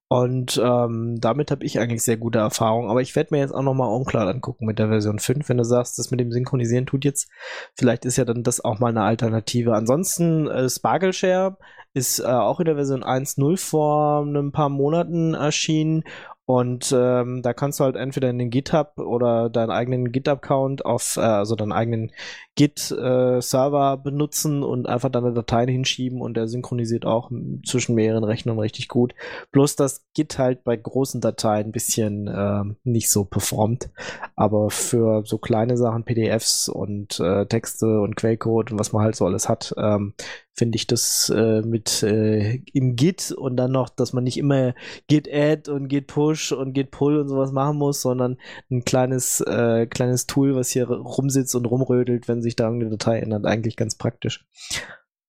Und 0.08 0.60
ähm, 0.62 1.16
damit 1.22 1.50
habe 1.50 1.64
ich 1.64 1.78
eigentlich 1.78 2.02
sehr 2.02 2.18
gute 2.18 2.38
Erfahrungen. 2.38 2.90
Aber 2.90 3.00
ich 3.00 3.16
werde 3.16 3.34
mir 3.34 3.40
jetzt 3.40 3.54
auch 3.54 3.62
nochmal 3.62 3.88
OnCloud 3.88 4.28
angucken 4.28 4.66
mit 4.66 4.78
der 4.78 4.88
Version 4.88 5.18
5. 5.18 5.48
Wenn 5.48 5.56
du 5.56 5.64
sagst, 5.64 5.98
das 5.98 6.10
mit 6.10 6.20
dem 6.20 6.30
Synchronisieren 6.30 6.84
tut 6.84 7.06
jetzt, 7.06 7.30
vielleicht 7.74 8.04
ist 8.04 8.18
ja 8.18 8.26
dann 8.26 8.42
das 8.42 8.62
auch 8.62 8.78
mal 8.78 8.88
eine 8.88 9.04
Alternative. 9.04 9.72
Ansonsten, 9.72 10.48
äh, 10.48 10.68
Sparkle 10.68 11.14
Share 11.14 11.56
ist 11.94 12.18
äh, 12.18 12.24
auch 12.24 12.60
in 12.60 12.66
der 12.66 12.74
Version 12.74 13.02
1.0 13.02 13.56
vor 13.56 14.22
ein 14.22 14.52
paar 14.52 14.68
Monaten 14.68 15.32
erschienen 15.32 16.04
und 16.48 16.94
ähm, 16.96 17.42
da 17.42 17.52
kannst 17.52 17.78
du 17.78 17.84
halt 17.84 17.94
entweder 17.94 18.30
in 18.30 18.38
den 18.38 18.48
GitHub 18.48 18.96
oder 18.96 19.50
deinen 19.50 19.68
eigenen 19.70 20.12
GitHub-Account 20.12 20.82
auf, 20.82 21.18
äh, 21.18 21.20
also 21.20 21.56
deinen 21.56 21.72
eigenen 21.72 22.10
Git-Server 22.58 23.92
äh, 23.94 24.02
benutzen 24.02 24.64
und 24.64 24.88
einfach 24.88 25.10
deine 25.10 25.32
Dateien 25.32 25.68
hinschieben 25.68 26.20
und 26.20 26.36
der 26.36 26.48
synchronisiert 26.48 27.06
auch 27.06 27.30
zwischen 27.64 27.94
mehreren 27.94 28.24
Rechnern 28.24 28.58
richtig 28.58 28.88
gut. 28.88 29.14
Bloß 29.52 29.76
dass 29.76 30.04
Git 30.12 30.38
halt 30.38 30.64
bei 30.64 30.76
großen 30.76 31.20
Dateien 31.20 31.68
ein 31.68 31.72
bisschen 31.72 32.26
äh, 32.26 32.64
nicht 32.82 33.10
so 33.10 33.24
performt. 33.24 33.90
Aber 34.34 34.70
für 34.70 35.22
so 35.24 35.38
kleine 35.38 35.76
Sachen, 35.76 36.02
PDFs 36.02 36.68
und 36.68 37.20
äh, 37.20 37.46
Texte 37.46 38.00
und 38.00 38.16
Quellcode 38.16 38.72
und 38.72 38.80
was 38.80 38.92
man 38.92 39.04
halt 39.04 39.14
so 39.14 39.24
alles 39.24 39.48
hat, 39.48 39.72
ähm, 39.78 40.14
finde 40.58 40.76
ich 40.76 40.88
das 40.88 41.30
äh, 41.34 41.62
mit 41.62 42.02
äh, 42.02 42.56
im 42.72 42.96
Git 42.96 43.30
und 43.30 43.56
dann 43.56 43.70
noch, 43.70 43.88
dass 43.88 44.12
man 44.12 44.24
nicht 44.24 44.36
immer 44.36 44.74
Git 45.06 45.32
Add 45.32 45.70
und 45.70 45.88
Git 45.88 46.08
Push 46.08 46.52
und 46.52 46.72
Git 46.72 46.90
Pull 46.90 47.18
und 47.18 47.28
sowas 47.28 47.52
machen 47.52 47.78
muss, 47.78 48.02
sondern 48.02 48.38
ein 48.70 48.84
kleines, 48.84 49.40
äh, 49.40 49.86
kleines 49.86 50.26
Tool, 50.26 50.56
was 50.56 50.70
hier 50.70 50.90
rumsitzt 50.90 51.54
und 51.54 51.64
rumrödelt, 51.64 52.26
wenn 52.26 52.42
sich 52.48 52.56
da 52.56 52.64
irgendeine 52.64 52.90
Datei 52.90 53.20
ändert, 53.20 53.46
eigentlich 53.46 53.76
ganz 53.76 53.96
praktisch. 53.96 54.44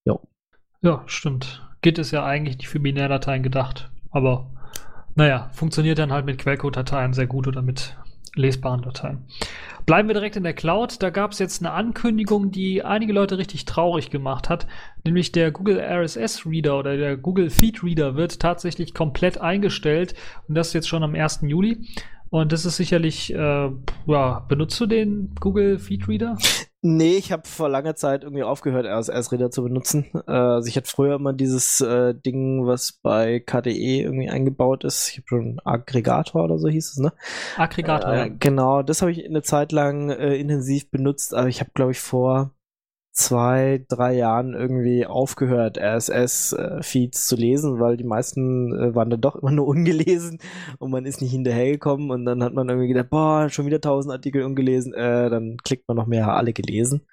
Jo. 0.04 0.20
Ja, 0.82 1.02
stimmt. 1.06 1.66
Git 1.82 1.98
ist 1.98 2.10
ja 2.10 2.24
eigentlich 2.24 2.58
nicht 2.58 2.68
für 2.68 2.80
Binärdateien 2.80 3.42
gedacht, 3.42 3.90
aber 4.10 4.50
naja, 5.14 5.50
funktioniert 5.52 5.98
dann 5.98 6.12
halt 6.12 6.26
mit 6.26 6.38
Quellcode-Dateien 6.38 7.12
sehr 7.12 7.26
gut 7.26 7.46
oder 7.48 7.62
mit 7.62 7.96
lesbaren 8.34 8.82
Dateien. 8.82 9.24
Bleiben 9.86 10.08
wir 10.08 10.14
direkt 10.14 10.36
in 10.36 10.44
der 10.44 10.54
Cloud. 10.54 11.02
Da 11.02 11.10
gab 11.10 11.32
es 11.32 11.38
jetzt 11.38 11.62
eine 11.62 11.72
Ankündigung, 11.72 12.50
die 12.50 12.84
einige 12.84 13.12
Leute 13.12 13.38
richtig 13.38 13.64
traurig 13.64 14.10
gemacht 14.10 14.48
hat, 14.48 14.66
nämlich 15.04 15.32
der 15.32 15.50
Google 15.50 15.80
RSS 15.80 16.46
Reader 16.46 16.78
oder 16.78 16.96
der 16.96 17.16
Google 17.16 17.50
Feed 17.50 17.82
Reader 17.82 18.16
wird 18.16 18.40
tatsächlich 18.40 18.94
komplett 18.94 19.38
eingestellt 19.38 20.14
und 20.48 20.54
das 20.54 20.72
jetzt 20.72 20.88
schon 20.88 21.02
am 21.02 21.14
1. 21.14 21.40
Juli. 21.42 21.88
Und 22.30 22.52
das 22.52 22.64
ist 22.64 22.76
sicherlich, 22.76 23.34
äh, 23.34 23.70
ja, 24.06 24.38
benutzt 24.48 24.80
du 24.80 24.86
den 24.86 25.34
Google 25.40 25.78
Feed 25.78 26.06
Reader? 26.06 26.38
Nee, 26.82 27.16
ich 27.16 27.30
habe 27.30 27.46
vor 27.46 27.68
langer 27.68 27.94
Zeit 27.94 28.24
irgendwie 28.24 28.42
aufgehört, 28.42 28.86
RSS-Reader 28.86 29.50
zu 29.50 29.62
benutzen. 29.62 30.06
Äh, 30.26 30.32
also 30.32 30.68
ich 30.68 30.76
hatte 30.76 30.88
früher 30.88 31.16
immer 31.16 31.34
dieses 31.34 31.80
äh, 31.80 32.14
Ding, 32.14 32.66
was 32.66 32.92
bei 32.92 33.40
KDE 33.40 34.02
irgendwie 34.02 34.30
eingebaut 34.30 34.84
ist. 34.84 35.08
Ich 35.10 35.18
habe 35.18 35.28
schon 35.28 35.60
Aggregator 35.64 36.44
oder 36.44 36.58
so 36.58 36.68
hieß 36.68 36.90
es, 36.92 36.98
ne? 36.98 37.12
Aggregator, 37.56 38.12
äh, 38.12 38.18
ja. 38.28 38.34
Genau, 38.38 38.82
das 38.82 39.02
habe 39.02 39.12
ich 39.12 39.24
eine 39.24 39.42
Zeit 39.42 39.72
lang 39.72 40.10
äh, 40.10 40.36
intensiv 40.36 40.90
benutzt, 40.90 41.34
aber 41.34 41.48
ich 41.48 41.60
habe, 41.60 41.70
glaube 41.74 41.92
ich, 41.92 42.00
vor 42.00 42.54
zwei, 43.12 43.84
drei 43.88 44.14
Jahren 44.14 44.54
irgendwie 44.54 45.04
aufgehört, 45.06 45.78
RSS-Feeds 45.78 47.26
zu 47.26 47.36
lesen, 47.36 47.80
weil 47.80 47.96
die 47.96 48.04
meisten 48.04 48.72
äh, 48.72 48.94
waren 48.94 49.10
dann 49.10 49.20
doch 49.20 49.36
immer 49.36 49.50
nur 49.50 49.66
ungelesen 49.66 50.38
und 50.78 50.90
man 50.90 51.06
ist 51.06 51.20
nicht 51.20 51.32
hinterhergekommen 51.32 52.10
und 52.10 52.24
dann 52.24 52.42
hat 52.42 52.54
man 52.54 52.68
irgendwie 52.68 52.88
gedacht, 52.88 53.10
boah, 53.10 53.48
schon 53.48 53.66
wieder 53.66 53.80
tausend 53.80 54.12
Artikel 54.12 54.44
ungelesen, 54.44 54.94
äh, 54.94 55.28
dann 55.30 55.56
klickt 55.58 55.88
man 55.88 55.96
noch 55.96 56.06
mehr, 56.06 56.32
alle 56.34 56.52
gelesen. 56.52 57.06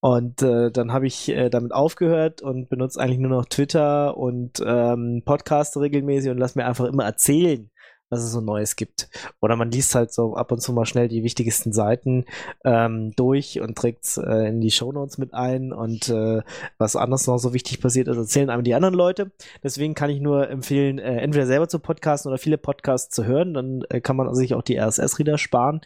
Und 0.00 0.40
äh, 0.40 0.70
dann 0.70 0.92
habe 0.92 1.06
ich 1.06 1.28
äh, 1.28 1.50
damit 1.50 1.72
aufgehört 1.72 2.40
und 2.40 2.70
benutze 2.70 2.98
eigentlich 2.98 3.18
nur 3.18 3.30
noch 3.30 3.44
Twitter 3.44 4.16
und 4.16 4.62
ähm, 4.64 5.22
Podcast 5.26 5.76
regelmäßig 5.76 6.30
und 6.30 6.38
lass 6.38 6.54
mir 6.54 6.64
einfach 6.64 6.86
immer 6.86 7.04
erzählen, 7.04 7.70
was 8.10 8.22
es 8.22 8.32
so 8.32 8.40
Neues 8.40 8.76
gibt. 8.76 9.08
Oder 9.40 9.56
man 9.56 9.70
liest 9.70 9.94
halt 9.94 10.12
so 10.12 10.34
ab 10.34 10.52
und 10.52 10.60
zu 10.60 10.72
mal 10.72 10.84
schnell 10.84 11.08
die 11.08 11.22
wichtigsten 11.22 11.72
Seiten 11.72 12.26
ähm, 12.64 13.12
durch 13.16 13.60
und 13.60 13.78
trägt 13.78 14.04
es 14.04 14.16
äh, 14.18 14.48
in 14.48 14.60
die 14.60 14.70
Shownotes 14.70 15.16
mit 15.16 15.32
ein 15.32 15.72
und 15.72 16.08
äh, 16.08 16.42
was 16.76 16.96
anders 16.96 17.26
noch 17.26 17.38
so 17.38 17.54
wichtig 17.54 17.80
passiert 17.80 18.08
ist, 18.08 18.16
erzählen 18.16 18.50
einem 18.50 18.64
die 18.64 18.74
anderen 18.74 18.94
Leute. 18.94 19.30
Deswegen 19.62 19.94
kann 19.94 20.10
ich 20.10 20.20
nur 20.20 20.50
empfehlen, 20.50 20.98
äh, 20.98 21.18
entweder 21.18 21.46
selber 21.46 21.68
zu 21.68 21.78
podcasten 21.78 22.30
oder 22.30 22.38
viele 22.38 22.58
Podcasts 22.58 23.14
zu 23.14 23.24
hören, 23.24 23.54
dann 23.54 23.82
äh, 23.88 24.00
kann 24.00 24.16
man 24.16 24.34
sich 24.34 24.54
auch 24.54 24.62
die 24.62 24.78
RSS-Reader 24.78 25.38
sparen. 25.38 25.80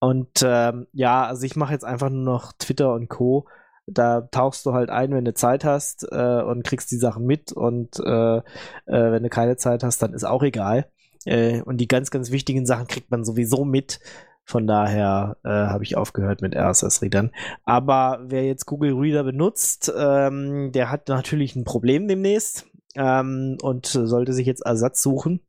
Und 0.00 0.44
ähm, 0.44 0.88
ja, 0.92 1.24
also 1.24 1.44
ich 1.46 1.56
mache 1.56 1.72
jetzt 1.72 1.84
einfach 1.84 2.10
nur 2.10 2.24
noch 2.24 2.52
Twitter 2.52 2.92
und 2.92 3.08
Co 3.08 3.46
da 3.92 4.20
tauchst 4.20 4.66
du 4.66 4.72
halt 4.72 4.90
ein, 4.90 5.12
wenn 5.12 5.24
du 5.24 5.34
Zeit 5.34 5.64
hast 5.64 6.06
äh, 6.10 6.42
und 6.42 6.64
kriegst 6.64 6.90
die 6.90 6.96
Sachen 6.96 7.26
mit 7.26 7.52
und 7.52 7.98
äh, 8.00 8.36
äh, 8.36 8.42
wenn 8.86 9.22
du 9.22 9.28
keine 9.28 9.56
Zeit 9.56 9.82
hast, 9.82 10.00
dann 10.02 10.14
ist 10.14 10.24
auch 10.24 10.42
egal. 10.42 10.86
Äh, 11.24 11.62
und 11.62 11.78
die 11.78 11.88
ganz, 11.88 12.10
ganz 12.10 12.30
wichtigen 12.30 12.66
Sachen 12.66 12.86
kriegt 12.86 13.10
man 13.10 13.24
sowieso 13.24 13.64
mit. 13.64 14.00
Von 14.44 14.66
daher 14.66 15.36
äh, 15.44 15.48
habe 15.48 15.84
ich 15.84 15.96
aufgehört 15.96 16.42
mit 16.42 16.56
RSS-Readern. 16.56 17.30
Aber 17.64 18.20
wer 18.24 18.44
jetzt 18.44 18.66
Google 18.66 18.94
Reader 18.94 19.22
benutzt, 19.22 19.92
ähm, 19.96 20.72
der 20.72 20.90
hat 20.90 21.08
natürlich 21.08 21.54
ein 21.54 21.64
Problem 21.64 22.08
demnächst 22.08 22.66
ähm, 22.96 23.58
und 23.62 23.86
sollte 23.86 24.32
sich 24.32 24.46
jetzt 24.46 24.64
Ersatz 24.66 25.02
suchen. 25.02 25.40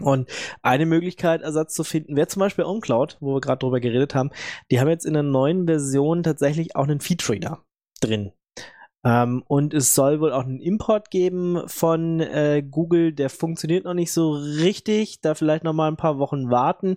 Und 0.00 0.30
eine 0.62 0.86
Möglichkeit, 0.86 1.42
Ersatz 1.42 1.74
zu 1.74 1.84
finden, 1.84 2.16
wäre 2.16 2.26
zum 2.26 2.40
Beispiel 2.40 2.64
OnCloud, 2.64 3.18
wo 3.20 3.34
wir 3.34 3.40
gerade 3.42 3.58
drüber 3.58 3.80
geredet 3.80 4.14
haben. 4.14 4.30
Die 4.70 4.80
haben 4.80 4.88
jetzt 4.88 5.04
in 5.04 5.12
der 5.12 5.22
neuen 5.22 5.66
Version 5.66 6.22
tatsächlich 6.22 6.74
auch 6.74 6.84
einen 6.84 7.00
Feedreader 7.00 7.64
drin. 8.00 8.32
Ähm, 9.04 9.42
und 9.48 9.74
es 9.74 9.94
soll 9.94 10.20
wohl 10.20 10.32
auch 10.32 10.44
einen 10.44 10.60
Import 10.60 11.10
geben 11.10 11.62
von 11.66 12.20
äh, 12.20 12.62
Google, 12.68 13.12
der 13.12 13.30
funktioniert 13.30 13.84
noch 13.84 13.94
nicht 13.94 14.12
so 14.12 14.32
richtig. 14.32 15.20
Da 15.20 15.34
vielleicht 15.34 15.64
noch 15.64 15.72
mal 15.72 15.88
ein 15.88 15.96
paar 15.96 16.18
Wochen 16.18 16.50
warten. 16.50 16.96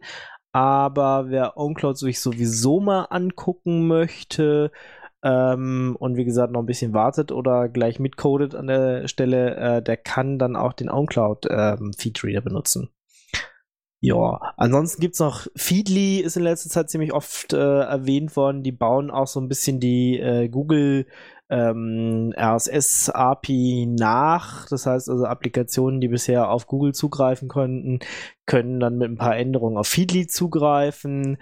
Aber 0.51 1.29
wer 1.29 1.57
OnCloud 1.57 1.97
sich 1.97 2.21
sowieso 2.21 2.79
mal 2.79 3.05
angucken 3.09 3.87
möchte, 3.87 4.71
ähm, 5.25 5.97
und 5.99 6.17
wie 6.17 6.23
gesagt 6.23 6.53
noch 6.53 6.61
ein 6.61 6.67
bisschen 6.67 6.93
wartet 6.93 7.31
oder 7.31 7.67
gleich 7.67 7.99
mitcodet 7.99 8.53
an 8.53 8.67
der 8.67 9.07
Stelle, 9.07 9.55
äh, 9.55 9.81
der 9.81 9.97
kann 9.97 10.37
dann 10.37 10.55
auch 10.55 10.71
den 10.71 10.89
OnCloud 10.89 11.47
ähm, 11.49 11.93
Feedreader 11.97 12.41
benutzen. 12.41 12.89
Ja, 14.01 14.53
ansonsten 14.55 15.01
gibt 15.01 15.15
es 15.15 15.19
noch 15.19 15.47
Feedly, 15.55 16.19
ist 16.19 16.37
in 16.37 16.43
letzter 16.43 16.69
Zeit 16.69 16.91
ziemlich 16.91 17.11
oft 17.11 17.53
äh, 17.53 17.79
erwähnt 17.79 18.35
worden. 18.35 18.61
Die 18.61 18.71
bauen 18.71 19.09
auch 19.09 19.25
so 19.25 19.39
ein 19.39 19.47
bisschen 19.47 19.79
die 19.79 20.19
äh, 20.19 20.47
Google 20.47 21.07
ähm, 21.49 22.33
RSS-API 22.37 23.87
nach. 23.87 24.67
Das 24.67 24.85
heißt 24.85 25.09
also, 25.09 25.25
Applikationen, 25.25 26.01
die 26.01 26.07
bisher 26.07 26.49
auf 26.49 26.67
Google 26.67 26.93
zugreifen 26.93 27.47
konnten, 27.47 27.99
können 28.45 28.79
dann 28.79 28.97
mit 28.97 29.09
ein 29.09 29.17
paar 29.17 29.37
Änderungen 29.37 29.77
auf 29.77 29.87
Feedly 29.87 30.27
zugreifen. 30.27 31.37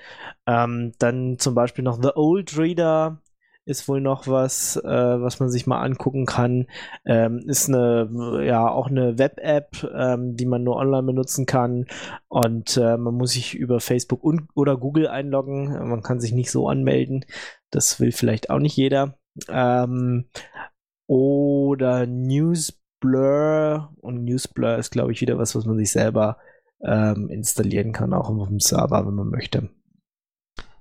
Ähm, 0.47 0.93
dann 0.99 1.37
zum 1.39 1.55
Beispiel 1.55 1.83
noch 1.83 2.01
The 2.01 2.11
Old 2.15 2.57
Reader 2.57 3.21
ist 3.65 3.87
wohl 3.87 4.01
noch 4.01 4.27
was, 4.27 4.75
äh, 4.75 4.81
was 5.21 5.39
man 5.39 5.49
sich 5.49 5.67
mal 5.67 5.81
angucken 5.81 6.25
kann. 6.25 6.67
Ähm, 7.05 7.39
ist 7.47 7.69
eine, 7.69 8.43
ja, 8.45 8.67
auch 8.67 8.87
eine 8.87 9.17
Web-App, 9.17 9.89
ähm, 9.95 10.35
die 10.35 10.45
man 10.45 10.63
nur 10.63 10.75
online 10.75 11.03
benutzen 11.03 11.45
kann. 11.45 11.85
Und 12.27 12.77
äh, 12.77 12.97
man 12.97 13.15
muss 13.15 13.31
sich 13.33 13.55
über 13.55 13.79
Facebook 13.79 14.23
und, 14.23 14.49
oder 14.55 14.77
Google 14.77 15.07
einloggen. 15.07 15.87
Man 15.87 16.03
kann 16.03 16.19
sich 16.19 16.33
nicht 16.33 16.51
so 16.51 16.67
anmelden. 16.67 17.25
Das 17.71 17.99
will 17.99 18.11
vielleicht 18.11 18.49
auch 18.49 18.59
nicht 18.59 18.75
jeder. 18.75 19.17
Ähm, 19.47 20.25
oder 21.07 22.05
Newsblur. 22.05 23.93
Und 24.01 24.23
Newsblur 24.23 24.77
ist, 24.77 24.91
glaube 24.91 25.11
ich, 25.11 25.21
wieder 25.21 25.37
was, 25.37 25.55
was 25.55 25.65
man 25.65 25.77
sich 25.77 25.91
selber 25.91 26.37
ähm, 26.83 27.29
installieren 27.29 27.91
kann, 27.91 28.13
auch 28.13 28.29
auf 28.29 28.47
dem 28.47 28.59
Server, 28.59 29.05
wenn 29.05 29.15
man 29.15 29.29
möchte. 29.29 29.69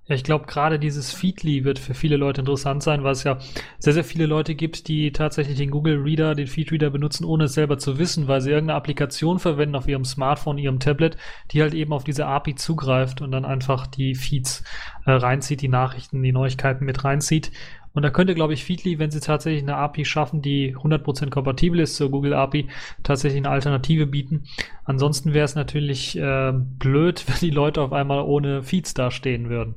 Ja, 0.07 0.17
ich 0.17 0.25
glaube, 0.25 0.47
gerade 0.47 0.81
dieses 0.81 1.12
Feedly 1.12 1.62
wird 1.65 1.79
für 1.79 1.95
viele 1.95 2.17
Leute 2.17 2.41
interessant 2.41 2.83
sein, 2.83 3.05
weil 3.05 3.12
es 3.12 3.23
ja 3.23 3.38
sehr, 3.79 3.93
sehr 3.93 4.03
viele 4.03 4.27
Leute 4.27 4.57
gibt, 4.57 4.88
die 4.88 5.12
tatsächlich 5.12 5.57
den 5.57 5.71
Google 5.71 6.03
Reader, 6.03 6.35
den 6.35 6.49
Feedreader 6.49 6.91
benutzen, 6.91 7.25
ohne 7.25 7.45
es 7.45 7.55
selber 7.55 7.79
zu 7.79 7.99
wissen, 7.99 8.27
weil 8.27 8.41
sie 8.41 8.51
irgendeine 8.51 8.77
Applikation 8.79 9.38
verwenden 9.38 9.77
auf 9.77 9.87
ihrem 9.87 10.05
Smartphone, 10.05 10.59
ihrem 10.59 10.81
Tablet, 10.81 11.17
die 11.53 11.62
halt 11.62 11.73
eben 11.73 11.93
auf 11.93 12.03
diese 12.03 12.27
API 12.27 12.57
zugreift 12.57 13.21
und 13.21 13.31
dann 13.31 13.45
einfach 13.45 13.87
die 13.87 14.17
Feeds 14.17 14.65
äh, 15.07 15.12
reinzieht, 15.12 15.62
die 15.62 15.69
Nachrichten, 15.69 16.21
die 16.21 16.33
Neuigkeiten 16.33 16.85
mit 16.85 17.05
reinzieht. 17.05 17.53
Und 17.94 18.02
da 18.02 18.11
könnte, 18.11 18.35
glaube 18.35 18.55
ich, 18.55 18.64
Feedly, 18.64 18.98
wenn 18.98 19.11
sie 19.11 19.20
tatsächlich 19.20 19.62
eine 19.62 19.76
API 19.76 20.05
schaffen, 20.05 20.42
die 20.42 20.74
100% 20.76 21.31
kompatibel 21.31 21.81
ist 21.81 21.96
zur 21.96 22.11
Google 22.11 22.35
API, 22.35 22.68
tatsächlich 23.02 23.38
eine 23.38 23.50
Alternative 23.50 24.07
bieten. 24.07 24.44
Ansonsten 24.85 25.35
wäre 25.35 25.44
es 25.44 25.55
natürlich 25.55 26.16
äh, 26.18 26.52
blöd, 26.52 27.24
wenn 27.28 27.38
die 27.40 27.50
Leute 27.50 27.83
auf 27.83 27.92
einmal 27.92 28.22
ohne 28.22 28.62
Feeds 28.62 28.94
dastehen 28.94 29.50
würden. 29.50 29.76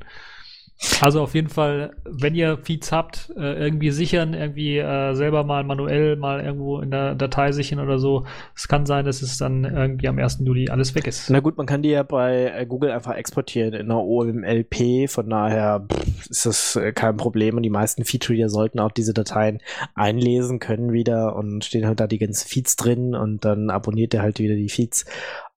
Also 1.02 1.22
auf 1.22 1.34
jeden 1.34 1.50
Fall, 1.50 1.96
wenn 2.04 2.36
ihr 2.36 2.58
Feeds 2.58 2.92
habt, 2.92 3.32
äh, 3.38 3.54
irgendwie 3.54 3.92
sichern, 3.92 4.34
irgendwie 4.34 4.78
äh, 4.78 5.14
selber 5.14 5.44
mal 5.44 5.64
manuell 5.64 6.18
mal 6.18 6.44
irgendwo 6.44 6.80
in 6.80 6.92
der 6.92 7.16
Datei 7.16 7.54
sichern 7.54 7.80
oder 7.80 7.98
so. 7.98 8.26
Es 8.56 8.68
kann 8.68 8.86
sein, 8.86 9.06
dass 9.06 9.22
es 9.22 9.38
dann 9.38 9.64
irgendwie 9.64 10.08
am 10.10 10.20
1. 10.20 10.40
Juli 10.44 10.70
alles 10.70 10.94
weg 10.94 11.08
ist. 11.08 11.30
Na 11.30 11.40
gut, 11.40 11.58
man 11.58 11.66
kann 11.66 11.82
die 11.82 11.90
ja 11.90 12.04
bei 12.04 12.52
äh, 12.54 12.66
Google 12.66 12.92
einfach 12.92 13.16
exportieren 13.16 13.74
in 13.74 13.90
einer 13.90 14.04
OMLP, 14.04 15.10
von 15.10 15.30
daher 15.30 15.88
ist 16.30 16.46
das 16.46 16.80
kein 16.94 17.18
Problem 17.18 17.56
und 17.56 17.64
die 17.64 17.70
meisten 17.70 18.04
Feedreader 18.04 18.50
sollten 18.50 18.80
auch 18.80 18.92
diese 18.92 19.14
Dateien 19.14 19.62
einlesen 19.94 20.60
können 20.60 20.92
wieder 20.92 21.36
und 21.36 21.64
stehen 21.64 21.88
halt 21.88 22.00
da 22.00 22.08
die 22.08 22.20
ganzen 22.20 22.48
Feeds 22.48 22.76
drin 22.76 23.16
und 23.16 23.46
dann 23.46 23.70
abonniert 23.70 24.14
er 24.14 24.22
halt 24.22 24.40
wieder 24.40 24.56
die 24.56 24.70
Feeds. 24.70 25.06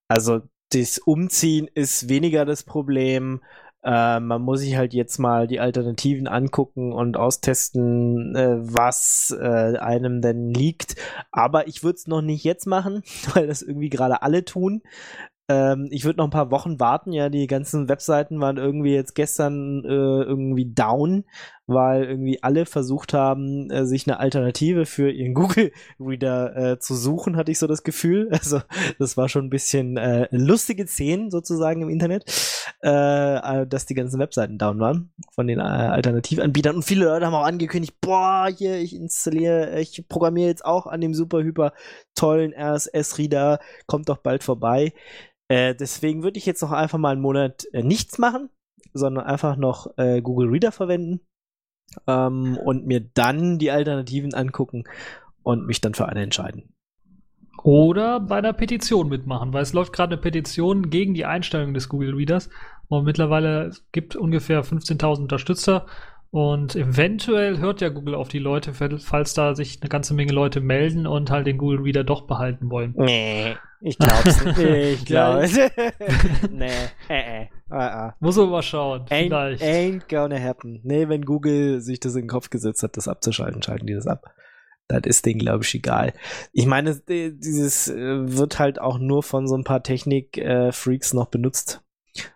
Also 0.07 0.41
das 0.71 0.99
Umziehen 0.99 1.67
ist 1.73 2.09
weniger 2.09 2.45
das 2.45 2.63
Problem. 2.63 3.41
Äh, 3.83 4.19
man 4.19 4.41
muss 4.41 4.59
sich 4.59 4.75
halt 4.75 4.93
jetzt 4.93 5.19
mal 5.19 5.47
die 5.47 5.59
Alternativen 5.59 6.27
angucken 6.27 6.91
und 6.91 7.15
austesten, 7.15 8.35
äh, 8.35 8.57
was 8.59 9.35
äh, 9.39 9.77
einem 9.77 10.21
denn 10.21 10.49
liegt. 10.49 10.95
Aber 11.31 11.67
ich 11.67 11.83
würde 11.83 11.95
es 11.95 12.07
noch 12.07 12.21
nicht 12.21 12.43
jetzt 12.43 12.67
machen, 12.67 13.03
weil 13.33 13.47
das 13.47 13.61
irgendwie 13.61 13.89
gerade 13.89 14.21
alle 14.21 14.43
tun. 14.43 14.81
Ähm, 15.49 15.87
ich 15.91 16.05
würde 16.05 16.17
noch 16.17 16.25
ein 16.25 16.31
paar 16.31 16.51
Wochen 16.51 16.79
warten. 16.79 17.11
Ja, 17.11 17.29
die 17.29 17.47
ganzen 17.47 17.89
Webseiten 17.89 18.39
waren 18.39 18.57
irgendwie 18.57 18.93
jetzt 18.93 19.15
gestern 19.15 19.83
äh, 19.83 19.87
irgendwie 19.87 20.71
down, 20.71 21.25
weil 21.69 22.05
irgendwie 22.05 22.41
alle 22.41 22.65
versucht 22.65 23.13
haben, 23.13 23.69
äh, 23.69 23.85
sich 23.85 24.07
eine 24.07 24.19
Alternative 24.19 24.85
für 24.85 25.11
ihren 25.11 25.33
Google 25.39 25.71
Reader 25.99 26.55
äh, 26.55 26.79
zu 26.79 26.95
suchen, 26.95 27.37
hatte 27.37 27.51
ich 27.51 27.59
so 27.59 27.67
das 27.67 27.83
Gefühl. 27.83 28.29
Also 28.39 28.61
das 28.97 29.17
war 29.17 29.27
schon 29.27 29.45
ein 29.45 29.49
bisschen 29.49 29.97
äh, 29.97 30.27
lustige 30.31 30.87
Szenen 30.87 31.29
sozusagen 31.29 31.81
im 31.81 31.89
Internet, 31.89 32.23
äh, 32.81 33.67
dass 33.67 33.85
die 33.85 33.93
ganzen 33.93 34.17
Webseiten 34.17 34.57
down 34.57 34.79
waren 34.79 35.11
von 35.33 35.45
den 35.45 35.59
äh, 35.59 35.63
Alternativanbietern. 35.63 36.77
Und 36.77 36.83
viele 36.83 37.05
Leute 37.05 37.25
haben 37.25 37.33
auch 37.33 37.45
angekündigt, 37.45 37.95
boah, 37.99 38.47
hier, 38.47 38.77
ich 38.77 38.95
installiere, 38.95 39.79
ich 39.79 40.07
programmiere 40.07 40.47
jetzt 40.47 40.63
auch 40.63 40.87
an 40.87 41.01
dem 41.01 41.13
super 41.13 41.43
hyper 41.43 41.73
tollen 42.15 42.53
RSS-Reader, 42.53 43.59
kommt 43.87 44.07
doch 44.07 44.17
bald 44.17 44.43
vorbei. 44.43 44.93
Äh, 45.49 45.75
deswegen 45.75 46.23
würde 46.23 46.37
ich 46.37 46.45
jetzt 46.45 46.61
noch 46.61 46.71
einfach 46.71 46.97
mal 46.97 47.11
einen 47.11 47.21
Monat 47.21 47.65
äh, 47.73 47.83
nichts 47.83 48.17
machen, 48.17 48.49
sondern 48.93 49.25
einfach 49.25 49.57
noch 49.57 49.97
äh, 49.97 50.21
Google 50.21 50.49
Reader 50.49 50.71
verwenden 50.71 51.19
ähm, 52.07 52.57
und 52.57 52.85
mir 52.85 53.01
dann 53.13 53.57
die 53.59 53.71
Alternativen 53.71 54.33
angucken 54.33 54.83
und 55.43 55.65
mich 55.65 55.81
dann 55.81 55.93
für 55.93 56.07
eine 56.07 56.21
entscheiden. 56.21 56.73
Oder 57.63 58.19
bei 58.19 58.37
einer 58.37 58.53
Petition 58.53 59.09
mitmachen, 59.09 59.51
weil 59.51 59.63
es 59.63 59.73
läuft 59.73 59.91
gerade 59.91 60.13
eine 60.13 60.21
Petition 60.21 60.89
gegen 60.89 61.13
die 61.13 61.25
Einstellung 61.25 61.73
des 61.73 61.89
Google 61.89 62.15
Readers. 62.15 62.49
Und 62.87 63.03
mittlerweile 63.03 63.71
gibt 63.91 64.15
ungefähr 64.15 64.63
15.000 64.63 65.21
Unterstützer 65.21 65.85
und 66.31 66.75
eventuell 66.75 67.57
hört 67.57 67.81
ja 67.81 67.89
Google 67.89 68.13
auf 68.13 68.27
die 68.27 68.39
Leute, 68.39 68.73
falls 68.73 69.33
da 69.33 69.55
sich 69.55 69.79
eine 69.81 69.89
ganze 69.89 70.13
Menge 70.13 70.31
Leute 70.31 70.61
melden 70.61 71.07
und 71.07 71.31
halt 71.31 71.47
den 71.47 71.57
Google 71.57 71.81
Reader 71.81 72.03
doch 72.03 72.27
behalten 72.27 72.69
wollen. 72.69 72.93
Nee, 72.97 73.55
ich 73.81 73.97
glaub's 73.97 74.45
nicht. 74.45 74.59
Ich 74.59 75.05
glaub's. 75.05 75.53
nee, 76.51 76.69
äh, 77.09 77.41
äh. 77.41 77.47
Uh, 77.71 78.07
uh. 78.07 78.11
Muss 78.19 78.35
man 78.37 78.49
mal 78.49 78.61
schauen. 78.61 79.05
Ain't, 79.09 79.27
vielleicht. 79.27 79.63
ain't 79.63 80.09
gonna 80.09 80.39
happen. 80.39 80.81
Nee, 80.83 81.09
wenn 81.09 81.23
Google 81.23 81.81
sich 81.81 81.99
das 81.99 82.15
in 82.15 82.23
den 82.23 82.29
Kopf 82.29 82.49
gesetzt 82.51 82.83
hat, 82.83 82.95
das 82.97 83.07
abzuschalten, 83.07 83.63
schalten 83.63 83.87
die 83.87 83.93
das 83.93 84.07
ab. 84.07 84.31
Das 84.87 85.01
ist 85.05 85.25
denen, 85.25 85.39
glaube 85.39 85.63
ich, 85.63 85.73
egal. 85.75 86.13
Ich 86.51 86.65
meine, 86.65 86.95
dieses 86.95 87.87
äh, 87.87 88.37
wird 88.37 88.57
halt 88.57 88.81
auch 88.81 88.97
nur 88.97 89.21
von 89.21 89.47
so 89.47 89.55
ein 89.55 89.63
paar 89.63 89.83
Technik-Freaks 89.83 91.13
noch 91.13 91.27
benutzt. 91.27 91.83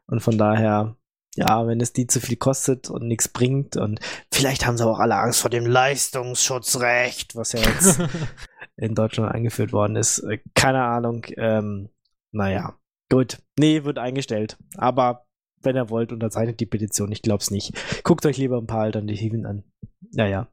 Und 0.06 0.22
von 0.22 0.38
daher 0.38 0.96
ja, 1.36 1.66
wenn 1.66 1.82
es 1.82 1.94
die 1.94 2.08
zu 2.08 2.20
viel 2.20 2.38
kostet 2.38 2.90
und 2.90 3.08
nichts 3.08 3.28
bringt 3.28 3.78
und 3.78 4.00
vielleicht 4.32 4.66
haben 4.66 4.78
sie 4.78 4.84
aber 4.84 4.94
auch 4.94 5.00
alle 5.00 5.16
Angst 5.16 5.42
vor 5.42 5.50
dem 5.50 5.66
Leistungsschutzrecht, 5.66 7.36
was 7.36 7.54
ja 7.54 7.62
jetzt 7.62 8.00
in 8.78 8.96
Deutschland 8.96 9.34
eingeführt 9.34 9.74
worden 9.74 9.96
ist. 9.96 10.20
Äh, 10.20 10.40
keine 10.54 10.84
Ahnung. 10.84 11.26
Ähm, 11.38 11.90
naja, 12.32 12.76
gut. 13.10 13.40
Nee, 13.58 13.84
wird 13.84 13.98
eingestellt. 13.98 14.58
Aber 14.76 15.26
wenn 15.62 15.76
ihr 15.76 15.90
wollt, 15.90 16.12
unterzeichnet 16.12 16.60
die 16.60 16.66
Petition. 16.66 17.12
Ich 17.12 17.22
glaub's 17.22 17.52
nicht. 17.52 17.74
Guckt 18.04 18.26
euch 18.26 18.38
lieber 18.38 18.58
ein 18.58 18.68
paar 18.68 18.82
Alternativen 18.82 19.46
an. 19.46 19.64
Naja. 20.12 20.48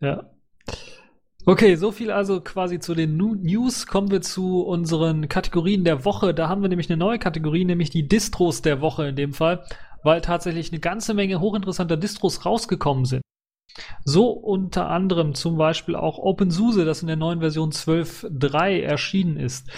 Ja. 0.00 0.30
Okay, 1.46 1.76
so 1.76 1.92
viel 1.92 2.10
also 2.10 2.42
quasi 2.42 2.78
zu 2.78 2.94
den 2.94 3.16
News. 3.16 3.86
Kommen 3.86 4.10
wir 4.10 4.20
zu 4.20 4.60
unseren 4.60 5.28
Kategorien 5.28 5.82
der 5.82 6.04
Woche. 6.04 6.34
Da 6.34 6.48
haben 6.48 6.60
wir 6.60 6.68
nämlich 6.68 6.90
eine 6.90 6.98
neue 6.98 7.18
Kategorie, 7.18 7.64
nämlich 7.64 7.88
die 7.88 8.06
Distros 8.06 8.60
der 8.60 8.82
Woche 8.82 9.08
in 9.08 9.16
dem 9.16 9.32
Fall, 9.32 9.64
weil 10.02 10.20
tatsächlich 10.20 10.72
eine 10.72 10.80
ganze 10.80 11.14
Menge 11.14 11.40
hochinteressanter 11.40 11.96
Distros 11.96 12.44
rausgekommen 12.44 13.04
sind. 13.04 13.22
So 14.04 14.30
unter 14.30 14.88
anderem 14.88 15.34
zum 15.34 15.56
Beispiel 15.56 15.94
auch 15.94 16.18
OpenSUSE, 16.18 16.84
das 16.84 17.02
in 17.02 17.08
der 17.08 17.16
neuen 17.16 17.40
Version 17.40 17.70
12.3 17.70 18.80
erschienen 18.80 19.36
ist. 19.36 19.70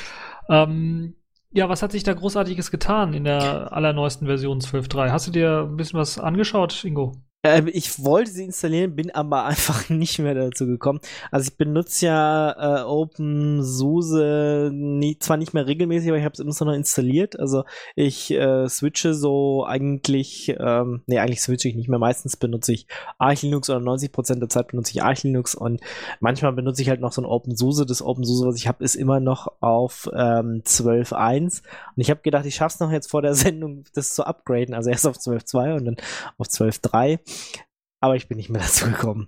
Ähm, 0.49 1.17
ja, 1.53 1.69
was 1.69 1.83
hat 1.83 1.93
sich 1.93 2.05
da 2.05 2.15
großartiges 2.15 2.71
getan 2.71 3.13
in 3.13 3.25
der 3.25 3.73
allerneuesten 3.73 4.27
Version 4.27 4.61
12.3? 4.61 5.11
Hast 5.11 5.27
du 5.27 5.33
dir 5.33 5.67
ein 5.69 5.77
bisschen 5.77 5.99
was 5.99 6.19
angeschaut, 6.19 6.85
Ingo? 6.85 7.13
Ähm, 7.43 7.71
ich 7.73 8.05
wollte 8.05 8.31
sie 8.31 8.45
installieren, 8.45 8.95
bin 8.95 9.11
aber 9.13 9.45
einfach 9.47 9.89
nicht 9.89 10.19
mehr 10.19 10.35
dazu 10.35 10.67
gekommen. 10.67 11.01
Also 11.31 11.49
ich 11.51 11.57
benutze 11.57 12.07
ja 12.07 12.81
äh, 12.81 12.85
OpenSUSE 12.85 14.71
nie, 14.75 15.19
zwar 15.19 15.39
nicht 15.39 15.55
mehr 15.55 15.67
regelmäßig, 15.67 16.11
aber 16.11 16.19
ich 16.19 16.25
habe 16.25 16.35
es 16.35 16.41
immer 16.41 16.71
noch 16.71 16.77
installiert. 16.77 17.41
Also 17.41 17.65
ich 17.97 18.31
äh, 18.33 18.69
switche 18.69 19.15
so 19.15 19.65
eigentlich, 19.65 20.55
ähm, 20.59 21.03
nee, 21.07 21.19
eigentlich 21.19 21.41
switche 21.41 21.69
ich 21.69 21.77
nicht 21.77 21.89
mehr. 21.89 21.99
Meistens 21.99 22.37
benutze 22.37 22.75
ich 22.75 22.87
Arch 23.17 23.41
Linux 23.41 23.71
oder 23.71 23.79
90% 23.79 24.39
der 24.39 24.51
Zeit 24.51 24.69
benutze 24.69 24.93
ich 24.93 25.03
Arch 25.03 25.23
Linux 25.23 25.55
und 25.55 25.81
manchmal 26.21 26.53
benutze 26.53 26.83
ich 26.83 26.91
halt 26.91 27.01
noch 27.01 27.13
so 27.13 27.23
ein 27.23 27.27
OpenSUSE. 27.27 27.87
Das 27.87 28.03
OpenSUSE, 28.03 28.47
was 28.47 28.57
ich 28.57 28.69
habe, 28.69 28.85
ist 28.85 28.97
immer 28.97 29.19
noch 29.19 29.51
auf 29.61 30.11
ähm, 30.13 30.63
12.1 30.67 31.63
und 31.63 31.63
ich 31.97 32.11
habe 32.11 32.21
gedacht, 32.21 32.45
ich 32.45 32.57
schaffe 32.57 32.75
es 32.75 32.81
noch 32.81 32.93
jetzt 32.93 33.11
vor 33.11 33.23
der 33.23 33.35
Sendung, 33.35 33.85
das 33.95 34.15
zu 34.15 34.25
upgraden. 34.27 34.75
Also 34.75 34.91
erst 34.91 35.07
auf 35.07 35.17
12.2 35.17 35.77
und 35.77 35.85
dann 35.87 35.97
auf 36.37 36.47
12.3 36.47 37.19
aber 38.01 38.17
ich 38.17 38.29
bin 38.29 38.39
nicht 38.39 38.49
mehr 38.49 38.63
dazu 38.67 38.87
gekommen. 38.87 39.27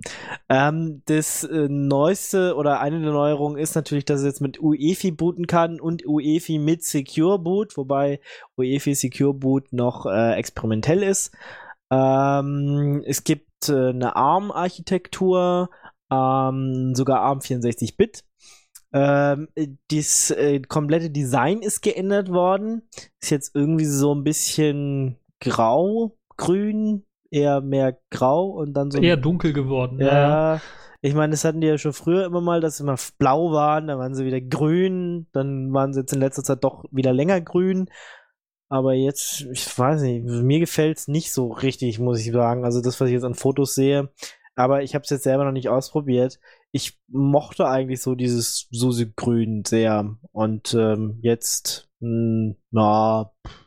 Ähm, 0.48 1.02
das 1.06 1.44
äh, 1.44 1.68
neueste 1.68 2.56
oder 2.56 2.80
eine 2.80 3.00
der 3.00 3.12
Neuerungen 3.12 3.58
ist 3.58 3.74
natürlich, 3.74 4.04
dass 4.04 4.20
es 4.20 4.26
jetzt 4.26 4.40
mit 4.40 4.60
UEFI 4.60 5.12
booten 5.12 5.46
kann 5.46 5.80
und 5.80 6.06
UEFI 6.06 6.58
mit 6.58 6.82
Secure 6.84 7.38
Boot, 7.38 7.76
wobei 7.76 8.20
UEFI 8.56 8.94
Secure 8.94 9.34
Boot 9.34 9.72
noch 9.72 10.06
äh, 10.06 10.34
experimentell 10.34 11.02
ist. 11.02 11.32
Ähm, 11.90 13.02
es 13.06 13.24
gibt 13.24 13.68
äh, 13.68 13.90
eine 13.90 14.16
ARM-Architektur, 14.16 15.68
ähm, 16.10 16.94
sogar 16.94 17.20
ARM 17.20 17.40
64-Bit. 17.40 18.24
Ähm, 18.94 19.48
das 19.90 20.30
äh, 20.30 20.60
komplette 20.60 21.10
Design 21.10 21.60
ist 21.60 21.82
geändert 21.82 22.30
worden. 22.30 22.88
Ist 23.20 23.30
jetzt 23.30 23.54
irgendwie 23.54 23.86
so 23.86 24.14
ein 24.14 24.24
bisschen 24.24 25.18
grau, 25.40 26.16
grün, 26.36 27.04
eher 27.32 27.60
mehr 27.60 27.98
grau 28.10 28.46
und 28.46 28.74
dann 28.74 28.90
so. 28.90 29.00
Eher 29.00 29.16
dunkel 29.16 29.52
geworden. 29.52 29.98
Ja. 29.98 30.06
ja. 30.54 30.60
Ich 31.00 31.14
meine, 31.14 31.32
das 31.32 31.44
hatten 31.44 31.60
die 31.60 31.66
ja 31.66 31.78
schon 31.78 31.92
früher 31.92 32.24
immer 32.24 32.40
mal, 32.40 32.60
dass 32.60 32.76
sie 32.76 32.84
immer 32.84 32.96
blau 33.18 33.50
waren, 33.50 33.88
dann 33.88 33.98
waren 33.98 34.14
sie 34.14 34.24
wieder 34.24 34.40
grün, 34.40 35.26
dann 35.32 35.72
waren 35.72 35.92
sie 35.92 36.00
jetzt 36.00 36.12
in 36.12 36.20
letzter 36.20 36.44
Zeit 36.44 36.62
doch 36.62 36.84
wieder 36.92 37.12
länger 37.12 37.40
grün. 37.40 37.88
Aber 38.68 38.94
jetzt, 38.94 39.46
ich 39.52 39.78
weiß 39.78 40.00
nicht, 40.02 40.24
mir 40.24 40.60
gefällt 40.60 40.98
es 40.98 41.08
nicht 41.08 41.32
so 41.32 41.48
richtig, 41.48 41.98
muss 41.98 42.20
ich 42.20 42.32
sagen. 42.32 42.64
Also 42.64 42.80
das, 42.80 43.00
was 43.00 43.08
ich 43.08 43.14
jetzt 43.14 43.24
an 43.24 43.34
Fotos 43.34 43.74
sehe. 43.74 44.10
Aber 44.54 44.82
ich 44.82 44.94
habe 44.94 45.02
es 45.02 45.10
jetzt 45.10 45.24
selber 45.24 45.44
noch 45.44 45.52
nicht 45.52 45.68
ausprobiert. 45.68 46.38
Ich 46.70 46.98
mochte 47.08 47.66
eigentlich 47.66 48.00
so 48.00 48.14
dieses 48.14 48.68
Susi-Grün 48.70 49.64
sehr. 49.66 50.16
Und 50.30 50.72
ähm, 50.74 51.18
jetzt, 51.20 51.90
mh, 52.00 52.08
hm, 52.08 52.56
na, 52.70 53.32
pff, 53.46 53.61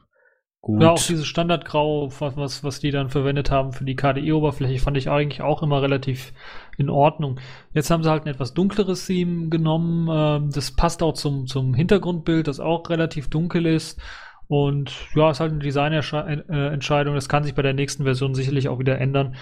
Gut. 0.66 0.82
Ja, 0.82 0.94
auch 0.94 1.00
dieses 1.00 1.28
Standardgrau, 1.28 2.12
was, 2.20 2.36
was, 2.38 2.64
was 2.64 2.80
die 2.80 2.90
dann 2.90 3.12
verwendet 3.12 3.52
haben 3.52 3.72
für 3.72 3.86
die 3.86 3.96
KDE-Oberfläche, 3.96 4.80
fand 4.80 4.98
ich 4.98 5.12
eigentlich 5.12 5.44
auch 5.44 5.62
immer 5.62 5.84
relativ 5.84 6.34
in 6.76 6.90
Ordnung. 6.90 7.40
Jetzt 7.76 7.92
haben 7.92 8.02
sie 8.02 8.10
halt 8.10 8.26
ein 8.26 8.30
etwas 8.30 8.56
dunkleres 8.56 9.06
Theme 9.06 9.50
genommen. 9.50 10.10
Ähm, 10.12 10.50
das 10.52 10.72
passt 10.72 11.04
auch 11.04 11.14
zum, 11.14 11.46
zum 11.46 11.76
Hintergrundbild, 11.76 12.48
das 12.48 12.60
auch 12.60 12.90
relativ 12.90 13.30
dunkel 13.30 13.68
ist. 13.68 14.02
Und 14.48 14.92
ja, 15.14 15.30
ist 15.30 15.40
halt 15.40 15.52
eine 15.52 15.62
Designentscheidung. 15.62 17.14
Das 17.14 17.30
kann 17.30 17.44
sich 17.44 17.54
bei 17.54 17.62
der 17.62 17.76
nächsten 17.76 18.04
Version 18.04 18.34
sicherlich 18.34 18.68
auch 18.68 18.80
wieder 18.80 18.98
ändern. 19.00 19.36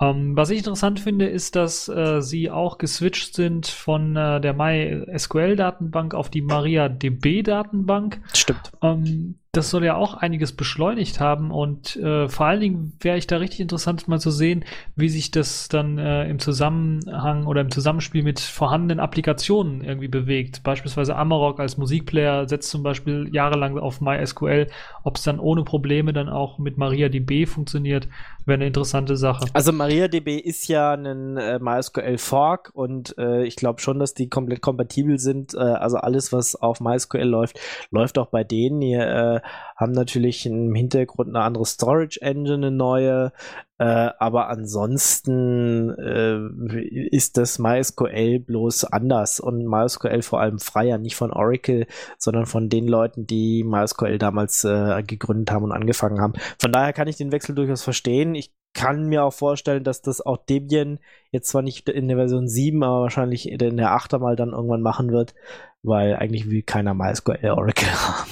Ähm, 0.00 0.36
was 0.36 0.50
ich 0.50 0.58
interessant 0.58 1.00
finde, 1.00 1.26
ist, 1.26 1.56
dass 1.56 1.88
äh, 1.88 2.22
sie 2.22 2.52
auch 2.52 2.78
geswitcht 2.78 3.34
sind 3.34 3.66
von 3.66 4.14
äh, 4.14 4.40
der 4.40 4.54
MySQL-Datenbank 4.54 6.14
auf 6.14 6.30
die 6.30 6.42
MariaDB-Datenbank. 6.42 8.20
Stimmt. 8.32 8.70
Ähm, 8.80 9.40
das 9.52 9.70
soll 9.70 9.84
ja 9.84 9.96
auch 9.96 10.14
einiges 10.14 10.52
beschleunigt 10.52 11.20
haben 11.20 11.50
und 11.50 11.96
äh, 11.96 12.28
vor 12.28 12.46
allen 12.46 12.60
Dingen 12.60 12.92
wäre 13.00 13.16
ich 13.16 13.26
da 13.26 13.38
richtig 13.38 13.60
interessant 13.60 14.06
mal 14.06 14.20
zu 14.20 14.30
sehen, 14.30 14.64
wie 14.94 15.08
sich 15.08 15.30
das 15.30 15.68
dann 15.68 15.96
äh, 15.96 16.28
im 16.28 16.38
Zusammenhang 16.38 17.46
oder 17.46 17.62
im 17.62 17.70
Zusammenspiel 17.70 18.22
mit 18.22 18.40
vorhandenen 18.40 19.00
Applikationen 19.00 19.82
irgendwie 19.82 20.08
bewegt. 20.08 20.62
Beispielsweise 20.64 21.16
Amarok 21.16 21.60
als 21.60 21.78
Musikplayer 21.78 22.46
setzt 22.46 22.70
zum 22.70 22.82
Beispiel 22.82 23.30
jahrelang 23.32 23.78
auf 23.78 24.02
MySQL. 24.02 24.68
Ob 25.02 25.16
es 25.16 25.22
dann 25.22 25.40
ohne 25.40 25.64
Probleme 25.64 26.12
dann 26.12 26.28
auch 26.28 26.58
mit 26.58 26.76
MariaDB 26.76 27.46
funktioniert, 27.46 28.06
wäre 28.44 28.56
eine 28.56 28.66
interessante 28.66 29.16
Sache. 29.16 29.46
Also 29.52 29.72
MariaDB 29.72 30.38
ist 30.38 30.68
ja 30.68 30.92
ein 30.92 31.36
äh, 31.36 31.58
MySQL 31.58 32.18
Fork 32.18 32.70
und 32.74 33.16
äh, 33.18 33.44
ich 33.44 33.56
glaube 33.56 33.80
schon, 33.80 33.98
dass 33.98 34.14
die 34.14 34.28
komplett 34.28 34.60
kompatibel 34.60 35.18
sind. 35.18 35.54
Äh, 35.54 35.58
also 35.58 35.98
alles, 35.98 36.32
was 36.32 36.56
auf 36.56 36.80
MySQL 36.80 37.22
läuft, 37.22 37.60
läuft 37.90 38.18
auch 38.18 38.26
bei 38.28 38.44
denen. 38.44 38.82
Ihr 38.82 39.37
haben 39.76 39.92
natürlich 39.92 40.46
im 40.46 40.74
Hintergrund 40.74 41.28
eine 41.28 41.44
andere 41.44 41.66
Storage 41.66 42.20
Engine, 42.20 42.54
eine 42.54 42.70
neue, 42.70 43.32
äh, 43.78 44.10
aber 44.18 44.48
ansonsten 44.48 45.90
äh, 45.98 46.80
ist 46.80 47.36
das 47.36 47.58
MySQL 47.58 48.40
bloß 48.40 48.84
anders 48.84 49.38
und 49.38 49.64
MySQL 49.64 50.22
vor 50.22 50.40
allem 50.40 50.58
freier, 50.58 50.98
nicht 50.98 51.14
von 51.14 51.32
Oracle, 51.32 51.86
sondern 52.18 52.46
von 52.46 52.68
den 52.68 52.88
Leuten, 52.88 53.26
die 53.26 53.62
MySQL 53.62 54.18
damals 54.18 54.64
äh, 54.64 55.02
gegründet 55.04 55.52
haben 55.52 55.64
und 55.64 55.72
angefangen 55.72 56.20
haben. 56.20 56.32
Von 56.58 56.72
daher 56.72 56.92
kann 56.92 57.06
ich 57.08 57.16
den 57.16 57.30
Wechsel 57.30 57.54
durchaus 57.54 57.82
verstehen. 57.82 58.34
Ich 58.34 58.52
kann 58.74 59.06
mir 59.06 59.24
auch 59.24 59.32
vorstellen, 59.32 59.84
dass 59.84 60.02
das 60.02 60.20
auch 60.20 60.38
Debian 60.38 60.98
jetzt 61.30 61.48
zwar 61.48 61.62
nicht 61.62 61.88
in 61.88 62.08
der 62.08 62.16
Version 62.16 62.48
7, 62.48 62.82
aber 62.82 63.02
wahrscheinlich 63.02 63.48
in 63.48 63.76
der 63.76 63.90
8er 63.90 64.18
mal 64.18 64.36
dann 64.36 64.50
irgendwann 64.50 64.82
machen 64.82 65.10
wird, 65.10 65.34
weil 65.82 66.16
eigentlich 66.16 66.50
will 66.50 66.62
keiner 66.62 66.94
MySQL 66.94 67.50
Oracle 67.50 67.88
haben. 67.90 68.30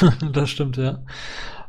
das 0.32 0.50
stimmt, 0.50 0.76
ja. 0.76 1.00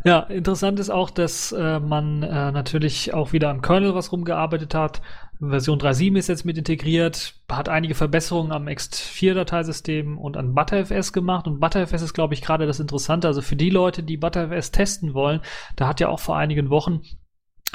Ja, 0.06 0.20
interessant 0.22 0.80
ist 0.80 0.90
auch, 0.90 1.10
dass 1.10 1.52
äh, 1.52 1.80
man 1.80 2.24
äh, 2.24 2.52
natürlich 2.52 3.14
auch 3.14 3.34
wieder 3.34 3.50
am 3.50 3.62
Kernel 3.62 3.96
was 3.96 4.14
rumgearbeitet 4.14 4.74
hat. 4.74 5.02
Version 5.42 5.80
3.7 5.80 6.18
ist 6.18 6.30
jetzt 6.30 6.46
mit 6.46 6.58
integriert, 6.58 7.36
hat 7.50 7.68
einige 7.68 7.96
Verbesserungen 7.96 8.52
am 8.52 8.68
X4-Dateisystem 8.68 10.18
und 10.18 10.38
an 10.38 10.54
ButterFS 10.54 11.12
gemacht. 11.12 11.48
Und 11.48 11.60
ButterFS 11.60 12.02
ist, 12.02 12.14
glaube 12.14 12.34
ich, 12.34 12.42
gerade 12.42 12.66
das 12.66 12.80
Interessante. 12.80 13.28
Also 13.28 13.42
für 13.42 13.56
die 13.58 13.70
Leute, 13.70 14.04
die 14.04 14.18
ButterFS 14.18 14.72
testen 14.72 15.14
wollen, 15.14 15.42
da 15.76 15.88
hat 15.88 16.00
ja 16.00 16.08
auch 16.08 16.20
vor 16.20 16.38
einigen 16.38 16.70
Wochen 16.70 17.02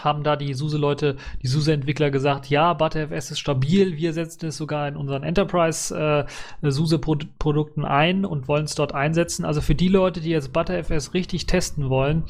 haben 0.00 0.22
da 0.22 0.36
die 0.36 0.54
SUSE-Leute, 0.54 1.16
die 1.42 1.46
SUSE-Entwickler 1.46 2.10
gesagt, 2.10 2.48
ja, 2.50 2.72
ButterFS 2.72 3.32
ist 3.32 3.38
stabil, 3.38 3.96
wir 3.96 4.12
setzen 4.12 4.46
es 4.46 4.56
sogar 4.56 4.88
in 4.88 4.96
unseren 4.96 5.22
Enterprise-SUSE-Produkten 5.22 7.84
äh, 7.84 7.88
ein 7.88 8.24
und 8.24 8.48
wollen 8.48 8.64
es 8.64 8.74
dort 8.74 8.94
einsetzen. 8.94 9.44
Also 9.44 9.60
für 9.60 9.74
die 9.74 9.88
Leute, 9.88 10.20
die 10.20 10.30
jetzt 10.30 10.52
ButterFS 10.52 11.14
richtig 11.14 11.46
testen 11.46 11.90
wollen, 11.90 12.24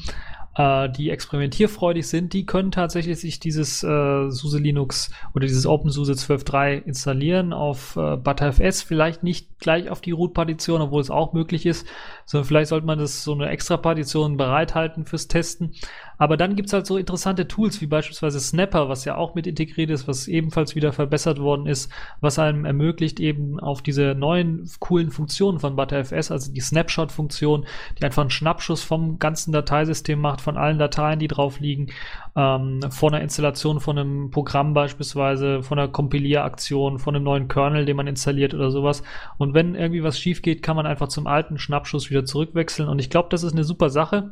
äh, 0.55 0.89
die 0.89 1.09
experimentierfreudig 1.09 2.07
sind, 2.07 2.33
die 2.33 2.45
können 2.45 2.71
tatsächlich 2.71 3.19
sich 3.19 3.39
dieses 3.39 3.83
äh, 3.83 4.29
SUSE 4.29 4.59
Linux 4.59 5.11
oder 5.33 5.45
dieses 5.45 5.65
OpenSUSE 5.65 6.13
12.3 6.13 6.83
installieren 6.83 7.53
auf 7.53 7.95
äh, 7.97 8.15
ButterFS. 8.15 8.81
Vielleicht 8.81 9.23
nicht 9.23 9.59
gleich 9.59 9.89
auf 9.89 10.01
die 10.01 10.11
Root-Partition, 10.11 10.81
obwohl 10.81 11.01
es 11.01 11.09
auch 11.09 11.33
möglich 11.33 11.65
ist, 11.65 11.85
sondern 12.25 12.47
vielleicht 12.47 12.69
sollte 12.69 12.87
man 12.87 12.99
das 12.99 13.23
so 13.23 13.33
eine 13.33 13.49
extra 13.49 13.77
Partition 13.77 14.37
bereithalten 14.37 15.05
fürs 15.05 15.27
Testen. 15.27 15.73
Aber 16.17 16.37
dann 16.37 16.55
gibt's 16.55 16.73
halt 16.73 16.85
so 16.85 16.97
interessante 16.97 17.47
Tools 17.47 17.81
wie 17.81 17.87
beispielsweise 17.87 18.39
Snapper, 18.39 18.89
was 18.89 19.05
ja 19.05 19.15
auch 19.15 19.35
mit 19.35 19.47
integriert 19.47 19.89
ist, 19.89 20.07
was 20.07 20.27
ebenfalls 20.27 20.75
wieder 20.75 20.93
verbessert 20.93 21.39
worden 21.39 21.67
ist, 21.67 21.91
was 22.21 22.39
einem 22.39 22.65
ermöglicht, 22.65 23.19
eben 23.19 23.59
auf 23.59 23.81
diese 23.81 24.15
neuen 24.15 24.69
coolen 24.79 25.11
Funktionen 25.11 25.59
von 25.59 25.75
ButterFS, 25.75 26.31
also 26.31 26.51
die 26.51 26.61
Snapshot-Funktion, 26.61 27.65
die 27.99 28.03
einfach 28.03 28.21
einen 28.21 28.29
Schnappschuss 28.29 28.83
vom 28.83 29.19
ganzen 29.19 29.51
Dateisystem 29.51 30.19
macht, 30.19 30.41
von 30.41 30.57
allen 30.57 30.79
Dateien, 30.79 31.19
die 31.19 31.27
drauf 31.27 31.59
liegen, 31.59 31.87
ähm, 32.35 32.81
von 32.89 33.13
einer 33.13 33.23
Installation 33.23 33.79
von 33.79 33.97
einem 33.97 34.31
Programm 34.31 34.73
beispielsweise, 34.73 35.63
von 35.63 35.79
einer 35.79 35.87
Kompilieraktion, 35.87 36.99
von 36.99 37.15
einem 37.15 37.23
neuen 37.23 37.47
Kernel, 37.47 37.85
den 37.85 37.97
man 37.97 38.07
installiert 38.07 38.53
oder 38.53 38.71
sowas. 38.71 39.03
Und 39.37 39.53
wenn 39.53 39.75
irgendwie 39.75 40.03
was 40.03 40.19
schief 40.19 40.41
geht, 40.41 40.61
kann 40.61 40.75
man 40.75 40.85
einfach 40.85 41.07
zum 41.07 41.27
alten 41.27 41.57
Schnappschuss 41.57 42.09
wieder 42.09 42.25
zurückwechseln. 42.25 42.89
Und 42.89 42.99
ich 42.99 43.09
glaube, 43.09 43.29
das 43.29 43.43
ist 43.43 43.53
eine 43.53 43.63
super 43.63 43.89
Sache. 43.89 44.31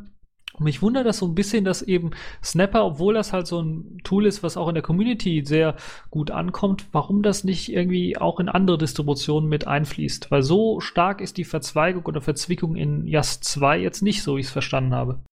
Und 0.54 0.66
mich 0.66 0.82
wundert 0.82 1.06
das 1.06 1.18
so 1.18 1.26
ein 1.26 1.34
bisschen, 1.34 1.66
dass 1.66 1.82
eben 1.82 2.12
Snapper, 2.44 2.86
obwohl 2.86 3.16
das 3.16 3.34
halt 3.34 3.48
so 3.48 3.62
ein 3.62 3.98
Tool 4.04 4.28
ist, 4.28 4.44
was 4.44 4.56
auch 4.56 4.68
in 4.68 4.76
der 4.76 4.84
Community 4.84 5.44
sehr 5.46 5.76
gut 6.12 6.30
ankommt, 6.30 6.86
warum 6.92 7.24
das 7.24 7.44
nicht 7.44 7.72
irgendwie 7.72 8.18
auch 8.18 8.40
in 8.40 8.50
andere 8.50 8.78
Distributionen 8.78 9.50
mit 9.50 9.68
einfließt. 9.68 10.30
Weil 10.30 10.44
so 10.44 10.80
stark 10.80 11.22
ist 11.22 11.38
die 11.38 11.44
Verzweigung 11.44 12.06
oder 12.06 12.22
Verzwickung 12.22 12.76
in 12.76 13.08
Yast 13.08 13.44
2 13.46 13.80
jetzt 13.80 14.04
nicht, 14.04 14.22
so 14.22 14.36
wie 14.36 14.42
ich 14.42 14.48
es 14.48 14.52
verstanden 14.52 14.94
habe. 14.94 15.24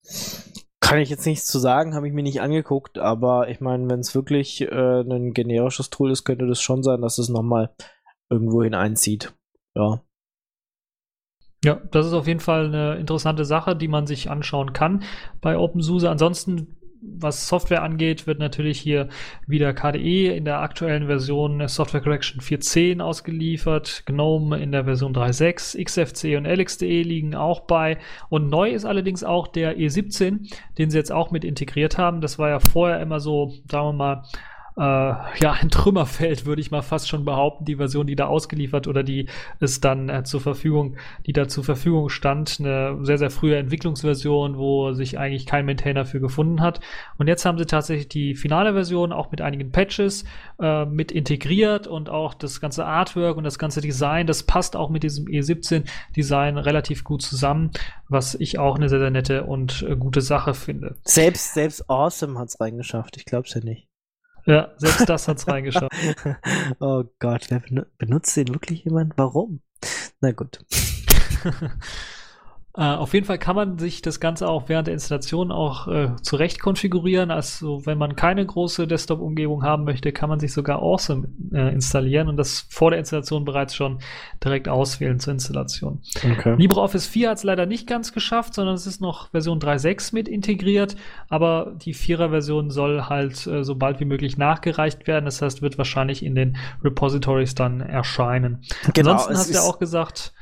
Kann 0.80 1.00
ich 1.00 1.10
jetzt 1.10 1.28
nichts 1.28 1.46
zu 1.46 1.60
sagen, 1.60 1.94
habe 1.94 2.08
ich 2.08 2.14
mir 2.14 2.24
nicht 2.24 2.42
angeguckt, 2.42 2.98
aber 2.98 3.48
ich 3.50 3.62
meine, 3.62 3.88
wenn 3.90 4.00
es 4.00 4.16
wirklich 4.16 4.62
äh, 4.62 5.02
ein 5.02 5.34
generisches 5.34 5.92
Tool 5.92 6.12
ist, 6.12 6.24
könnte 6.24 6.48
das 6.48 6.62
schon 6.62 6.82
sein, 6.82 7.02
dass 7.02 7.20
es 7.20 7.30
nochmal 7.30 7.70
irgendwo 8.30 8.64
hineinzieht. 8.64 9.34
Ja. 9.76 10.02
Ja, 11.64 11.80
das 11.92 12.08
ist 12.08 12.14
auf 12.14 12.28
jeden 12.28 12.40
Fall 12.40 12.66
eine 12.66 12.96
interessante 12.96 13.46
Sache, 13.46 13.76
die 13.76 13.88
man 13.88 14.08
sich 14.08 14.32
anschauen 14.32 14.74
kann 14.74 15.04
bei 15.42 15.58
OpenSUSE. 15.58 16.10
Ansonsten 16.10 16.76
was 17.02 17.48
Software 17.48 17.82
angeht, 17.82 18.28
wird 18.28 18.40
natürlich 18.40 18.80
hier 18.80 19.10
wieder 19.48 19.74
KDE 19.74 20.36
in 20.36 20.46
der 20.46 20.60
aktuellen 20.60 21.08
Version 21.08 21.68
Software 21.68 22.02
Correction 22.02 22.42
4.10 22.42 23.02
ausgeliefert, 23.02 24.04
GNOME 24.06 24.60
in 24.60 24.72
der 24.72 24.86
Version 24.86 25.14
3.6, 25.14 25.84
XFC 25.84 26.38
und 26.38 26.46
LXDE 26.46 27.02
liegen 27.02 27.36
auch 27.36 27.62
bei 27.62 27.98
und 28.30 28.50
neu 28.50 28.70
ist 28.70 28.86
allerdings 28.86 29.24
auch 29.24 29.48
der 29.48 29.78
E17, 29.78 30.54
den 30.78 30.92
sie 30.92 30.98
jetzt 30.98 31.12
auch 31.12 31.32
mit 31.32 31.44
integriert 31.44 31.98
haben. 31.98 32.22
Das 32.22 32.38
war 32.38 32.50
ja 32.50 32.60
vorher 32.60 33.00
immer 33.02 33.20
so, 33.20 33.54
sagen 33.70 33.88
wir 33.88 33.94
mal, 33.94 34.24
äh, 34.78 34.82
ja, 34.82 35.52
ein 35.60 35.70
Trümmerfeld, 35.70 36.46
würde 36.46 36.62
ich 36.62 36.72
mal 36.72 36.82
fast 36.82 37.10
schon 37.10 37.26
behaupten, 37.26 37.66
die 37.66 37.76
Version, 37.76 38.08
die 38.08 38.16
da 38.16 38.28
ausgeliefert 38.28 38.88
oder 38.88 39.04
die 39.04 39.28
ist 39.60 39.84
dann 39.84 40.10
äh, 40.10 40.24
zur 40.24 40.42
Verfügung, 40.42 40.96
die 41.26 41.34
da 41.34 41.48
zur 41.48 41.64
Verfügung 41.64 42.10
stand, 42.10 42.58
eine 42.60 42.98
sehr, 43.02 43.18
sehr 43.18 43.30
frühe 43.30 43.58
Entwicklungsversion, 43.58 44.58
wo 44.58 44.94
sich 44.94 45.20
eigentlich 45.20 45.46
kein 45.46 45.66
Maintainer 45.66 46.06
für 46.06 46.20
gefunden 46.20 46.62
hat. 46.62 46.80
Und 47.18 47.28
jetzt 47.28 47.46
haben 47.46 47.58
sie 47.58 47.66
tatsächlich 47.66 48.08
die 48.08 48.36
finale 48.36 48.74
Version 48.74 49.12
auch 49.12 49.32
mit 49.32 49.42
einigen 49.42 49.72
Patches 49.72 50.24
äh, 50.60 50.86
mit 50.86 51.12
integriert 51.12 51.88
und 51.88 52.10
auch 52.10 52.34
das 52.34 52.62
ganze 52.62 52.86
Artwork 52.86 53.38
und 53.38 53.44
das 53.44 53.60
ganze 53.60 53.82
Design, 53.82 54.28
das 54.28 54.44
passt 54.44 54.76
auch 54.76 54.90
mit 54.90 55.04
diesem 55.04 55.26
E17-Design 55.26 56.58
relativ 56.58 57.04
gut 57.04 57.22
zusammen, 57.22 57.72
was 58.08 58.36
ich 58.36 58.60
auch 58.60 58.76
eine 58.76 58.90
sehr, 58.90 59.00
sehr 59.00 59.12
nette 59.12 59.44
und 59.44 59.86
äh, 59.88 59.96
gute 59.96 60.22
Sache 60.22 60.54
finde. 60.54 60.96
Selbst, 61.04 61.54
selbst 61.54 61.90
Awesome 61.90 62.40
hat 62.40 62.50
es 62.50 62.60
reingeschafft, 62.60 63.18
ich 63.18 63.26
glaube 63.26 63.48
es 63.48 63.54
ja 63.54 63.62
nicht. 63.62 63.91
Ja, 64.46 64.72
selbst 64.78 65.08
das 65.08 65.28
hat's 65.28 65.48
reingeschaut. 65.48 65.92
oh 66.80 67.04
Gott, 67.20 67.48
wer 67.50 67.62
benutzt 67.98 68.36
den 68.36 68.50
wirklich 68.50 68.84
jemand? 68.84 69.14
Warum? 69.18 69.62
Na 70.20 70.32
gut. 70.32 70.60
Äh, 72.74 72.84
auf 72.84 73.14
jeden 73.14 73.26
Fall 73.26 73.38
kann 73.38 73.56
man 73.56 73.78
sich 73.78 74.02
das 74.02 74.22
Ganze 74.22 74.48
auch 74.48 74.70
während 74.70 74.88
der 74.88 74.94
Installation 74.94 75.52
auch 75.52 75.88
äh, 75.90 76.16
zurecht 76.22 76.62
konfigurieren. 76.62 77.30
Also 77.30 77.86
wenn 77.86 77.98
man 77.98 78.16
keine 78.16 78.46
große 78.46 78.88
Desktop-Umgebung 78.88 79.64
haben 79.64 79.84
möchte, 79.84 80.14
kann 80.14 80.30
man 80.30 80.40
sich 80.40 80.54
sogar 80.54 80.82
Awesome 80.82 81.28
äh, 81.52 81.74
installieren 81.74 82.30
und 82.30 82.38
das 82.38 82.66
vor 82.70 82.92
der 82.92 83.00
Installation 83.00 83.44
bereits 83.44 83.76
schon 83.76 84.00
direkt 84.42 84.70
auswählen 84.70 85.20
zur 85.20 85.34
Installation. 85.34 86.02
Okay. 86.16 86.56
LibreOffice 86.58 87.08
4 87.08 87.32
hat 87.32 87.38
es 87.40 87.44
leider 87.44 87.66
nicht 87.66 87.88
ganz 87.88 88.14
geschafft, 88.14 88.54
sondern 88.54 88.76
es 88.76 88.88
ist 88.88 89.02
noch 89.02 89.32
Version 89.32 89.60
3.6 89.60 90.16
mit 90.16 90.30
integriert, 90.30 90.96
aber 91.28 91.74
die 91.76 91.94
4er-Version 91.94 92.70
soll 92.70 93.04
halt 93.04 93.46
äh, 93.48 93.66
so 93.66 93.76
bald 93.76 94.00
wie 94.00 94.06
möglich 94.06 94.38
nachgereicht 94.38 95.08
werden. 95.08 95.26
Das 95.26 95.42
heißt, 95.42 95.62
wird 95.62 95.78
wahrscheinlich 95.78 96.24
in 96.24 96.36
den 96.36 96.58
Repositories 96.84 97.54
dann 97.54 97.82
erscheinen. 97.82 98.62
Genau, 98.94 99.12
Ansonsten 99.12 99.38
hast 99.38 99.50
du 99.50 99.54
ja 99.56 99.62
auch 99.62 99.78
gesagt, 99.78 100.34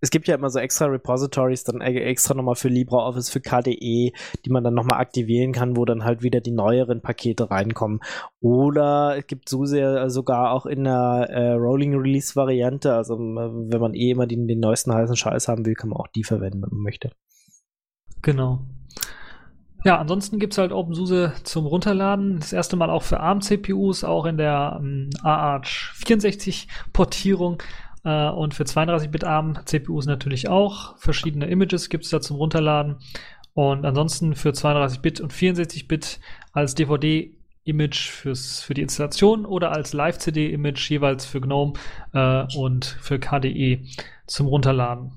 es 0.00 0.10
gibt 0.10 0.28
ja 0.28 0.34
immer 0.34 0.50
so 0.50 0.58
extra 0.58 0.86
Repositories, 0.86 1.64
dann 1.64 1.80
e-, 1.80 2.00
extra 2.00 2.34
nochmal 2.34 2.54
für 2.54 2.68
LibreOffice, 2.68 3.30
für 3.30 3.40
KDE, 3.40 4.12
die 4.44 4.50
man 4.50 4.64
dann 4.64 4.74
nochmal 4.74 5.00
aktivieren 5.00 5.52
kann, 5.52 5.76
wo 5.76 5.84
dann 5.84 6.04
halt 6.04 6.22
wieder 6.22 6.40
die 6.40 6.52
neueren 6.52 7.00
Pakete 7.00 7.50
reinkommen. 7.50 8.00
Oder 8.40 9.16
es 9.18 9.26
gibt 9.26 9.48
so 9.48 9.64
sehr 9.64 10.10
sogar 10.10 10.52
auch 10.52 10.66
in 10.66 10.84
der 10.84 11.28
äh, 11.30 11.52
Rolling 11.52 11.94
Release 11.96 12.36
Variante, 12.36 12.94
also 12.94 13.18
wenn 13.18 13.80
man 13.80 13.94
eh 13.94 14.10
immer 14.10 14.26
den, 14.26 14.46
den 14.46 14.60
neuesten 14.60 14.92
heißen 14.92 15.16
Scheiß 15.16 15.48
haben 15.48 15.66
will, 15.66 15.74
kann 15.74 15.90
man 15.90 15.98
auch 15.98 16.08
die 16.08 16.24
verwenden, 16.24 16.62
wenn 16.62 16.70
man 16.70 16.82
möchte. 16.82 17.10
Genau. 18.22 18.60
Ja, 19.84 19.98
ansonsten 19.98 20.40
gibt 20.40 20.54
es 20.54 20.58
halt 20.58 20.72
OpenSUSE 20.72 21.34
zum 21.44 21.66
Runterladen. 21.66 22.40
Das 22.40 22.52
erste 22.52 22.74
Mal 22.74 22.90
auch 22.90 23.04
für 23.04 23.20
ARM-CPUs, 23.20 24.02
auch 24.02 24.26
in 24.26 24.36
der 24.36 24.80
ähm, 24.80 25.10
AArch 25.22 25.92
64-Portierung. 26.04 27.62
Äh, 28.08 28.30
und 28.30 28.54
für 28.54 28.62
32-Bit 28.62 29.24
ARM 29.24 29.66
CPUs 29.66 30.06
natürlich 30.06 30.48
auch. 30.48 30.96
Verschiedene 30.96 31.46
Images 31.46 31.90
gibt 31.90 32.04
es 32.04 32.10
da 32.10 32.22
zum 32.22 32.38
Runterladen. 32.38 32.96
Und 33.52 33.84
ansonsten 33.84 34.34
für 34.34 34.50
32-Bit 34.50 35.20
und 35.20 35.32
64-Bit 35.32 36.18
als 36.52 36.74
DVD-Image 36.74 38.08
für 38.08 38.74
die 38.74 38.80
Installation 38.80 39.44
oder 39.44 39.72
als 39.72 39.92
Live-CD-Image 39.92 40.90
jeweils 40.90 41.26
für 41.26 41.42
GNOME 41.42 41.74
äh, 42.14 42.46
und 42.56 42.86
für 42.86 43.18
KDE 43.18 43.84
zum 44.26 44.46
Runterladen. 44.46 45.12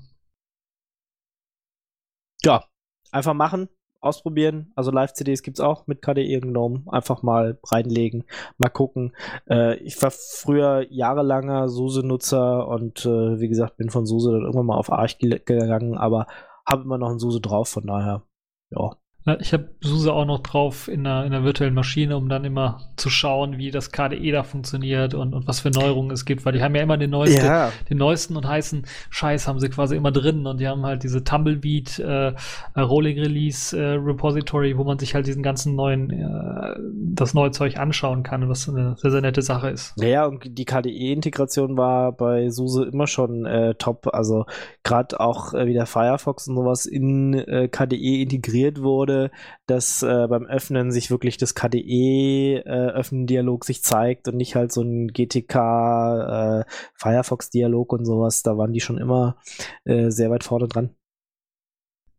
Ja, 2.42 2.64
einfach 3.10 3.34
machen 3.34 3.68
ausprobieren. 4.02 4.72
Also 4.74 4.90
Live-CDs 4.90 5.42
gibt 5.42 5.58
es 5.58 5.64
auch 5.64 5.86
mit 5.86 6.02
KDE 6.02 6.40
genommen. 6.40 6.86
Einfach 6.88 7.22
mal 7.22 7.58
reinlegen, 7.64 8.24
mal 8.58 8.68
gucken. 8.68 9.14
Äh, 9.48 9.76
ich 9.76 10.00
war 10.02 10.10
früher 10.10 10.86
jahrelanger 10.90 11.68
SUSE-Nutzer 11.68 12.68
und 12.68 13.06
äh, 13.06 13.40
wie 13.40 13.48
gesagt, 13.48 13.76
bin 13.76 13.90
von 13.90 14.06
SUSE 14.06 14.32
dann 14.32 14.42
irgendwann 14.42 14.66
mal 14.66 14.76
auf 14.76 14.92
Arch 14.92 15.18
gegangen, 15.18 15.96
aber 15.96 16.26
habe 16.66 16.82
immer 16.82 16.98
noch 16.98 17.10
ein 17.10 17.18
SUSE 17.18 17.40
drauf, 17.40 17.68
von 17.68 17.86
daher, 17.86 18.22
ja. 18.70 18.96
Ich 19.38 19.52
habe 19.52 19.68
SUSE 19.80 20.12
auch 20.12 20.24
noch 20.24 20.40
drauf 20.40 20.88
in 20.88 21.06
einer, 21.06 21.24
in 21.24 21.32
einer 21.32 21.44
virtuellen 21.44 21.74
Maschine, 21.74 22.16
um 22.16 22.28
dann 22.28 22.44
immer 22.44 22.80
zu 22.96 23.08
schauen, 23.08 23.56
wie 23.56 23.70
das 23.70 23.92
KDE 23.92 24.32
da 24.32 24.42
funktioniert 24.42 25.14
und, 25.14 25.32
und 25.32 25.46
was 25.46 25.60
für 25.60 25.70
Neuerungen 25.70 26.10
es 26.10 26.24
gibt, 26.24 26.44
weil 26.44 26.52
die 26.52 26.62
haben 26.62 26.74
ja 26.74 26.82
immer 26.82 26.96
den 26.96 27.10
neuesten, 27.10 27.44
ja. 27.46 27.70
den 27.88 27.98
neuesten 27.98 28.36
und 28.36 28.48
heißen 28.48 28.84
Scheiß 29.10 29.46
haben 29.46 29.60
sie 29.60 29.68
quasi 29.68 29.94
immer 29.94 30.10
drin 30.10 30.44
und 30.46 30.58
die 30.58 30.66
haben 30.66 30.84
halt 30.84 31.04
diese 31.04 31.22
Tumbleweed 31.22 32.00
äh, 32.00 32.28
äh, 32.30 32.34
Rolling 32.80 33.16
Release 33.16 33.78
äh, 33.78 33.94
Repository, 33.94 34.76
wo 34.76 34.82
man 34.82 34.98
sich 34.98 35.14
halt 35.14 35.28
diesen 35.28 35.44
ganzen 35.44 35.76
neuen, 35.76 36.10
äh, 36.10 36.74
das 37.14 37.32
neue 37.32 37.52
Zeug 37.52 37.78
anschauen 37.78 38.24
kann, 38.24 38.48
was 38.48 38.68
eine 38.68 38.96
sehr, 38.98 39.12
sehr 39.12 39.20
nette 39.20 39.42
Sache 39.42 39.70
ist. 39.70 39.94
Ja, 40.02 40.26
und 40.26 40.58
die 40.58 40.64
KDE-Integration 40.64 41.76
war 41.76 42.10
bei 42.10 42.50
SUSE 42.50 42.86
immer 42.86 43.06
schon 43.06 43.46
äh, 43.46 43.76
top. 43.76 44.08
Also 44.12 44.46
gerade 44.82 45.20
auch 45.20 45.54
äh, 45.54 45.66
wie 45.66 45.74
der 45.74 45.86
Firefox 45.86 46.48
und 46.48 46.56
sowas 46.56 46.86
in 46.86 47.32
KDE 47.70 48.22
integriert 48.22 48.82
wurde 48.82 49.11
wurde, 49.12 49.30
dass 49.66 50.02
äh, 50.02 50.26
beim 50.28 50.46
Öffnen 50.46 50.90
sich 50.90 51.10
wirklich 51.10 51.36
das 51.36 51.54
KDE-Öffnen-Dialog 51.54 53.64
äh, 53.64 53.66
sich 53.66 53.82
zeigt 53.82 54.28
und 54.28 54.36
nicht 54.36 54.54
halt 54.54 54.72
so 54.72 54.82
ein 54.82 55.08
GTK 55.08 55.54
äh, 55.54 56.64
Firefox-Dialog 56.94 57.92
und 57.92 58.04
sowas. 58.04 58.42
Da 58.42 58.56
waren 58.56 58.72
die 58.72 58.80
schon 58.80 58.98
immer 58.98 59.36
äh, 59.84 60.10
sehr 60.10 60.30
weit 60.30 60.44
vorne 60.44 60.68
dran. 60.68 60.90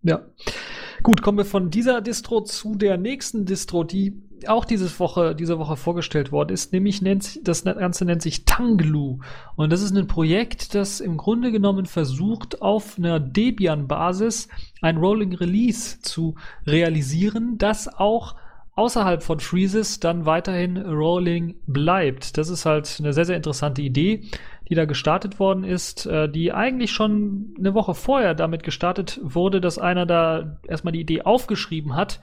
Ja. 0.02 0.26
Gut, 1.04 1.22
kommen 1.22 1.38
wir 1.38 1.45
von 1.45 1.70
dieser 1.70 1.99
Distro 1.99 2.41
zu 2.41 2.76
der 2.76 2.97
nächsten 2.97 3.45
Distro, 3.45 3.84
die 3.84 4.14
auch 4.47 4.64
diese 4.64 4.88
Woche, 4.99 5.36
diese 5.36 5.60
Woche 5.60 5.76
vorgestellt 5.76 6.32
worden 6.32 6.54
ist, 6.54 6.72
nämlich 6.72 7.01
nennt, 7.01 7.45
das 7.45 7.66
Ganze 7.66 8.06
nennt 8.06 8.22
sich 8.22 8.45
Tanglu. 8.45 9.20
Und 9.58 9.72
das 9.74 9.82
ist 9.82 9.95
ein 9.97 10.08
Projekt, 10.08 10.76
das 10.76 11.01
im 11.01 11.18
Grunde 11.18 11.51
genommen 11.51 11.88
versucht, 11.88 12.62
auf 12.62 12.97
einer 12.97 13.20
Debian-Basis 13.20 14.47
ein 14.82 14.95
Rolling 14.95 15.36
Release 15.36 15.99
zu 16.01 16.36
realisieren, 16.66 17.58
das 17.58 17.89
auch 17.89 18.36
außerhalb 18.76 19.22
von 19.22 19.39
Freezes 19.39 19.99
dann 19.99 20.26
weiterhin 20.26 20.78
rolling 20.78 21.56
bleibt. 21.68 22.38
Das 22.38 22.49
ist 22.49 22.66
halt 22.66 22.95
eine 22.99 23.14
sehr, 23.14 23.26
sehr 23.26 23.38
interessante 23.38 23.82
Idee, 23.82 24.24
die 24.70 24.76
da 24.76 24.86
gestartet 24.86 25.39
worden 25.39 25.64
ist, 25.64 26.05
äh, 26.05 26.30
die 26.30 26.53
eigentlich 26.53 26.91
schon 26.91 27.55
eine 27.57 27.74
Woche 27.74 27.93
vorher 27.93 28.34
damit 28.34 28.64
gestartet 28.64 29.20
wurde, 29.24 29.61
dass 29.61 29.80
einer 29.80 30.05
da 30.05 30.57
erstmal 30.68 30.93
die 30.93 31.01
Idee 31.01 31.24
aufgeschrieben 31.24 31.95
hat 31.95 32.20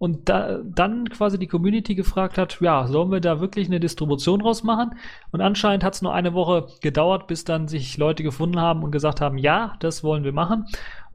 und 0.00 0.30
da, 0.30 0.60
dann 0.64 1.10
quasi 1.10 1.38
die 1.38 1.46
Community 1.46 1.94
gefragt 1.94 2.38
hat, 2.38 2.58
ja, 2.62 2.86
sollen 2.86 3.12
wir 3.12 3.20
da 3.20 3.38
wirklich 3.42 3.68
eine 3.68 3.80
Distribution 3.80 4.40
draus 4.40 4.62
machen? 4.62 4.94
Und 5.30 5.42
anscheinend 5.42 5.84
hat 5.84 5.92
es 5.94 6.00
nur 6.00 6.14
eine 6.14 6.32
Woche 6.32 6.68
gedauert, 6.80 7.26
bis 7.26 7.44
dann 7.44 7.68
sich 7.68 7.98
Leute 7.98 8.22
gefunden 8.22 8.58
haben 8.58 8.82
und 8.82 8.92
gesagt 8.92 9.20
haben, 9.20 9.36
ja, 9.36 9.74
das 9.80 10.02
wollen 10.02 10.24
wir 10.24 10.32
machen. 10.32 10.64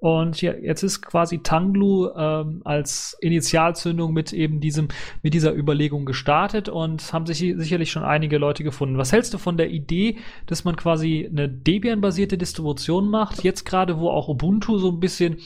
Und 0.05 0.39
ja, 0.39 0.53
jetzt 0.53 0.83
ist 0.83 1.01
quasi 1.01 1.39
Tanglu 1.39 2.11
ähm, 2.15 2.61
als 2.63 3.17
Initialzündung 3.21 4.13
mit 4.13 4.33
eben 4.33 4.59
diesem, 4.59 4.89
mit 5.23 5.33
dieser 5.33 5.55
Überlegung 5.55 6.05
gestartet 6.05 6.69
und 6.69 7.11
haben 7.11 7.25
sich 7.25 7.39
sicherlich 7.39 7.89
schon 7.89 8.03
einige 8.03 8.37
Leute 8.37 8.63
gefunden. 8.63 8.99
Was 8.99 9.11
hältst 9.11 9.33
du 9.33 9.39
von 9.39 9.57
der 9.57 9.71
Idee, 9.71 10.19
dass 10.45 10.63
man 10.63 10.75
quasi 10.75 11.27
eine 11.27 11.49
Debian-basierte 11.49 12.37
Distribution 12.37 13.09
macht? 13.09 13.43
Jetzt 13.43 13.65
gerade, 13.65 13.97
wo 13.97 14.11
auch 14.11 14.27
Ubuntu 14.27 14.77
so 14.77 14.91
ein 14.91 14.99
bisschen 14.99 15.37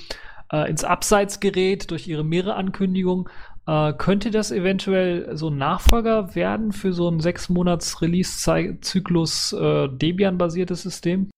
äh, 0.52 0.70
ins 0.70 0.84
Abseits 0.84 1.40
gerät 1.40 1.90
durch 1.90 2.10
ihre 2.10 2.26
Mehrere-Ankündigung. 2.26 3.30
Äh, 3.66 3.94
könnte 3.94 4.30
das 4.30 4.52
eventuell 4.52 5.38
so 5.38 5.48
ein 5.48 5.58
Nachfolger 5.58 6.36
werden 6.36 6.74
für 6.74 6.92
so 6.92 7.08
ein 7.08 7.22
sechs 7.22 7.48
Monats 7.48 8.02
Release-Zyklus 8.02 9.54
äh, 9.54 9.88
Debian-basiertes 9.88 10.82
System? 10.82 11.30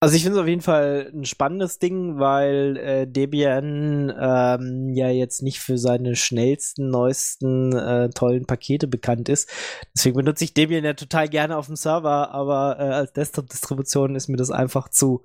Also 0.00 0.14
ich 0.14 0.22
finde 0.22 0.38
es 0.38 0.42
auf 0.42 0.48
jeden 0.48 0.62
Fall 0.62 1.10
ein 1.12 1.24
spannendes 1.24 1.80
Ding, 1.80 2.20
weil 2.20 2.76
äh, 2.76 3.06
Debian 3.08 4.14
ähm, 4.16 4.92
ja 4.94 5.08
jetzt 5.08 5.42
nicht 5.42 5.58
für 5.58 5.76
seine 5.76 6.14
schnellsten, 6.14 6.88
neuesten, 6.88 7.72
äh, 7.76 8.08
tollen 8.10 8.46
Pakete 8.46 8.86
bekannt 8.86 9.28
ist. 9.28 9.50
Deswegen 9.96 10.16
benutze 10.16 10.44
ich 10.44 10.54
Debian 10.54 10.84
ja 10.84 10.94
total 10.94 11.28
gerne 11.28 11.56
auf 11.56 11.66
dem 11.66 11.74
Server, 11.74 12.30
aber 12.30 12.76
äh, 12.78 12.82
als 12.84 13.12
Desktop-Distribution 13.12 14.14
ist 14.14 14.28
mir 14.28 14.36
das 14.36 14.52
einfach 14.52 14.88
zu 14.88 15.24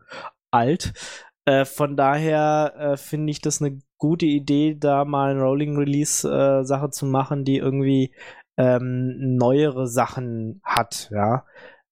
alt. 0.49 0.93
Äh, 1.45 1.65
von 1.65 1.95
daher 1.95 2.73
äh, 2.77 2.97
finde 2.97 3.29
ich 3.29 3.41
das 3.41 3.61
eine 3.61 3.79
gute 3.99 4.25
Idee, 4.25 4.75
da 4.79 5.05
mal 5.05 5.31
eine 5.31 5.41
Rolling 5.41 5.77
Release 5.77 6.27
äh, 6.27 6.63
Sache 6.63 6.89
zu 6.89 7.05
machen, 7.05 7.45
die 7.45 7.57
irgendwie 7.57 8.15
ähm, 8.57 9.35
neuere 9.37 9.87
Sachen 9.87 10.61
hat, 10.63 11.09
ja. 11.11 11.45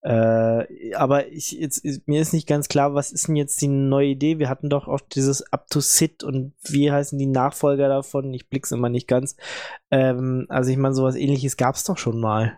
Äh, 0.03 0.95
aber 0.95 1.27
ich, 1.27 1.51
jetzt, 1.51 1.83
mir 2.07 2.21
ist 2.21 2.33
nicht 2.33 2.47
ganz 2.47 2.67
klar, 2.67 2.95
was 2.95 3.11
ist 3.11 3.27
denn 3.27 3.35
jetzt 3.35 3.61
die 3.61 3.67
neue 3.67 4.07
Idee? 4.09 4.39
Wir 4.39 4.49
hatten 4.49 4.69
doch 4.69 4.87
auch 4.87 4.99
dieses 4.99 5.53
Up 5.53 5.67
to 5.69 5.79
Sit 5.79 6.23
und 6.23 6.53
wie 6.63 6.91
heißen 6.91 7.19
die 7.19 7.27
Nachfolger 7.27 7.87
davon? 7.87 8.33
Ich 8.33 8.49
blick's 8.49 8.71
immer 8.71 8.89
nicht 8.89 9.07
ganz. 9.07 9.35
Ähm, 9.91 10.47
also 10.49 10.71
ich 10.71 10.77
meine, 10.77 10.95
sowas 10.95 11.15
ähnliches 11.15 11.57
gab's 11.57 11.83
doch 11.83 11.97
schon 11.97 12.19
mal. 12.19 12.57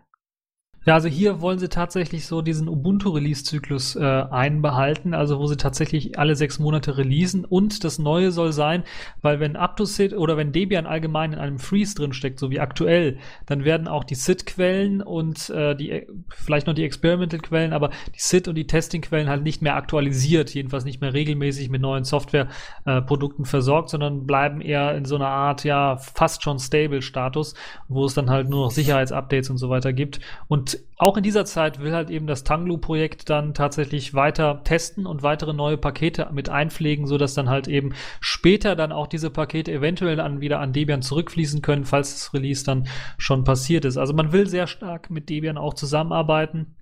Ja, 0.85 0.95
also 0.95 1.07
hier 1.07 1.39
wollen 1.39 1.59
sie 1.59 1.69
tatsächlich 1.69 2.25
so 2.25 2.41
diesen 2.41 2.67
Ubuntu-Release-Zyklus 2.67 3.95
äh, 3.95 4.01
einbehalten, 4.01 5.13
also 5.13 5.39
wo 5.39 5.47
sie 5.47 5.55
tatsächlich 5.55 6.19
alle 6.19 6.35
sechs 6.35 6.59
Monate 6.59 6.97
releasen. 6.97 7.45
Und 7.45 7.85
das 7.85 7.99
Neue 7.99 8.33
soll 8.33 8.51
sein, 8.51 8.83
weil 9.21 9.39
wenn 9.39 9.55
UpToSit 9.55 10.13
oder 10.13 10.35
wenn 10.35 10.51
Debian 10.51 10.85
allgemein 10.85 11.31
in 11.31 11.39
einem 11.39 11.57
Freeze 11.57 11.95
drinsteckt, 11.95 12.37
so 12.37 12.49
wie 12.49 12.59
aktuell, 12.59 13.17
dann 13.45 13.63
werden 13.63 13.87
auch 13.87 14.03
die 14.03 14.15
SID-Quellen 14.15 15.01
und 15.01 15.49
äh, 15.51 15.73
die 15.73 16.05
vielleicht 16.27 16.67
noch 16.67 16.73
die 16.73 16.83
Experimental-Quellen, 16.83 17.71
aber 17.71 17.91
die 18.13 18.19
SID 18.19 18.49
und 18.49 18.55
die 18.55 18.67
Testing-Quellen 18.67 19.29
halt 19.29 19.43
nicht 19.43 19.61
mehr 19.61 19.77
aktualisiert, 19.77 20.53
jedenfalls 20.53 20.83
nicht 20.83 20.99
mehr 20.99 21.13
regelmäßig 21.13 21.69
mit 21.69 21.81
neuen 21.81 22.03
Software-Produkten 22.03 23.43
äh, 23.43 23.47
versorgt, 23.47 23.89
sondern 23.89 24.27
bleiben 24.27 24.59
eher 24.59 24.97
in 24.97 25.05
so 25.05 25.15
einer 25.15 25.29
Art, 25.29 25.63
ja, 25.63 25.95
fast 25.95 26.43
schon 26.43 26.59
Stable-Status, 26.59 27.53
wo 27.87 28.03
es 28.03 28.15
dann 28.15 28.29
halt 28.29 28.49
nur 28.49 28.65
noch 28.65 28.71
Sicherheitsupdates 28.71 29.49
und 29.49 29.57
so 29.57 29.69
weiter 29.69 29.93
gibt. 29.93 30.19
Und 30.49 30.72
auch 30.97 31.17
in 31.17 31.23
dieser 31.23 31.45
Zeit 31.45 31.79
will 31.81 31.93
halt 31.93 32.09
eben 32.09 32.27
das 32.27 32.43
Tanglu-Projekt 32.43 33.29
dann 33.29 33.53
tatsächlich 33.53 34.13
weiter 34.13 34.63
testen 34.63 35.05
und 35.05 35.23
weitere 35.23 35.53
neue 35.53 35.77
Pakete 35.77 36.29
mit 36.31 36.49
einpflegen, 36.49 37.07
sodass 37.07 37.33
dann 37.33 37.49
halt 37.49 37.67
eben 37.67 37.93
später 38.21 38.75
dann 38.75 38.91
auch 38.91 39.07
diese 39.07 39.29
Pakete 39.29 39.71
eventuell 39.71 40.15
dann 40.15 40.41
wieder 40.41 40.59
an 40.59 40.73
Debian 40.73 41.01
zurückfließen 41.01 41.61
können, 41.61 41.85
falls 41.85 42.13
das 42.13 42.33
Release 42.33 42.63
dann 42.63 42.87
schon 43.17 43.43
passiert 43.43 43.85
ist. 43.85 43.97
Also 43.97 44.13
man 44.13 44.31
will 44.31 44.47
sehr 44.47 44.67
stark 44.67 45.09
mit 45.09 45.29
Debian 45.29 45.57
auch 45.57 45.73
zusammenarbeiten. 45.73 46.75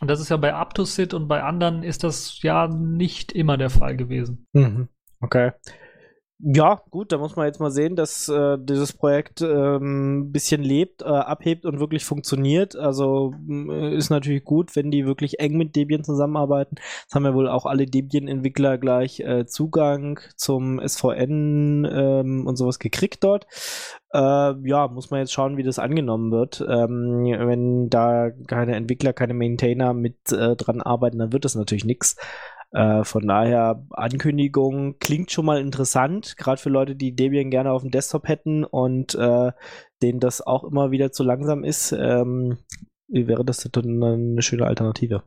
Und 0.00 0.08
das 0.08 0.20
ist 0.20 0.28
ja 0.28 0.36
bei 0.36 0.54
UpToSit 0.60 1.14
und 1.14 1.26
bei 1.26 1.42
anderen 1.42 1.82
ist 1.82 2.04
das 2.04 2.42
ja 2.42 2.68
nicht 2.68 3.32
immer 3.32 3.56
der 3.56 3.70
Fall 3.70 3.96
gewesen. 3.96 4.46
Mhm. 4.52 4.88
Okay. 5.20 5.52
Ja, 6.38 6.82
gut, 6.90 7.12
da 7.12 7.18
muss 7.18 7.34
man 7.34 7.46
jetzt 7.46 7.60
mal 7.60 7.70
sehen, 7.70 7.96
dass 7.96 8.28
äh, 8.28 8.58
dieses 8.60 8.92
Projekt 8.92 9.40
ein 9.40 9.48
ähm, 9.50 10.32
bisschen 10.32 10.62
lebt, 10.62 11.00
äh, 11.00 11.06
abhebt 11.06 11.64
und 11.64 11.80
wirklich 11.80 12.04
funktioniert. 12.04 12.76
Also 12.76 13.32
äh, 13.48 13.96
ist 13.96 14.10
natürlich 14.10 14.44
gut, 14.44 14.76
wenn 14.76 14.90
die 14.90 15.06
wirklich 15.06 15.40
eng 15.40 15.56
mit 15.56 15.74
Debian 15.74 16.04
zusammenarbeiten. 16.04 16.76
Das 17.06 17.14
haben 17.14 17.24
ja 17.24 17.32
wohl 17.32 17.48
auch 17.48 17.64
alle 17.64 17.86
Debian-Entwickler 17.86 18.76
gleich 18.76 19.20
äh, 19.20 19.46
Zugang 19.46 20.20
zum 20.36 20.78
SVN 20.86 21.88
ähm, 21.90 22.46
und 22.46 22.56
sowas 22.56 22.78
gekriegt 22.80 23.24
dort. 23.24 23.46
Äh, 24.12 24.18
ja, 24.68 24.88
muss 24.88 25.10
man 25.10 25.20
jetzt 25.20 25.32
schauen, 25.32 25.56
wie 25.56 25.62
das 25.62 25.78
angenommen 25.78 26.32
wird. 26.32 26.60
Ähm, 26.60 27.24
wenn 27.24 27.88
da 27.88 28.30
keine 28.46 28.76
Entwickler, 28.76 29.14
keine 29.14 29.32
Maintainer 29.32 29.94
mit 29.94 30.30
äh, 30.32 30.54
dran 30.54 30.82
arbeiten, 30.82 31.18
dann 31.18 31.32
wird 31.32 31.46
das 31.46 31.54
natürlich 31.54 31.86
nichts. 31.86 32.16
Äh, 32.76 33.04
von 33.04 33.26
daher, 33.26 33.86
Ankündigung 33.90 34.98
klingt 34.98 35.30
schon 35.30 35.46
mal 35.46 35.58
interessant, 35.62 36.36
gerade 36.36 36.60
für 36.60 36.68
Leute, 36.68 36.94
die 36.94 37.16
Debian 37.16 37.48
gerne 37.48 37.72
auf 37.72 37.80
dem 37.80 37.90
Desktop 37.90 38.28
hätten 38.28 38.64
und 38.64 39.14
äh, 39.14 39.52
denen 40.02 40.20
das 40.20 40.46
auch 40.46 40.62
immer 40.62 40.90
wieder 40.90 41.10
zu 41.10 41.22
langsam 41.22 41.64
ist, 41.64 41.92
ähm, 41.92 42.58
wäre 43.08 43.46
das 43.46 43.66
dann 43.72 44.02
eine 44.02 44.42
schöne 44.42 44.66
Alternative. 44.66 45.22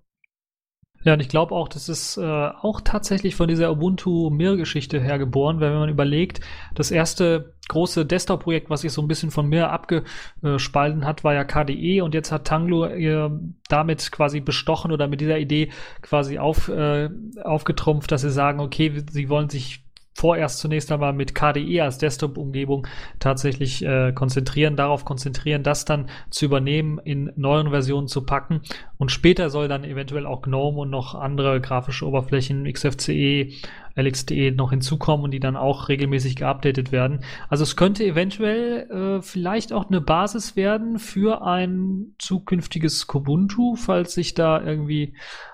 Ja, 1.03 1.13
und 1.13 1.21
ich 1.21 1.29
glaube 1.29 1.55
auch, 1.55 1.69
das 1.69 1.87
ist 1.87 2.17
äh, 2.17 2.21
auch 2.21 2.81
tatsächlich 2.81 3.35
von 3.35 3.47
dieser 3.47 3.71
Ubuntu-Mir-Geschichte 3.71 4.99
her 4.99 5.17
geboren, 5.17 5.61
weil 5.61 5.71
wenn 5.71 5.79
man 5.79 5.89
überlegt, 5.89 6.41
das 6.75 6.91
erste 6.91 7.53
große 7.69 8.05
Desktop-Projekt, 8.05 8.69
was 8.69 8.81
sich 8.81 8.91
so 8.91 9.01
ein 9.01 9.07
bisschen 9.07 9.31
von 9.31 9.47
Mir 9.47 9.69
abgespalten 9.69 11.05
hat, 11.05 11.23
war 11.23 11.33
ja 11.33 11.45
KDE 11.45 12.01
und 12.01 12.13
jetzt 12.13 12.31
hat 12.33 12.47
Tanglo 12.47 12.87
ihr 12.87 13.39
damit 13.69 14.11
quasi 14.11 14.41
bestochen 14.41 14.91
oder 14.91 15.07
mit 15.07 15.21
dieser 15.21 15.39
Idee 15.39 15.71
quasi 16.01 16.37
auf, 16.37 16.67
äh, 16.67 17.09
aufgetrumpft, 17.43 18.11
dass 18.11 18.21
sie 18.21 18.31
sagen, 18.31 18.59
okay, 18.59 19.03
sie 19.09 19.29
wollen 19.29 19.49
sich 19.49 19.85
vorerst 20.19 20.59
zunächst 20.59 20.91
einmal 20.91 21.13
mit 21.13 21.33
KDE 21.33 21.81
als 21.81 21.97
Desktop-Umgebung 21.97 22.85
tatsächlich 23.19 23.85
äh, 23.85 24.11
konzentrieren, 24.11 24.75
darauf 24.75 25.05
konzentrieren, 25.05 25.63
das 25.63 25.85
dann 25.85 26.09
zu 26.29 26.43
übernehmen, 26.43 26.99
in 27.03 27.31
neuen 27.37 27.69
Versionen 27.69 28.09
zu 28.09 28.25
packen 28.25 28.61
und 28.97 29.11
später 29.11 29.49
soll 29.49 29.69
dann 29.69 29.85
eventuell 29.85 30.25
auch 30.25 30.41
GNOME 30.41 30.79
und 30.79 30.89
noch 30.89 31.15
andere 31.15 31.61
grafische 31.61 32.05
Oberflächen, 32.05 32.69
XFCE, 32.71 33.53
LXDE 33.95 34.51
noch 34.51 34.71
hinzukommen 34.71 35.23
und 35.23 35.31
die 35.31 35.39
dann 35.39 35.55
auch 35.55 35.87
regelmäßig 35.87 36.35
geupdatet 36.35 36.91
werden. 36.91 37.21
Also 37.47 37.63
es 37.63 37.77
könnte 37.77 38.03
eventuell 38.03 38.89
äh, 38.89 39.21
vielleicht 39.21 39.71
auch 39.71 39.87
eine 39.87 40.01
Basis 40.01 40.57
werden 40.57 40.99
für 40.99 41.45
ein 41.45 42.13
zukünftiges 42.17 43.07
Kubuntu, 43.07 43.75
falls 43.77 44.13
sich 44.13 44.33
da 44.33 44.61
irgendwie 44.61 45.13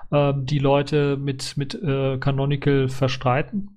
äh, 0.10 0.34
die 0.36 0.60
Leute 0.60 1.16
mit, 1.18 1.56
mit 1.56 1.76
äh, 1.76 2.18
Canonical 2.18 2.88
verstreiten. 2.88 3.75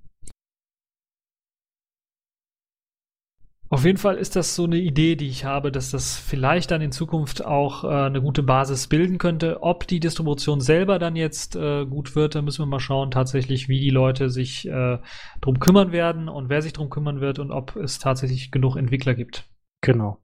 Auf 3.70 3.84
jeden 3.84 3.98
Fall 3.98 4.16
ist 4.16 4.34
das 4.34 4.54
so 4.54 4.64
eine 4.64 4.78
Idee, 4.78 5.14
die 5.14 5.28
ich 5.28 5.44
habe, 5.44 5.70
dass 5.70 5.90
das 5.90 6.16
vielleicht 6.16 6.70
dann 6.70 6.80
in 6.80 6.90
Zukunft 6.90 7.44
auch 7.44 7.84
äh, 7.84 7.88
eine 7.88 8.22
gute 8.22 8.42
Basis 8.42 8.86
bilden 8.86 9.18
könnte. 9.18 9.62
Ob 9.62 9.86
die 9.86 10.00
Distribution 10.00 10.62
selber 10.62 10.98
dann 10.98 11.16
jetzt 11.16 11.54
äh, 11.54 11.84
gut 11.84 12.16
wird, 12.16 12.34
da 12.34 12.40
müssen 12.40 12.62
wir 12.62 12.66
mal 12.66 12.80
schauen, 12.80 13.10
tatsächlich, 13.10 13.68
wie 13.68 13.78
die 13.78 13.90
Leute 13.90 14.30
sich 14.30 14.66
äh, 14.66 14.98
drum 15.42 15.60
kümmern 15.60 15.92
werden 15.92 16.30
und 16.30 16.48
wer 16.48 16.62
sich 16.62 16.72
drum 16.72 16.88
kümmern 16.88 17.20
wird 17.20 17.38
und 17.38 17.50
ob 17.50 17.76
es 17.76 17.98
tatsächlich 17.98 18.50
genug 18.50 18.76
Entwickler 18.76 19.14
gibt. 19.14 19.50
Genau. 19.82 20.18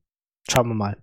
Schauen 0.50 0.68
wir 0.68 0.74
mal. 0.74 0.96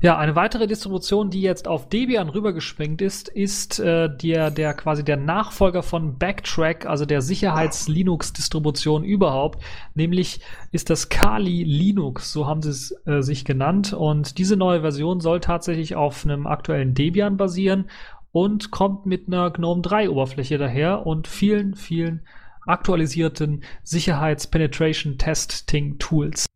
Ja, 0.00 0.16
eine 0.16 0.36
weitere 0.36 0.68
Distribution, 0.68 1.28
die 1.28 1.42
jetzt 1.42 1.66
auf 1.66 1.88
Debian 1.88 2.28
rübergesprengt 2.28 3.02
ist, 3.02 3.28
ist 3.28 3.80
äh, 3.80 4.08
der, 4.08 4.52
der 4.52 4.72
quasi 4.74 5.02
der 5.02 5.16
Nachfolger 5.16 5.82
von 5.82 6.18
Backtrack, 6.18 6.86
also 6.86 7.04
der 7.04 7.20
Sicherheits-Linux-Distribution 7.20 9.02
überhaupt. 9.02 9.60
Nämlich 9.94 10.40
ist 10.70 10.88
das 10.88 11.08
Kali 11.08 11.64
Linux, 11.64 12.32
so 12.32 12.46
haben 12.46 12.62
sie 12.62 12.70
es 12.70 12.94
äh, 13.06 13.22
sich 13.22 13.44
genannt. 13.44 13.92
Und 13.92 14.38
diese 14.38 14.56
neue 14.56 14.82
Version 14.82 15.18
soll 15.18 15.40
tatsächlich 15.40 15.96
auf 15.96 16.24
einem 16.24 16.46
aktuellen 16.46 16.94
Debian 16.94 17.36
basieren 17.36 17.90
und 18.30 18.70
kommt 18.70 19.04
mit 19.04 19.26
einer 19.26 19.50
GNOME 19.50 19.82
3 19.82 20.10
Oberfläche 20.10 20.58
daher 20.58 21.06
und 21.06 21.26
vielen, 21.26 21.74
vielen 21.74 22.22
aktualisierten 22.66 23.64
Sicherheits-Penetration-Testing-Tools. 23.82 26.46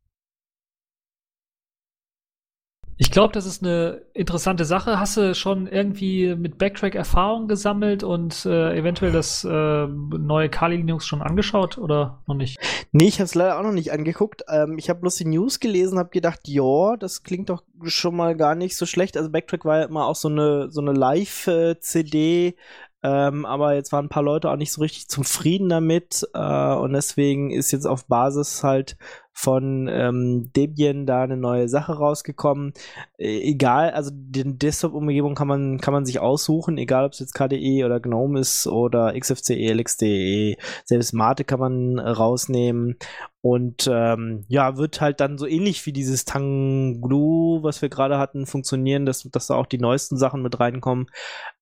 Ich 3.03 3.11
glaube, 3.11 3.33
das 3.33 3.47
ist 3.47 3.65
eine 3.65 4.03
interessante 4.15 4.65
Sache. 4.65 5.01
Hast 5.01 5.17
du 5.17 5.35
schon 5.35 5.67
irgendwie 5.67 6.37
mit 6.37 6.57
Backtrack 6.57 6.95
Erfahrung 6.95 7.49
gesammelt 7.49 8.05
und 8.05 8.47
äh, 8.47 8.79
eventuell 8.79 9.11
das 9.11 9.43
äh, 9.43 9.87
neue 9.89 10.49
Kali 10.49 10.77
Linux 10.77 11.05
schon 11.05 11.21
angeschaut 11.21 11.79
oder 11.79 12.23
noch 12.29 12.37
nicht? 12.37 12.61
Nee, 12.93 13.09
ich 13.09 13.17
habe 13.17 13.25
es 13.25 13.35
leider 13.35 13.59
auch 13.59 13.65
noch 13.65 13.73
nicht 13.73 13.91
angeguckt. 13.91 14.45
Ähm, 14.49 14.79
ich 14.79 14.89
habe 14.89 15.01
bloß 15.01 15.17
die 15.17 15.25
News 15.25 15.59
gelesen, 15.59 15.99
habe 15.99 16.11
gedacht, 16.11 16.47
ja, 16.47 16.97
das 16.97 17.25
klingt 17.25 17.51
doch 17.51 17.65
schon 17.83 18.15
mal 18.15 18.37
gar 18.37 18.55
nicht 18.55 18.77
so 18.77 18.87
schlecht. 18.87 19.17
Also 19.17 19.31
Backtrack 19.31 19.65
war 19.65 19.81
ja 19.81 19.87
immer 19.87 20.07
auch 20.07 20.15
so 20.15 20.29
eine 20.29 20.71
so 20.71 20.81
eine 20.81 20.93
Live-CD, 20.93 22.55
ähm, 23.03 23.45
aber 23.47 23.75
jetzt 23.75 23.91
waren 23.91 24.07
ein 24.07 24.11
paar 24.11 24.23
Leute 24.23 24.49
auch 24.49 24.57
nicht 24.57 24.73
so 24.73 24.81
richtig 24.81 25.09
zufrieden 25.09 25.69
damit 25.69 26.23
äh, 26.35 26.75
und 26.75 26.93
deswegen 26.93 27.51
ist 27.51 27.73
jetzt 27.73 27.87
auf 27.87 28.07
Basis 28.07 28.63
halt 28.63 28.97
von 29.33 29.89
ähm, 29.91 30.53
Debian 30.55 31.07
da 31.07 31.23
eine 31.23 31.37
neue 31.37 31.69
Sache 31.69 31.95
rausgekommen. 31.95 32.73
Äh, 33.19 33.41
egal, 33.41 33.91
also 33.91 34.11
die 34.13 34.59
Desktop-Umgebung 34.59 35.35
kann 35.35 35.49
man, 35.49 35.81
kann 35.81 35.95
man 35.95 36.05
sich 36.05 36.21
aussuchen, 36.21 36.79
egal 36.79 37.07
ob 37.07 37.13
es 37.13 37.21
jetzt 37.21 37.35
KDE 37.35 37.85
oder 37.85 38.01
GNOME 38.01 38.41
ist 38.41 38.67
oder 38.67 39.19
XFCE, 39.19 39.73
LXDE, 39.73 40.57
selbst 40.85 41.13
Mate 41.13 41.45
kann 41.45 41.61
man 41.61 41.99
rausnehmen 41.99 42.97
und 43.43 43.91
ähm, 43.91 44.45
ja, 44.47 44.77
wird 44.77 45.01
halt 45.01 45.21
dann 45.21 45.37
so 45.37 45.47
ähnlich 45.47 45.85
wie 45.85 45.93
dieses 45.93 46.25
Tanglu, 46.25 47.65
was 47.65 47.83
wir 47.83 47.89
gerade 47.89 48.19
hatten, 48.19 48.47
funktionieren, 48.47 49.05
dass, 49.05 49.25
dass 49.25 49.49
da 49.49 49.57
auch 49.57 49.67
die 49.67 49.79
neuesten 49.79 50.17
Sachen 50.17 50.43
mit 50.43 50.61
reinkommen. 50.61 51.07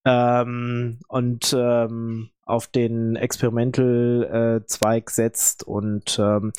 Ähm, 0.04 0.98
und 1.08 1.56
ähm, 1.58 2.30
auf 2.44 2.66
den 2.66 3.16
Experimental-Zweig 3.16 5.08
äh, 5.08 5.12
setzt 5.12 5.62
und 5.62 6.18
ähm, 6.18 6.52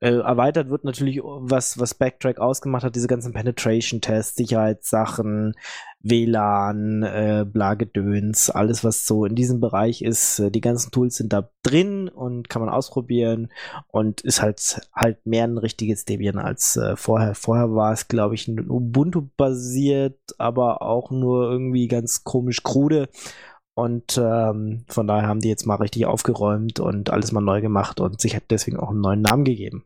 äh, 0.00 0.10
erweitert 0.18 0.68
wird 0.68 0.84
natürlich, 0.84 1.20
was, 1.22 1.78
was 1.78 1.94
Backtrack 1.94 2.38
ausgemacht 2.38 2.84
hat, 2.84 2.94
diese 2.94 3.06
ganzen 3.06 3.32
Penetration-Tests, 3.32 4.36
Sicherheitssachen, 4.36 5.54
WLAN, 6.00 7.02
äh, 7.02 7.46
Blagedöns, 7.50 8.50
alles, 8.50 8.84
was 8.84 9.06
so 9.06 9.24
in 9.24 9.34
diesem 9.34 9.60
Bereich 9.60 10.02
ist. 10.02 10.40
Äh, 10.40 10.50
die 10.50 10.60
ganzen 10.60 10.90
Tools 10.90 11.16
sind 11.16 11.32
da 11.32 11.48
drin 11.62 12.08
und 12.08 12.50
kann 12.50 12.60
man 12.60 12.68
ausprobieren 12.68 13.50
und 13.88 14.20
ist 14.20 14.42
halt 14.42 14.80
halt 14.94 15.24
mehr 15.24 15.44
ein 15.44 15.58
richtiges 15.58 16.04
Debian 16.04 16.38
als 16.38 16.76
äh, 16.76 16.96
vorher. 16.96 17.34
Vorher 17.34 17.74
war 17.74 17.92
es, 17.92 18.08
glaube 18.08 18.34
ich, 18.34 18.48
Ubuntu 18.48 19.28
basiert, 19.36 20.18
aber 20.38 20.82
auch 20.82 21.10
nur 21.10 21.50
irgendwie 21.50 21.88
ganz 21.88 22.24
komisch 22.24 22.62
krude. 22.62 23.08
Und 23.74 24.18
ähm, 24.22 24.84
von 24.88 25.06
daher 25.06 25.28
haben 25.28 25.40
die 25.40 25.48
jetzt 25.48 25.66
mal 25.66 25.76
richtig 25.76 26.06
aufgeräumt 26.06 26.78
und 26.78 27.10
alles 27.10 27.32
mal 27.32 27.40
neu 27.40 27.60
gemacht 27.60 28.00
und 28.00 28.20
sich 28.20 28.36
hat 28.36 28.44
deswegen 28.50 28.78
auch 28.78 28.90
einen 28.90 29.00
neuen 29.00 29.22
Namen 29.22 29.44
gegeben. 29.44 29.84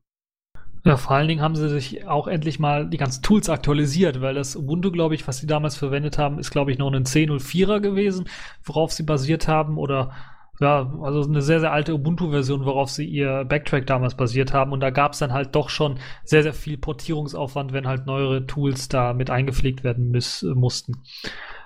Ja, 0.85 0.97
vor 0.97 1.17
allen 1.17 1.29
Dingen 1.29 1.41
haben 1.41 1.57
sie 1.57 1.69
sich 1.69 2.07
auch 2.07 2.29
endlich 2.29 2.59
mal 2.59 2.89
die 2.89 2.99
ganzen 2.99 3.23
Tools 3.23 3.49
aktualisiert, 3.49 4.21
weil 4.21 4.35
das 4.35 4.57
Ubuntu, 4.57 4.93
glaube 4.93 5.15
ich, 5.15 5.27
was 5.27 5.39
sie 5.39 5.47
damals 5.47 5.77
verwendet 5.77 6.19
haben, 6.19 6.39
ist, 6.39 6.51
glaube 6.51 6.71
ich, 6.71 6.79
noch 6.79 6.93
ein 6.93 7.05
10.04er 7.05 7.81
gewesen, 7.81 8.29
worauf 8.65 8.93
sie 8.93 9.03
basiert 9.03 9.49
haben 9.49 9.77
oder 9.77 10.13
ja, 10.61 10.93
also 11.03 11.23
eine 11.23 11.43
sehr, 11.43 11.61
sehr 11.61 11.73
alte 11.73 11.95
Ubuntu-Version, 11.95 12.65
worauf 12.65 12.91
sie 12.91 13.05
ihr 13.05 13.45
Backtrack 13.45 13.87
damals 13.87 14.17
basiert 14.17 14.53
haben. 14.53 14.73
Und 14.73 14.81
da 14.81 14.91
gab 14.91 15.13
es 15.13 15.21
dann 15.21 15.33
halt 15.33 15.55
doch 15.55 15.69
schon 15.69 15.99
sehr, 16.25 16.43
sehr 16.43 16.53
viel 16.53 16.77
Portierungsaufwand, 16.79 17.73
wenn 17.73 17.87
halt 17.87 18.07
neuere 18.07 18.47
Tools 18.47 18.89
da 18.89 19.13
mit 19.13 19.31
eingepflegt 19.31 19.85
werden 19.85 20.11
müß, 20.11 20.43
äh, 20.43 20.47
mussten. 20.55 21.03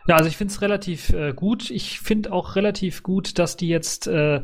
Ja, 0.06 0.16
also 0.16 0.28
ich 0.28 0.36
finde 0.36 0.52
es 0.52 0.60
relativ 0.60 1.10
äh, 1.10 1.32
gut. 1.32 1.70
Ich 1.70 2.00
finde 2.00 2.32
auch 2.32 2.56
relativ 2.56 3.02
gut, 3.02 3.38
dass 3.38 3.56
die 3.56 3.68
jetzt 3.68 4.08
äh, 4.08 4.42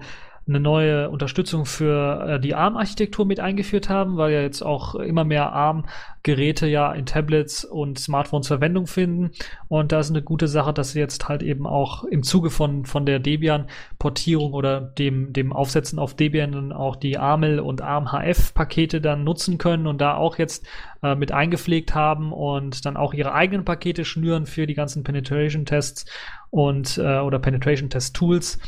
eine 0.49 0.61
neue 0.61 1.11
Unterstützung 1.11 1.67
für 1.67 2.27
äh, 2.27 2.41
die 2.41 2.55
ARM-Architektur 2.55 3.27
mit 3.27 3.41
eingeführt 3.41 3.89
haben, 3.89 4.17
weil 4.17 4.33
ja 4.33 4.41
jetzt 4.41 4.63
auch 4.63 4.95
immer 4.95 5.25
mehr 5.25 5.53
ARM-Geräte 5.53 6.67
ja 6.67 6.93
in 6.93 7.07
Tablets 7.07 7.65
und 7.65 7.99
Smartphones 7.99 8.47
Verwendung 8.47 8.87
finden. 8.87 9.31
Und 9.69 9.93
da 9.93 10.01
ist 10.01 10.11
eine 10.11 10.23
gute 10.23 10.49
Sache, 10.49 10.73
dass 10.73 10.93
sie 10.93 11.01
jetzt 11.01 11.29
halt 11.29 11.43
eben 11.43 11.67
auch 11.67 12.05
im 12.05 12.23
Zuge 12.23 12.51
von, 12.51 12.87
von 12.87 13.05
der 13.05 13.19
Debian-Portierung 13.19 14.55
oder 14.55 14.81
dem, 14.81 15.33
dem 15.33 15.53
Aufsetzen 15.53 15.99
auf 15.99 16.15
Debian 16.15 16.53
dann 16.53 16.73
auch 16.73 16.97
die 16.97 17.19
ARML 17.19 17.61
und 17.61 17.83
ARM-HF-Pakete 17.83 19.01
dann 19.01 19.25
nutzen 19.25 19.59
können 19.59 19.87
und 19.87 20.01
da 20.01 20.17
auch 20.17 20.39
jetzt 20.39 20.67
äh, 21.03 21.15
mit 21.15 21.31
eingepflegt 21.31 21.95
haben 21.95 22.33
und 22.33 22.87
dann 22.87 22.97
auch 22.97 23.13
ihre 23.13 23.35
eigenen 23.35 23.65
Pakete 23.65 24.05
schnüren 24.05 24.47
für 24.47 24.67
die 24.67 24.75
ganzen 24.75 25.05
Penetration-Tests 25.05 26.07
und 26.51 26.99
äh, 26.99 27.19
oder 27.19 27.39
Penetration-Test-Tools 27.39 28.59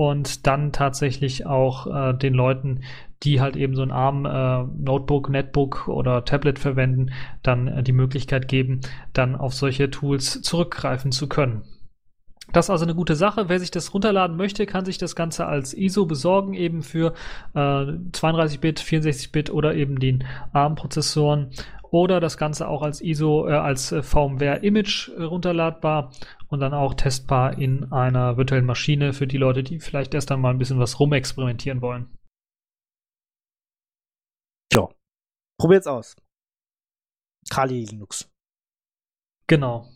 und 0.00 0.46
dann 0.46 0.72
tatsächlich 0.72 1.44
auch 1.44 1.86
äh, 1.86 2.14
den 2.14 2.32
Leuten, 2.32 2.80
die 3.22 3.42
halt 3.42 3.54
eben 3.54 3.74
so 3.74 3.82
ein 3.82 3.90
ARM 3.90 4.24
äh, 4.24 4.62
Notebook, 4.82 5.28
Netbook 5.28 5.88
oder 5.88 6.24
Tablet 6.24 6.58
verwenden, 6.58 7.10
dann 7.42 7.68
äh, 7.68 7.82
die 7.82 7.92
Möglichkeit 7.92 8.48
geben, 8.48 8.80
dann 9.12 9.36
auf 9.36 9.52
solche 9.52 9.90
Tools 9.90 10.40
zurückgreifen 10.40 11.12
zu 11.12 11.28
können. 11.28 11.64
Das 12.50 12.64
ist 12.66 12.70
also 12.70 12.86
eine 12.86 12.94
gute 12.94 13.14
Sache. 13.14 13.50
Wer 13.50 13.60
sich 13.60 13.70
das 13.70 13.92
runterladen 13.92 14.38
möchte, 14.38 14.64
kann 14.64 14.86
sich 14.86 14.96
das 14.96 15.14
Ganze 15.14 15.44
als 15.44 15.74
ISO 15.74 16.06
besorgen, 16.06 16.54
eben 16.54 16.82
für 16.82 17.12
äh, 17.54 17.58
32-Bit, 17.58 18.80
64-Bit 18.80 19.50
oder 19.50 19.74
eben 19.74 20.00
den 20.00 20.24
ARM-Prozessoren 20.54 21.50
oder 21.90 22.20
das 22.20 22.38
Ganze 22.38 22.68
auch 22.68 22.80
als 22.80 23.02
ISO, 23.02 23.46
äh, 23.46 23.52
als 23.52 23.92
äh, 23.92 24.02
VMware 24.02 24.60
Image 24.60 25.10
äh, 25.10 25.24
runterladbar 25.24 26.10
und 26.50 26.60
dann 26.60 26.74
auch 26.74 26.94
testbar 26.94 27.58
in 27.58 27.90
einer 27.92 28.36
virtuellen 28.36 28.66
Maschine 28.66 29.12
für 29.12 29.26
die 29.26 29.38
Leute, 29.38 29.62
die 29.62 29.80
vielleicht 29.80 30.14
erst 30.14 30.30
einmal 30.32 30.52
ein 30.52 30.58
bisschen 30.58 30.80
was 30.80 30.98
rumexperimentieren 30.98 31.80
wollen. 31.80 32.18
Ja, 34.72 34.88
probiert's 35.58 35.86
aus. 35.86 36.16
Kali 37.48 37.84
Linux. 37.84 38.28
Genau. 39.46 39.88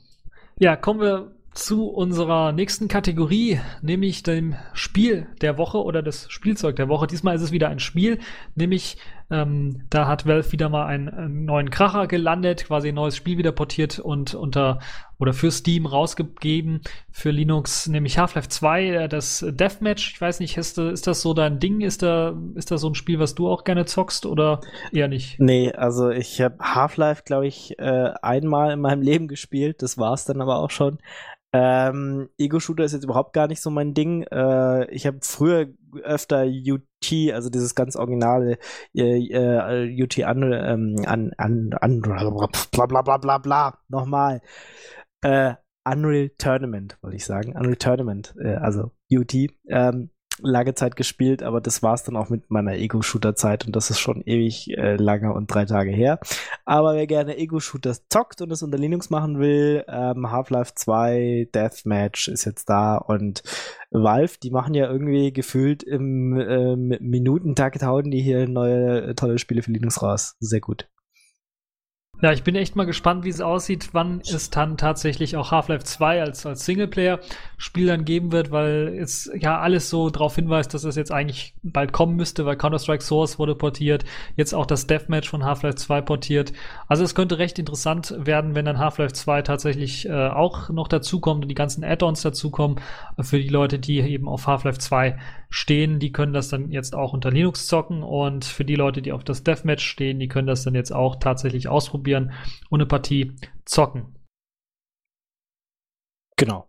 Ja, 0.58 0.76
kommen 0.76 1.00
wir 1.00 1.36
zu 1.54 1.88
unserer 1.88 2.52
nächsten 2.52 2.88
Kategorie, 2.88 3.60
nämlich 3.82 4.22
dem 4.22 4.56
Spiel 4.72 5.28
der 5.40 5.58
Woche 5.58 5.82
oder 5.82 6.02
das 6.02 6.30
Spielzeug 6.30 6.76
der 6.76 6.88
Woche. 6.88 7.06
Diesmal 7.06 7.36
ist 7.36 7.42
es 7.42 7.52
wieder 7.52 7.68
ein 7.68 7.78
Spiel, 7.78 8.20
nämlich 8.54 8.96
ähm, 9.30 9.82
da 9.90 10.06
hat 10.06 10.26
Valve 10.26 10.52
wieder 10.52 10.68
mal 10.68 10.86
einen, 10.86 11.08
einen, 11.08 11.44
neuen 11.44 11.70
Kracher 11.70 12.06
gelandet, 12.06 12.66
quasi 12.66 12.88
ein 12.88 12.94
neues 12.94 13.16
Spiel 13.16 13.38
wieder 13.38 13.52
portiert 13.52 13.98
und 13.98 14.34
unter 14.34 14.80
oder 15.18 15.32
für 15.32 15.50
Steam 15.50 15.86
rausgegeben 15.86 16.82
für 17.10 17.30
Linux, 17.30 17.86
nämlich 17.86 18.18
Half-Life 18.18 18.48
2, 18.48 18.86
äh, 18.88 19.08
das 19.08 19.44
Deathmatch. 19.48 20.12
Ich 20.14 20.20
weiß 20.20 20.40
nicht, 20.40 20.56
ist, 20.56 20.76
ist 20.76 21.06
das 21.06 21.22
so 21.22 21.32
dein 21.32 21.60
Ding? 21.60 21.80
Ist 21.80 22.02
da, 22.02 22.36
ist 22.54 22.70
das 22.70 22.80
so 22.80 22.90
ein 22.90 22.94
Spiel, 22.94 23.18
was 23.18 23.34
du 23.34 23.48
auch 23.48 23.64
gerne 23.64 23.86
zockst 23.86 24.26
oder 24.26 24.60
eher 24.92 25.08
nicht? 25.08 25.40
Nee, 25.40 25.72
also 25.72 26.10
ich 26.10 26.40
habe 26.40 26.58
Half-Life, 26.60 27.22
glaube 27.24 27.46
ich, 27.46 27.78
äh, 27.78 28.12
einmal 28.22 28.72
in 28.72 28.80
meinem 28.80 29.02
Leben 29.02 29.28
gespielt. 29.28 29.82
Das 29.82 29.96
war 29.96 30.12
es 30.12 30.24
dann 30.24 30.40
aber 30.40 30.58
auch 30.58 30.70
schon. 30.70 30.98
Ähm, 31.56 32.30
Ego-Shooter 32.36 32.82
ist 32.82 32.94
jetzt 32.94 33.04
überhaupt 33.04 33.32
gar 33.32 33.46
nicht 33.46 33.62
so 33.62 33.70
mein 33.70 33.94
Ding. 33.94 34.24
Äh, 34.24 34.90
ich 34.90 35.06
habe 35.06 35.20
früher 35.22 35.68
öfter 36.02 36.44
UT, 36.46 37.32
also 37.32 37.48
dieses 37.48 37.76
ganz 37.76 37.94
originale 37.94 38.58
äh, 38.92 39.20
äh, 39.20 40.02
UT 40.02 40.18
an, 40.24 40.52
ähm, 40.52 40.96
an, 41.06 41.30
an, 41.38 41.70
an, 41.80 42.00
bla 42.00 42.86
bla 42.86 43.02
bla 43.02 43.18
bla 43.18 43.38
bla, 43.38 43.78
nochmal. 43.88 44.40
Äh, 45.22 45.54
Unreal 45.84 46.30
Tournament, 46.38 46.98
wollte 47.02 47.16
ich 47.16 47.24
sagen. 47.24 47.54
Unreal 47.54 47.76
Tournament, 47.76 48.34
äh, 48.42 48.56
also 48.56 48.90
UT. 49.12 49.32
Ähm, 49.68 50.10
lange 50.40 50.74
Zeit 50.74 50.96
gespielt, 50.96 51.42
aber 51.42 51.60
das 51.60 51.82
war 51.82 51.94
es 51.94 52.02
dann 52.02 52.16
auch 52.16 52.28
mit 52.28 52.50
meiner 52.50 52.74
Ego-Shooter-Zeit 52.74 53.66
und 53.66 53.76
das 53.76 53.90
ist 53.90 54.00
schon 54.00 54.22
ewig 54.22 54.70
äh, 54.76 54.96
lange 54.96 55.32
und 55.32 55.46
drei 55.46 55.64
Tage 55.64 55.90
her. 55.90 56.18
Aber 56.64 56.94
wer 56.94 57.06
gerne 57.06 57.36
Ego-Shooters 57.36 58.08
zockt 58.08 58.40
und 58.42 58.50
es 58.50 58.62
unter 58.62 58.78
Linux 58.78 59.10
machen 59.10 59.38
will, 59.38 59.84
ähm, 59.88 60.30
Half-Life 60.30 60.72
2 60.74 61.48
Deathmatch 61.54 62.28
ist 62.28 62.44
jetzt 62.44 62.68
da 62.68 62.96
und 62.96 63.42
Valve, 63.90 64.34
die 64.42 64.50
machen 64.50 64.74
ja 64.74 64.90
irgendwie 64.90 65.32
gefühlt 65.32 65.82
im 65.82 66.36
äh, 66.36 66.76
Minutentakt 66.76 67.82
hauen 67.82 68.10
die 68.10 68.20
hier 68.20 68.48
neue 68.48 69.14
tolle 69.14 69.38
Spiele 69.38 69.62
für 69.62 69.70
Linux 69.70 70.02
raus. 70.02 70.36
Sehr 70.40 70.60
gut. 70.60 70.88
Ja, 72.24 72.32
ich 72.32 72.42
bin 72.42 72.56
echt 72.56 72.74
mal 72.74 72.86
gespannt, 72.86 73.26
wie 73.26 73.28
es 73.28 73.42
aussieht, 73.42 73.90
wann 73.92 74.20
es 74.20 74.48
dann 74.48 74.78
tatsächlich 74.78 75.36
auch 75.36 75.50
Half-Life 75.50 75.84
2 75.84 76.22
als, 76.22 76.46
als 76.46 76.64
Singleplayer-Spiel 76.64 77.86
dann 77.86 78.06
geben 78.06 78.32
wird, 78.32 78.50
weil 78.50 78.96
es 78.98 79.30
ja 79.38 79.60
alles 79.60 79.90
so 79.90 80.08
darauf 80.08 80.34
hinweist, 80.34 80.72
dass 80.72 80.84
es 80.84 80.96
jetzt 80.96 81.12
eigentlich 81.12 81.52
bald 81.62 81.92
kommen 81.92 82.16
müsste, 82.16 82.46
weil 82.46 82.56
Counter-Strike 82.56 83.04
Source 83.04 83.38
wurde 83.38 83.54
portiert, 83.54 84.06
jetzt 84.36 84.54
auch 84.54 84.64
das 84.64 84.86
Deathmatch 84.86 85.28
von 85.28 85.44
Half-Life 85.44 85.76
2 85.76 86.00
portiert. 86.00 86.54
Also 86.88 87.04
es 87.04 87.14
könnte 87.14 87.36
recht 87.36 87.58
interessant 87.58 88.14
werden, 88.16 88.54
wenn 88.54 88.64
dann 88.64 88.78
Half-Life 88.78 89.12
2 89.12 89.42
tatsächlich 89.42 90.08
äh, 90.08 90.28
auch 90.28 90.70
noch 90.70 90.88
dazukommt 90.88 91.42
und 91.42 91.48
die 91.48 91.54
ganzen 91.54 91.84
Add-ons 91.84 92.22
dazukommen 92.22 92.80
für 93.20 93.38
die 93.38 93.50
Leute, 93.50 93.78
die 93.78 94.00
eben 94.00 94.30
auf 94.30 94.46
Half-Life 94.46 94.78
2 94.78 95.18
stehen, 95.50 95.98
die 95.98 96.10
können 96.10 96.32
das 96.32 96.48
dann 96.48 96.72
jetzt 96.72 96.94
auch 96.94 97.12
unter 97.12 97.30
Linux 97.30 97.66
zocken 97.66 98.02
und 98.02 98.46
für 98.46 98.64
die 98.64 98.74
Leute, 98.76 99.02
die 99.02 99.12
auf 99.12 99.22
das 99.22 99.44
Deathmatch 99.44 99.84
stehen, 99.86 100.18
die 100.18 100.26
können 100.26 100.48
das 100.48 100.64
dann 100.64 100.74
jetzt 100.74 100.92
auch 100.92 101.16
tatsächlich 101.16 101.68
ausprobieren 101.68 102.13
und 102.16 102.80
eine 102.80 102.86
Partie 102.86 103.36
zocken. 103.64 104.14
Genau. 106.36 106.68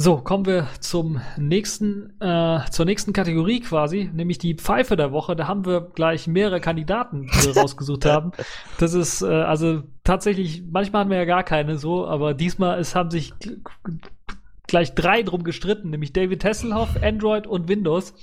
So, 0.00 0.18
kommen 0.18 0.46
wir 0.46 0.68
zum 0.78 1.20
nächsten, 1.36 2.20
äh, 2.20 2.60
zur 2.70 2.84
nächsten 2.84 3.12
Kategorie 3.12 3.58
quasi, 3.58 4.08
nämlich 4.14 4.38
die 4.38 4.54
Pfeife 4.54 4.94
der 4.94 5.10
Woche. 5.10 5.34
Da 5.34 5.48
haben 5.48 5.66
wir 5.66 5.80
gleich 5.80 6.28
mehrere 6.28 6.60
Kandidaten, 6.60 7.22
die 7.22 7.46
wir 7.46 7.56
rausgesucht 7.60 8.04
haben. 8.04 8.30
Das 8.78 8.94
ist, 8.94 9.22
äh, 9.22 9.26
also 9.26 9.82
tatsächlich, 10.04 10.62
manchmal 10.70 11.00
haben 11.00 11.10
wir 11.10 11.16
ja 11.18 11.24
gar 11.24 11.42
keine 11.42 11.78
so, 11.78 12.06
aber 12.06 12.34
diesmal 12.34 12.78
es 12.78 12.94
haben 12.94 13.10
sich 13.10 13.32
gleich 14.68 14.94
drei 14.94 15.24
drum 15.24 15.42
gestritten, 15.42 15.90
nämlich 15.90 16.12
David 16.12 16.44
Hasselhoff, 16.44 17.02
Android 17.02 17.48
und 17.48 17.66
Windows 17.66 18.14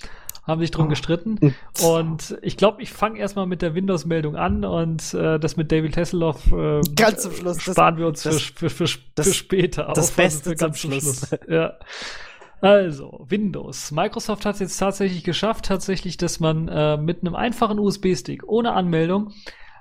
haben 0.46 0.62
sich 0.62 0.72
drum 0.72 0.86
oh. 0.86 0.90
gestritten. 0.90 1.56
Und 1.84 2.38
ich 2.42 2.58
glaube, 2.58 2.82
ich 2.82 2.92
fange 2.92 3.20
erstmal 3.20 3.48
mit 3.48 3.62
der 3.62 3.76
Windows-Meldung 3.76 4.36
an 4.36 4.64
und 4.64 5.14
äh, 5.14 5.40
das 5.40 5.58
mit 5.58 5.72
David 5.72 5.98
Hasselhoff 5.98 6.52
äh, 6.52 6.82
ganz 6.96 7.24
zum 7.24 7.34
Schluss 7.34 7.62
sparen 7.62 7.96
das, 7.96 8.00
wir 8.00 8.08
uns 8.08 8.24
das, 8.24 8.42
für, 8.42 8.70
für, 8.70 8.88
für, 8.88 9.00
das, 9.16 9.28
für 9.28 9.34
später 9.34 9.92
das 9.96 10.10
auf. 10.10 10.16
Beste 10.16 10.52
also 10.52 10.66
ganz 10.66 10.82
zum 10.82 10.92
Schluss. 10.92 11.28
Schluss. 11.28 11.40
ja. 11.50 11.74
Also, 12.62 13.26
Windows. 13.28 13.92
Microsoft 13.92 14.46
hat 14.46 14.56
es 14.56 14.62
jetzt 14.62 14.78
tatsächlich 14.78 15.24
geschafft, 15.24 15.66
tatsächlich, 15.66 16.18
dass 16.18 16.40
man 16.40 16.68
äh, 16.68 16.98
mit 16.98 17.22
einem 17.22 17.36
einfachen 17.36 17.80
USB-Stick 17.80 18.44
ohne 18.48 18.72
Anmeldung 18.74 19.34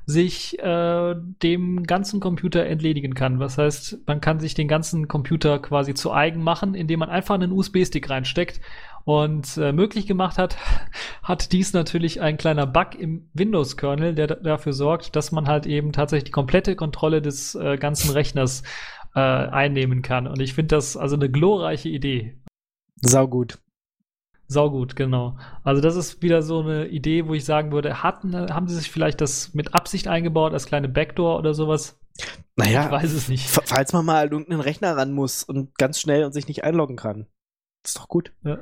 sich 0.06 0.58
äh, 0.58 1.14
dem 1.42 1.84
ganzen 1.84 2.20
Computer 2.20 2.66
entledigen 2.66 3.14
kann. 3.14 3.38
Was 3.38 3.56
heißt, 3.56 4.00
man 4.06 4.20
kann 4.20 4.38
sich 4.38 4.54
den 4.54 4.68
ganzen 4.68 5.08
Computer 5.08 5.58
quasi 5.60 5.94
zu 5.94 6.12
eigen 6.12 6.42
machen, 6.42 6.74
indem 6.74 7.00
man 7.00 7.08
einfach 7.08 7.36
einen 7.36 7.52
USB-Stick 7.52 8.10
reinsteckt. 8.10 8.60
Und 9.05 9.59
äh, 9.59 9.72
möglich 9.72 10.07
gemacht 10.07 10.38
hat, 10.38 10.57
hat 11.22 11.52
dies 11.52 11.72
natürlich 11.72 12.20
ein 12.20 12.38
kleiner 12.38 12.66
Bug 12.66 12.94
im 12.98 13.28
Windows-Kernel, 13.34 14.14
der 14.14 14.28
dafür 14.28 14.72
sorgt, 14.72 15.14
dass 15.14 15.32
man 15.32 15.46
halt 15.46 15.66
eben 15.66 15.92
tatsächlich 15.92 16.24
die 16.24 16.30
komplette 16.30 16.74
Kontrolle 16.74 17.20
des 17.20 17.55
äh, 17.55 17.76
ganzen 17.76 18.11
Rechners 18.11 18.62
äh, 19.14 19.20
einnehmen 19.20 20.02
kann. 20.02 20.26
Und 20.26 20.40
ich 20.40 20.55
finde 20.55 20.76
das 20.76 20.96
also 20.96 21.16
eine 21.16 21.30
glorreiche 21.30 21.88
Idee. 21.88 22.40
Sau 22.96 23.28
gut. 23.28 23.59
Saugut, 24.46 24.94
genau. 24.94 25.38
Also 25.62 25.80
das 25.80 25.96
ist 25.96 26.22
wieder 26.22 26.42
so 26.42 26.61
eine 26.61 26.88
Idee, 26.88 27.26
wo 27.26 27.34
ich 27.34 27.44
sagen 27.44 27.72
würde, 27.72 28.02
hatten, 28.02 28.34
haben 28.34 28.68
sie 28.68 28.76
sich 28.76 28.90
vielleicht 28.90 29.20
das 29.20 29.55
mit 29.55 29.74
Absicht 29.74 30.07
eingebaut 30.07 30.52
als 30.52 30.66
kleine 30.66 30.88
Backdoor 30.88 31.38
oder 31.38 31.55
sowas? 31.55 31.98
Naja, 32.57 32.84
ich 32.84 32.90
weiß 32.90 33.12
es 33.12 33.28
nicht. 33.28 33.48
Falls 33.48 33.92
man 33.92 34.05
mal 34.05 34.24
irgendeinen 34.24 34.61
Rechner 34.61 34.96
ran 34.96 35.12
muss 35.12 35.42
und 35.42 35.76
ganz 35.76 35.98
schnell 35.98 36.24
und 36.24 36.32
sich 36.32 36.46
nicht 36.46 36.62
einloggen 36.62 36.96
kann. 36.96 37.26
ist 37.84 37.98
doch 37.98 38.09
gut. 38.09 38.32
Ja. 38.42 38.59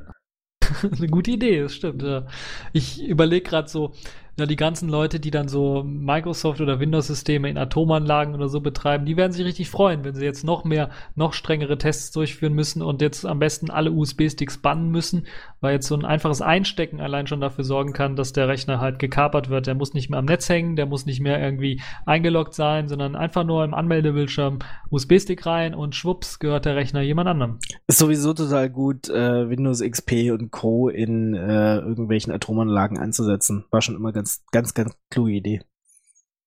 eine 0.97 1.09
gute 1.09 1.33
Idee, 1.33 1.61
das 1.61 1.75
stimmt. 1.75 2.03
Ja. 2.03 2.27
Ich 2.73 3.03
überlege 3.03 3.49
gerade 3.49 3.69
so, 3.69 3.93
ja, 4.39 4.47
die 4.47 4.57
ganzen 4.57 4.89
Leute, 4.89 5.21
die 5.21 5.31
dann 5.31 5.49
so 5.49 5.83
Microsoft 5.85 6.61
oder 6.63 6.81
Windows-Systeme 6.81 7.51
in 7.51 7.59
Atomanlagen 7.59 8.35
oder 8.35 8.49
so 8.49 8.61
betreiben, 8.61 9.05
die 9.05 9.19
werden 9.19 9.33
sich 9.33 9.45
richtig 9.45 9.69
freuen, 9.69 10.05
wenn 10.05 10.15
sie 10.15 10.25
jetzt 10.25 10.43
noch 10.43 10.65
mehr, 10.65 10.89
noch 11.17 11.35
strengere 11.35 11.77
Tests 11.77 12.13
durchführen 12.13 12.55
müssen 12.55 12.81
und 12.81 13.03
jetzt 13.03 13.27
am 13.27 13.39
besten 13.39 13.71
alle 13.71 13.93
USB-Sticks 13.93 14.59
bannen 14.59 14.91
müssen, 14.91 15.27
weil 15.63 15.73
jetzt 15.75 15.87
so 15.87 15.95
ein 15.95 16.05
einfaches 16.05 16.43
Einstecken 16.43 17.01
allein 17.01 17.27
schon 17.27 17.41
dafür 17.41 17.65
sorgen 17.65 17.95
kann, 17.95 18.17
dass 18.17 18.35
der 18.35 18.49
Rechner 18.49 18.81
halt 18.81 18.99
gekapert 18.99 19.49
wird. 19.49 19.67
Der 19.67 19.75
muss 19.75 19.95
nicht 19.95 20.11
mehr 20.11 20.19
am 20.19 20.27
Netz 20.27 20.49
hängen, 20.49 20.77
der 20.77 20.87
muss 20.87 21.07
nicht 21.07 21.21
mehr 21.21 21.41
irgendwie 21.41 21.81
eingeloggt 22.05 22.53
sein, 22.53 22.89
sondern 22.89 23.17
einfach 23.17 23.45
nur 23.45 23.65
im 23.65 23.73
Anmeldebildschirm 23.73 24.59
USB-Stick 24.91 25.47
rein 25.47 25.75
und 25.75 25.95
schwupps 25.95 26.39
gehört 26.39 26.67
der 26.67 26.77
Rechner 26.77 27.01
jemand 27.01 27.29
anderem. 27.29 27.59
Ist 27.87 27.99
sowieso 27.99 28.35
total 28.35 28.69
gut, 28.69 29.09
äh, 29.09 29.49
Windows 29.49 29.81
XP 29.81 30.33
und 30.33 30.51
Co. 30.51 30.89
in 30.89 31.35
äh, 31.35 31.79
irgendwelchen 31.79 32.33
Atomanlagen 32.33 32.99
einzusetzen. 32.99 33.65
War 33.71 33.81
schon 33.81 33.97
immer 33.97 34.13
ganz, 34.13 34.45
ganz, 34.51 34.75
ganz 34.75 34.95
kluge 35.11 35.33
Idee. 35.33 35.61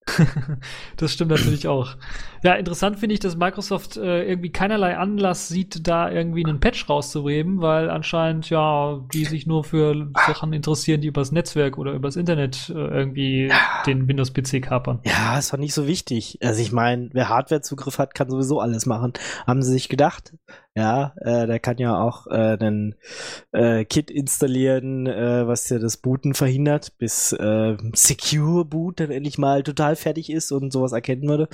das 0.97 1.11
stimmt 1.11 1.31
natürlich 1.31 1.67
auch. 1.67 1.95
Ja, 2.43 2.53
interessant 2.53 2.99
finde 2.99 3.13
ich, 3.13 3.19
dass 3.19 3.35
Microsoft 3.35 3.97
äh, 3.97 4.23
irgendwie 4.23 4.51
keinerlei 4.51 4.97
Anlass 4.97 5.47
sieht, 5.47 5.87
da 5.87 6.09
irgendwie 6.11 6.45
einen 6.45 6.59
Patch 6.59 6.87
rauszureden, 6.87 7.61
weil 7.61 7.89
anscheinend 7.89 8.49
ja 8.49 9.01
die 9.13 9.25
sich 9.25 9.47
nur 9.47 9.63
für 9.63 10.09
Sachen 10.27 10.53
interessieren, 10.53 11.01
die 11.01 11.07
übers 11.07 11.31
Netzwerk 11.31 11.77
oder 11.77 11.93
übers 11.93 12.15
Internet 12.15 12.69
äh, 12.69 12.73
irgendwie 12.73 13.47
ja. 13.47 13.83
den 13.85 14.07
Windows-PC 14.07 14.61
kapern. 14.61 14.99
Ja, 15.03 15.37
ist 15.37 15.51
doch 15.51 15.57
nicht 15.57 15.73
so 15.73 15.87
wichtig. 15.87 16.37
Also 16.41 16.61
ich 16.61 16.71
meine, 16.71 17.09
wer 17.13 17.29
Hardwarezugriff 17.29 17.97
hat, 17.97 18.13
kann 18.13 18.29
sowieso 18.29 18.59
alles 18.59 18.85
machen. 18.85 19.13
Haben 19.47 19.63
sie 19.63 19.71
sich 19.71 19.89
gedacht? 19.89 20.33
Ja, 20.77 21.13
äh, 21.21 21.47
der 21.47 21.59
kann 21.59 21.77
ja 21.77 21.97
auch 21.97 22.27
äh, 22.27 22.57
einen 22.59 22.95
äh, 23.53 23.85
Kit 23.85 24.11
installieren, 24.11 25.07
äh, 25.07 25.47
was 25.47 25.69
ja 25.69 25.79
das 25.79 25.95
Booten 25.95 26.33
verhindert, 26.33 26.97
bis 26.97 27.31
äh, 27.31 27.77
Secure 27.93 28.65
Boot 28.65 28.99
dann 28.99 29.09
endlich 29.09 29.37
mal 29.37 29.63
total 29.63 29.95
fertig 29.95 30.29
ist 30.29 30.51
und 30.51 30.73
sowas 30.73 30.91
erkennen 30.91 31.29
würde. 31.29 31.47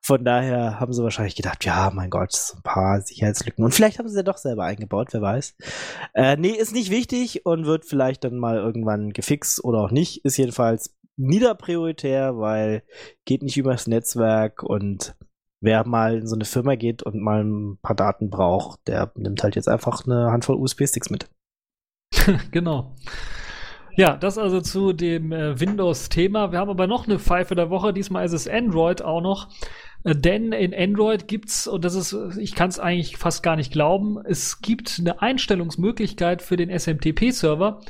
Von 0.00 0.24
daher 0.24 0.78
haben 0.78 0.92
sie 0.92 1.02
wahrscheinlich 1.02 1.34
gedacht, 1.34 1.64
ja, 1.64 1.90
mein 1.92 2.10
Gott, 2.10 2.30
so 2.30 2.58
ein 2.58 2.62
paar 2.62 3.00
Sicherheitslücken. 3.00 3.64
Und 3.64 3.74
vielleicht 3.74 3.98
haben 3.98 4.08
sie 4.08 4.16
ja 4.16 4.22
doch 4.22 4.38
selber 4.38 4.62
eingebaut, 4.64 5.08
wer 5.10 5.20
weiß. 5.20 5.56
Äh, 6.14 6.36
nee, 6.36 6.50
ist 6.50 6.72
nicht 6.72 6.92
wichtig 6.92 7.44
und 7.44 7.66
wird 7.66 7.84
vielleicht 7.84 8.22
dann 8.22 8.38
mal 8.38 8.58
irgendwann 8.58 9.12
gefixt 9.12 9.64
oder 9.64 9.80
auch 9.80 9.90
nicht. 9.90 10.24
Ist 10.24 10.36
jedenfalls 10.36 10.96
niederprioritär, 11.16 12.38
weil 12.38 12.84
geht 13.24 13.42
nicht 13.42 13.56
übers 13.56 13.88
Netzwerk 13.88 14.62
und 14.62 15.16
wer 15.60 15.86
mal 15.86 16.18
in 16.18 16.26
so 16.26 16.34
eine 16.34 16.44
Firma 16.44 16.74
geht 16.74 17.02
und 17.02 17.20
mal 17.20 17.44
ein 17.44 17.78
paar 17.82 17.96
Daten 17.96 18.30
braucht, 18.30 18.80
der 18.86 19.12
nimmt 19.14 19.42
halt 19.42 19.56
jetzt 19.56 19.68
einfach 19.68 20.04
eine 20.06 20.30
Handvoll 20.30 20.56
USB-Sticks 20.56 21.10
mit. 21.10 21.28
genau. 22.50 22.96
Ja, 23.96 24.16
das 24.16 24.38
also 24.38 24.60
zu 24.60 24.92
dem 24.92 25.32
äh, 25.32 25.60
Windows-Thema. 25.60 26.52
Wir 26.52 26.58
haben 26.58 26.70
aber 26.70 26.86
noch 26.86 27.06
eine 27.06 27.18
Pfeife 27.18 27.54
der 27.54 27.70
Woche. 27.70 27.92
Diesmal 27.92 28.24
ist 28.24 28.32
es 28.32 28.48
Android 28.48 29.02
auch 29.02 29.20
noch. 29.20 29.48
Äh, 30.04 30.14
denn 30.16 30.52
in 30.52 30.74
Android 30.74 31.28
gibt's, 31.28 31.66
und 31.66 31.84
das 31.84 31.94
ist, 31.94 32.16
ich 32.38 32.54
kann 32.54 32.70
es 32.70 32.78
eigentlich 32.78 33.16
fast 33.16 33.42
gar 33.42 33.56
nicht 33.56 33.72
glauben, 33.72 34.18
es 34.24 34.62
gibt 34.62 34.96
eine 35.00 35.20
Einstellungsmöglichkeit 35.20 36.40
für 36.40 36.56
den 36.56 36.70
SMTP-Server, 36.70 37.80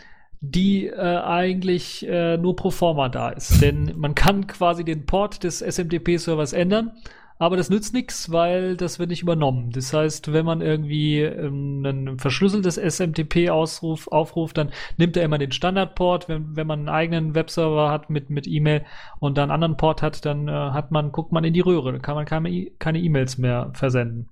die 0.41 0.87
äh, 0.87 0.97
eigentlich 0.97 2.07
äh, 2.09 2.39
nur 2.39 2.57
pro 2.57 2.71
forma 2.71 3.09
da 3.09 3.31
ist. 3.31 3.61
Denn 3.61 3.93
man 3.97 4.15
kann 4.15 4.47
quasi 4.47 4.85
den 4.85 5.07
Port 5.07 5.45
des 5.45 5.61
SMTP-Servers 5.61 6.55
ändern 6.55 6.93
aber 7.41 7.57
das 7.57 7.71
nützt 7.71 7.95
nichts, 7.95 8.31
weil 8.31 8.77
das 8.77 8.99
wird 8.99 9.09
nicht 9.09 9.23
übernommen. 9.23 9.71
Das 9.71 9.95
heißt, 9.95 10.31
wenn 10.35 10.45
man 10.45 10.61
irgendwie 10.61 11.23
ähm, 11.23 11.83
ein 11.87 12.19
verschlüsseltes 12.19 12.77
SMTP 12.77 13.49
ausruf, 13.49 14.09
aufruft, 14.09 14.59
dann 14.59 14.73
nimmt 14.99 15.17
er 15.17 15.25
immer 15.25 15.39
den 15.39 15.51
Standardport. 15.51 16.29
Wenn, 16.29 16.55
wenn 16.55 16.67
man 16.67 16.81
einen 16.81 16.89
eigenen 16.91 17.35
Webserver 17.35 17.91
hat 17.91 18.11
mit, 18.11 18.29
mit 18.29 18.47
E-Mail 18.47 18.85
und 19.21 19.39
dann 19.39 19.45
einen 19.45 19.53
anderen 19.53 19.79
Port 19.79 20.03
hat, 20.03 20.27
dann 20.27 20.49
äh, 20.49 20.53
hat 20.53 20.91
man, 20.91 21.13
guckt 21.13 21.33
man 21.33 21.45
in 21.45 21.55
die 21.55 21.61
Röhre. 21.61 21.93
Dann 21.93 22.03
kann 22.03 22.15
man 22.15 22.27
keine, 22.27 22.71
keine 22.79 23.01
E-Mails 23.01 23.39
mehr 23.39 23.71
versenden. 23.73 24.29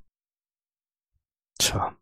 Tja. 1.58 1.97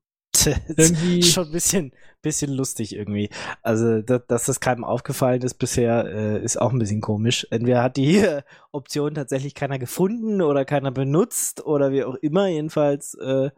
irgendwie 0.76 1.22
schon 1.22 1.46
ein 1.46 1.52
bisschen, 1.52 1.92
bisschen 2.22 2.52
lustig 2.52 2.94
irgendwie. 2.94 3.30
Also, 3.62 4.02
dass, 4.02 4.26
dass 4.26 4.44
das 4.46 4.60
keinem 4.60 4.84
aufgefallen 4.84 5.42
ist 5.42 5.54
bisher, 5.54 6.04
äh, 6.06 6.42
ist 6.42 6.60
auch 6.60 6.72
ein 6.72 6.78
bisschen 6.78 7.00
komisch. 7.00 7.46
Entweder 7.50 7.82
hat 7.82 7.96
die 7.96 8.24
Option 8.72 9.14
tatsächlich 9.14 9.54
keiner 9.54 9.78
gefunden 9.78 10.42
oder 10.42 10.64
keiner 10.64 10.90
benutzt 10.90 11.64
oder 11.64 11.92
wie 11.92 12.04
auch 12.04 12.16
immer. 12.16 12.48
Jedenfalls 12.48 13.14
äh, 13.14 13.50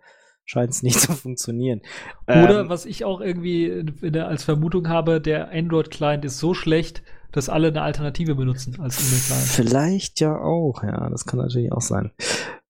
scheint 0.44 0.70
es 0.70 0.82
nicht 0.82 1.00
zu 1.00 1.12
funktionieren. 1.12 1.82
Oder 2.26 2.60
ähm, 2.60 2.68
was 2.68 2.86
ich 2.86 3.04
auch 3.04 3.20
irgendwie 3.20 3.84
als 4.18 4.44
Vermutung 4.44 4.88
habe, 4.88 5.20
der 5.20 5.50
Android-Client 5.50 6.24
ist 6.24 6.38
so 6.38 6.54
schlecht, 6.54 7.02
dass 7.32 7.48
alle 7.48 7.68
eine 7.68 7.82
Alternative 7.82 8.34
benutzen 8.34 8.80
als 8.80 8.98
E-Mail-Client. 8.98 9.48
Vielleicht 9.48 10.20
ja 10.20 10.36
auch, 10.36 10.82
ja, 10.82 11.10
das 11.10 11.26
kann 11.26 11.38
natürlich 11.38 11.72
auch 11.72 11.82
sein. 11.82 12.10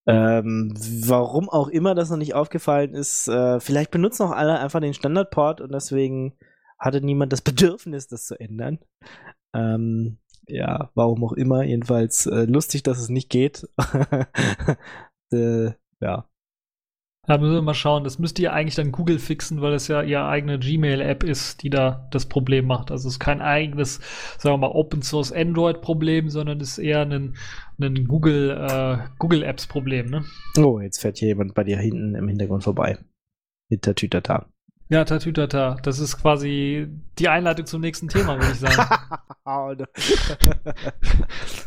Ähm, 0.09 0.73
warum 1.07 1.51
auch 1.51 1.69
immer 1.69 1.95
das 1.95 2.09
noch 2.09 2.17
nicht 2.17 2.35
aufgefallen 2.35 2.95
ist, 2.95 3.29
äh, 3.29 3.61
vielleicht 3.61 3.91
benutzen 3.91 4.23
auch 4.23 4.31
alle 4.31 4.59
einfach 4.59 4.81
den 4.81 4.95
Standardport 4.95 5.61
und 5.61 5.71
deswegen 5.71 6.33
hatte 6.79 7.03
niemand 7.03 7.33
das 7.33 7.43
Bedürfnis, 7.43 8.09
das 8.09 8.25
zu 8.25 8.41
ändern. 8.41 8.79
Ähm, 9.55 10.19
ja, 10.47 10.91
warum 10.95 11.23
auch 11.25 11.35
immer. 11.35 11.63
Jedenfalls 11.63 12.25
äh, 12.25 12.45
lustig, 12.45 12.83
dass 12.83 12.99
es 12.99 13.11
nicht 13.11 13.29
geht. 13.29 13.69
äh, 15.33 15.73
ja. 16.01 16.28
Da 17.29 17.37
müssen 17.37 17.53
wir 17.53 17.63
mal 17.63 17.75
schauen. 17.75 18.05
Das 18.05 18.19
müsste 18.19 18.41
ja 18.41 18.53
eigentlich 18.53 18.75
dann 18.75 18.91
Google 18.91 19.19
fixen, 19.19 19.61
weil 19.61 19.75
es 19.75 19.87
ja 19.87 20.03
ihre 20.03 20.27
eigene 20.27 20.59
Gmail-App 20.59 21.23
ist, 21.23 21.63
die 21.63 21.69
da 21.69 22.09
das 22.11 22.25
Problem 22.27 22.67
macht. 22.67 22.91
Also 22.91 23.07
es 23.07 23.15
ist 23.15 23.21
kein 23.21 23.43
eigenes, 23.43 24.01
sagen 24.39 24.55
wir 24.55 24.69
mal, 24.69 24.75
Open 24.75 25.03
Source 25.03 25.31
Android-Problem, 25.31 26.31
sondern 26.31 26.59
es 26.61 26.71
ist 26.71 26.79
eher 26.79 27.03
ein, 27.03 27.37
ein 27.79 28.07
Google, 28.07 28.51
äh, 28.51 29.09
Google 29.19 29.43
Apps-Problem, 29.43 30.07
ne? 30.09 30.25
Oh, 30.57 30.81
jetzt 30.81 31.01
fährt 31.01 31.19
hier 31.19 31.29
jemand 31.29 31.55
bei 31.55 31.65
dir 31.65 31.77
hinten 31.77 32.15
im 32.15 32.29
Hintergrund 32.29 32.65
vorbei. 32.65 32.99
Mit 33.69 33.85
der 33.85 33.95
Tütata. 33.95 34.47
Ja, 34.91 35.05
Tatütata. 35.05 35.77
Das 35.83 35.99
ist 35.99 36.17
quasi 36.19 36.89
die 37.19 37.29
Einleitung 37.29 37.67
zum 37.67 37.83
nächsten 37.83 38.09
Thema, 38.09 38.39
würde 38.39 38.53
ich 38.53 38.61
sagen. 38.61 38.89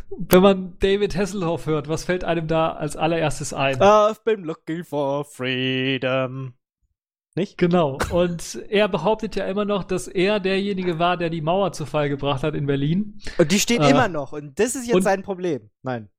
Wenn 0.09 0.41
man 0.41 0.79
David 0.79 1.15
Hasselhoff 1.15 1.67
hört, 1.67 1.87
was 1.87 2.03
fällt 2.03 2.23
einem 2.23 2.47
da 2.47 2.71
als 2.71 2.97
allererstes 2.97 3.53
ein? 3.53 3.79
I've 3.79 4.23
been 4.23 4.43
looking 4.43 4.83
for 4.83 5.23
freedom. 5.23 6.53
Nicht? 7.35 7.57
Genau. 7.57 7.97
Und 8.09 8.61
er 8.69 8.89
behauptet 8.89 9.35
ja 9.35 9.45
immer 9.45 9.65
noch, 9.65 9.83
dass 9.83 10.07
er 10.07 10.39
derjenige 10.39 10.99
war, 10.99 11.15
der 11.15 11.29
die 11.29 11.41
Mauer 11.41 11.71
zu 11.71 11.85
Fall 11.85 12.09
gebracht 12.09 12.43
hat 12.43 12.55
in 12.55 12.65
Berlin. 12.65 13.19
Und 13.37 13.51
die 13.51 13.59
steht 13.59 13.81
äh, 13.81 13.91
immer 13.91 14.09
noch. 14.09 14.33
Und 14.33 14.59
das 14.59 14.75
ist 14.75 14.87
jetzt 14.87 15.03
sein 15.03 15.21
Problem. 15.21 15.69
Nein. 15.83 16.09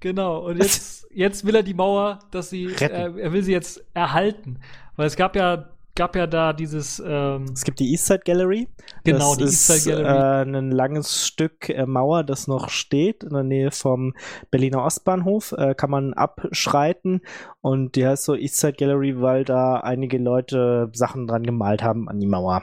Genau. 0.00 0.46
Und 0.46 0.58
jetzt, 0.58 1.06
jetzt 1.10 1.44
will 1.44 1.56
er 1.56 1.62
die 1.62 1.74
Mauer, 1.74 2.20
dass 2.30 2.50
sie, 2.50 2.66
äh, 2.66 3.18
er 3.18 3.32
will 3.32 3.42
sie 3.42 3.52
jetzt 3.52 3.84
erhalten. 3.94 4.60
Weil 4.94 5.06
es 5.06 5.16
gab 5.16 5.34
ja 5.34 5.70
gab 5.98 6.14
ja 6.14 6.26
da 6.28 6.52
dieses. 6.52 7.02
Ähm, 7.04 7.46
es 7.52 7.64
gibt 7.64 7.80
die 7.80 7.90
Eastside 7.90 8.22
Gallery. 8.24 8.68
Genau, 9.04 9.34
das 9.34 9.38
die 9.38 9.44
Eastside 9.44 9.96
Gallery. 9.96 10.52
Äh, 10.52 10.58
ein 10.58 10.70
langes 10.70 11.26
Stück 11.26 11.68
äh, 11.68 11.86
Mauer, 11.86 12.22
das 12.22 12.46
noch 12.46 12.70
steht 12.70 13.24
in 13.24 13.30
der 13.30 13.42
Nähe 13.42 13.72
vom 13.72 14.14
Berliner 14.50 14.84
Ostbahnhof. 14.84 15.52
Äh, 15.52 15.74
kann 15.74 15.90
man 15.90 16.14
abschreiten. 16.14 17.20
Und 17.60 17.96
die 17.96 18.06
heißt 18.06 18.24
so 18.24 18.36
Eastside 18.36 18.74
Gallery, 18.74 19.20
weil 19.20 19.44
da 19.44 19.80
einige 19.80 20.18
Leute 20.18 20.88
Sachen 20.94 21.26
dran 21.26 21.42
gemalt 21.42 21.82
haben 21.82 22.08
an 22.08 22.20
die 22.20 22.28
Mauer. 22.28 22.62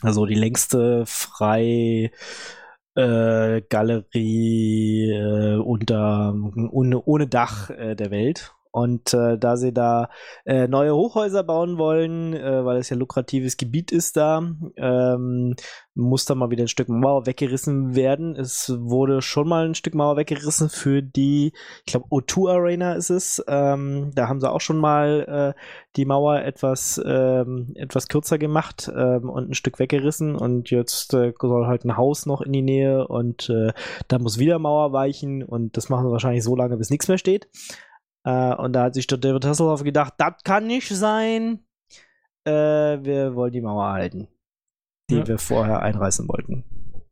Also 0.00 0.26
die 0.26 0.34
längste 0.34 1.04
frei. 1.06 2.10
Äh, 2.94 3.60
Galerie 3.68 5.10
äh, 5.10 5.56
unter 5.56 6.34
ohne, 6.70 7.02
ohne 7.04 7.26
Dach 7.26 7.68
äh, 7.68 7.94
der 7.94 8.10
Welt 8.10 8.55
und 8.76 9.14
äh, 9.14 9.38
da 9.38 9.56
sie 9.56 9.72
da 9.72 10.10
äh, 10.44 10.68
neue 10.68 10.94
Hochhäuser 10.94 11.42
bauen 11.42 11.78
wollen, 11.78 12.34
äh, 12.34 12.62
weil 12.62 12.76
es 12.76 12.90
ja 12.90 12.96
lukratives 12.98 13.56
Gebiet 13.56 13.90
ist 13.90 14.18
da, 14.18 14.42
ähm, 14.76 15.54
muss 15.94 16.26
da 16.26 16.34
mal 16.34 16.50
wieder 16.50 16.64
ein 16.64 16.68
Stück 16.68 16.90
Mauer 16.90 17.24
weggerissen 17.24 17.96
werden. 17.96 18.36
Es 18.36 18.70
wurde 18.78 19.22
schon 19.22 19.48
mal 19.48 19.64
ein 19.64 19.74
Stück 19.74 19.94
Mauer 19.94 20.18
weggerissen 20.18 20.68
für 20.68 21.00
die, 21.02 21.54
ich 21.86 21.92
glaube, 21.92 22.08
O2 22.08 22.50
Arena 22.50 22.92
ist 22.92 23.08
es. 23.08 23.42
Ähm, 23.48 24.10
da 24.14 24.28
haben 24.28 24.40
sie 24.40 24.52
auch 24.52 24.60
schon 24.60 24.76
mal 24.76 25.54
äh, 25.56 25.60
die 25.96 26.04
Mauer 26.04 26.42
etwas, 26.42 27.00
ähm, 27.02 27.72
etwas 27.76 28.08
kürzer 28.08 28.36
gemacht 28.36 28.92
ähm, 28.94 29.30
und 29.30 29.48
ein 29.48 29.54
Stück 29.54 29.78
weggerissen. 29.78 30.36
Und 30.36 30.70
jetzt 30.70 31.14
äh, 31.14 31.32
soll 31.40 31.66
halt 31.66 31.86
ein 31.86 31.96
Haus 31.96 32.26
noch 32.26 32.42
in 32.42 32.52
die 32.52 32.60
Nähe 32.60 33.08
und 33.08 33.48
äh, 33.48 33.72
da 34.08 34.18
muss 34.18 34.38
wieder 34.38 34.58
Mauer 34.58 34.92
weichen. 34.92 35.42
Und 35.42 35.78
das 35.78 35.88
machen 35.88 36.04
sie 36.04 36.12
wahrscheinlich 36.12 36.44
so 36.44 36.54
lange, 36.54 36.76
bis 36.76 36.90
nichts 36.90 37.08
mehr 37.08 37.16
steht. 37.16 37.48
Äh, 38.26 38.54
und 38.56 38.72
da 38.72 38.84
hat 38.84 38.94
sich 38.94 39.06
der 39.06 39.18
David 39.18 39.46
Hasselhoff 39.46 39.84
gedacht, 39.84 40.14
das 40.18 40.34
kann 40.44 40.66
nicht 40.66 40.88
sein. 40.88 41.60
Äh, 42.44 42.50
wir 42.50 43.34
wollen 43.36 43.52
die 43.52 43.60
Mauer 43.60 43.92
halten, 43.92 44.28
die 45.08 45.18
ja. 45.18 45.26
wir 45.26 45.38
vorher 45.38 45.80
einreißen 45.82 46.28
wollten. 46.28 46.64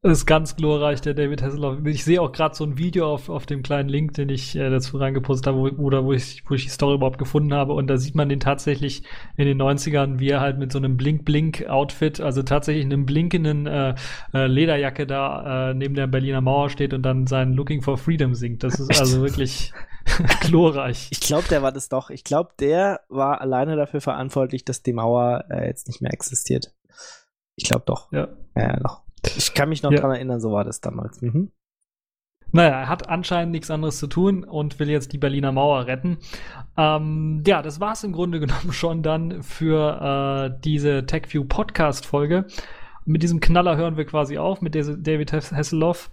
Das 0.03 0.19
ist 0.19 0.27
ganz 0.27 0.55
glorreich, 0.55 1.01
der 1.01 1.15
David 1.15 1.41
Hasselhoff. 1.41 1.79
Ich 1.87 2.05
sehe 2.05 2.21
auch 2.21 2.33
gerade 2.33 2.55
so 2.55 2.65
ein 2.65 2.77
Video 2.77 3.11
auf, 3.11 3.31
auf 3.31 3.47
dem 3.47 3.63
kleinen 3.63 3.89
Link, 3.89 4.13
den 4.15 4.29
ich 4.29 4.55
äh, 4.55 4.69
dazu 4.69 4.99
reingepostet 4.99 5.47
habe, 5.47 5.59
wo, 5.59 5.83
oder 5.83 6.05
wo 6.05 6.13
ich, 6.13 6.43
wo 6.47 6.55
ich 6.55 6.65
die 6.65 6.71
Story 6.71 6.97
überhaupt 6.97 7.17
gefunden 7.17 7.55
habe. 7.55 7.73
Und 7.73 7.87
da 7.87 7.97
sieht 7.97 8.15
man 8.15 8.29
den 8.29 8.41
tatsächlich 8.41 9.03
in 9.37 9.47
den 9.47 9.63
90ern, 9.63 10.19
wie 10.19 10.29
er 10.29 10.41
halt 10.41 10.59
mit 10.59 10.73
so 10.73 10.79
einem 10.79 10.99
Blink-Blink-Outfit, 10.99 12.21
also 12.21 12.43
tatsächlich 12.43 12.85
einem 12.85 13.07
blinkenden 13.07 13.67
äh, 13.67 13.95
äh, 14.35 14.47
Lederjacke 14.47 15.07
da 15.07 15.71
äh, 15.71 15.75
neben 15.75 15.95
der 15.95 16.07
Berliner 16.07 16.43
Mauer 16.43 16.69
steht 16.69 16.93
und 16.93 17.03
dann 17.03 17.27
sein 17.27 17.55
Looking 17.55 17.81
for 17.81 17.97
Freedom 17.97 18.35
singt. 18.35 18.63
Das 18.63 18.79
ist 18.79 18.91
also 19.01 19.23
wirklich 19.23 19.73
glorreich. 20.41 21.09
Ich 21.11 21.21
glaube, 21.21 21.49
der 21.49 21.63
war 21.63 21.73
das 21.73 21.89
doch. 21.89 22.11
Ich 22.11 22.25
glaube, 22.25 22.51
der 22.59 23.01
war 23.09 23.41
alleine 23.41 23.77
dafür 23.77 24.01
verantwortlich, 24.01 24.65
dass 24.65 24.83
die 24.83 24.93
Mauer 24.93 25.45
äh, 25.51 25.67
jetzt 25.67 25.89
nicht 25.89 26.01
mehr 26.03 26.13
existiert. 26.13 26.75
Ich 27.57 27.65
glaube 27.65 27.85
doch. 27.87 28.11
Ja. 28.13 28.29
Ja, 28.57 28.77
doch. 28.81 29.03
Ich 29.37 29.55
kann 29.55 29.69
mich 29.69 29.83
noch 29.83 29.93
Ja. 29.93 30.01
dran 30.01 30.11
erinnern, 30.13 30.41
so 30.41 30.53
war 30.53 30.65
das 30.65 30.81
damals. 30.81 31.21
Mhm. 31.23 31.51
Naja, 32.53 32.83
er 32.83 32.89
hat 32.89 33.09
anscheinend 33.09 33.51
nichts 33.51 33.71
anderes 33.71 33.99
zu 33.99 34.07
tun 34.07 34.45
und 34.45 34.79
will 34.79 34.89
jetzt 34.89 35.13
die 35.13 35.19
Berliner 35.19 35.51
Mauer 35.51 35.87
retten. 35.87 36.19
Ähm, 36.77 37.43
ja, 37.45 37.63
das 37.63 37.81
war's 37.81 38.05
im 38.05 38.13
Grunde 38.13 38.39
genommen 38.41 38.73
schon 38.73 39.03
dann 39.03 39.43
für 39.43 40.51
äh, 40.55 40.61
diese 40.63 41.05
TechView 41.07 41.45
Podcast-Folge. 41.47 42.47
Mit 43.07 43.23
diesem 43.23 43.41
Knaller 43.41 43.77
hören 43.77 43.97
wir 43.97 44.05
quasi 44.07 44.39
auf, 44.39 44.63
mit 44.63 44.75
David 44.75 45.33
Hasselhoff. 45.33 46.11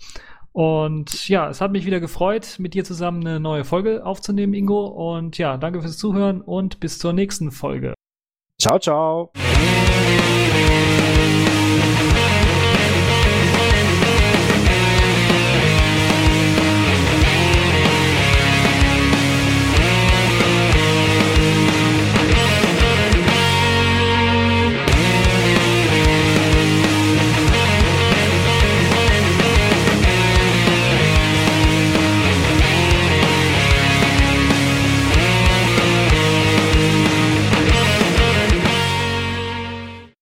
Und 0.54 1.30
ja, 1.30 1.50
es 1.50 1.62
hat 1.62 1.72
mich 1.72 1.86
wieder 1.86 2.00
gefreut, 2.00 2.58
mit 2.60 2.74
dir 2.74 2.84
zusammen 2.84 3.26
eine 3.26 3.40
neue 3.40 3.64
Folge 3.64 4.06
aufzunehmen, 4.06 4.54
Ingo. 4.54 4.86
Und 4.86 5.38
ja, 5.38 5.58
danke 5.58 5.82
fürs 5.82 5.98
Zuhören 5.98 6.42
und 6.42 6.80
bis 6.80 7.00
zur 7.00 7.14
nächsten 7.14 7.52
Folge. 7.52 7.94
Ciao, 8.60 8.78
ciao. 8.78 9.32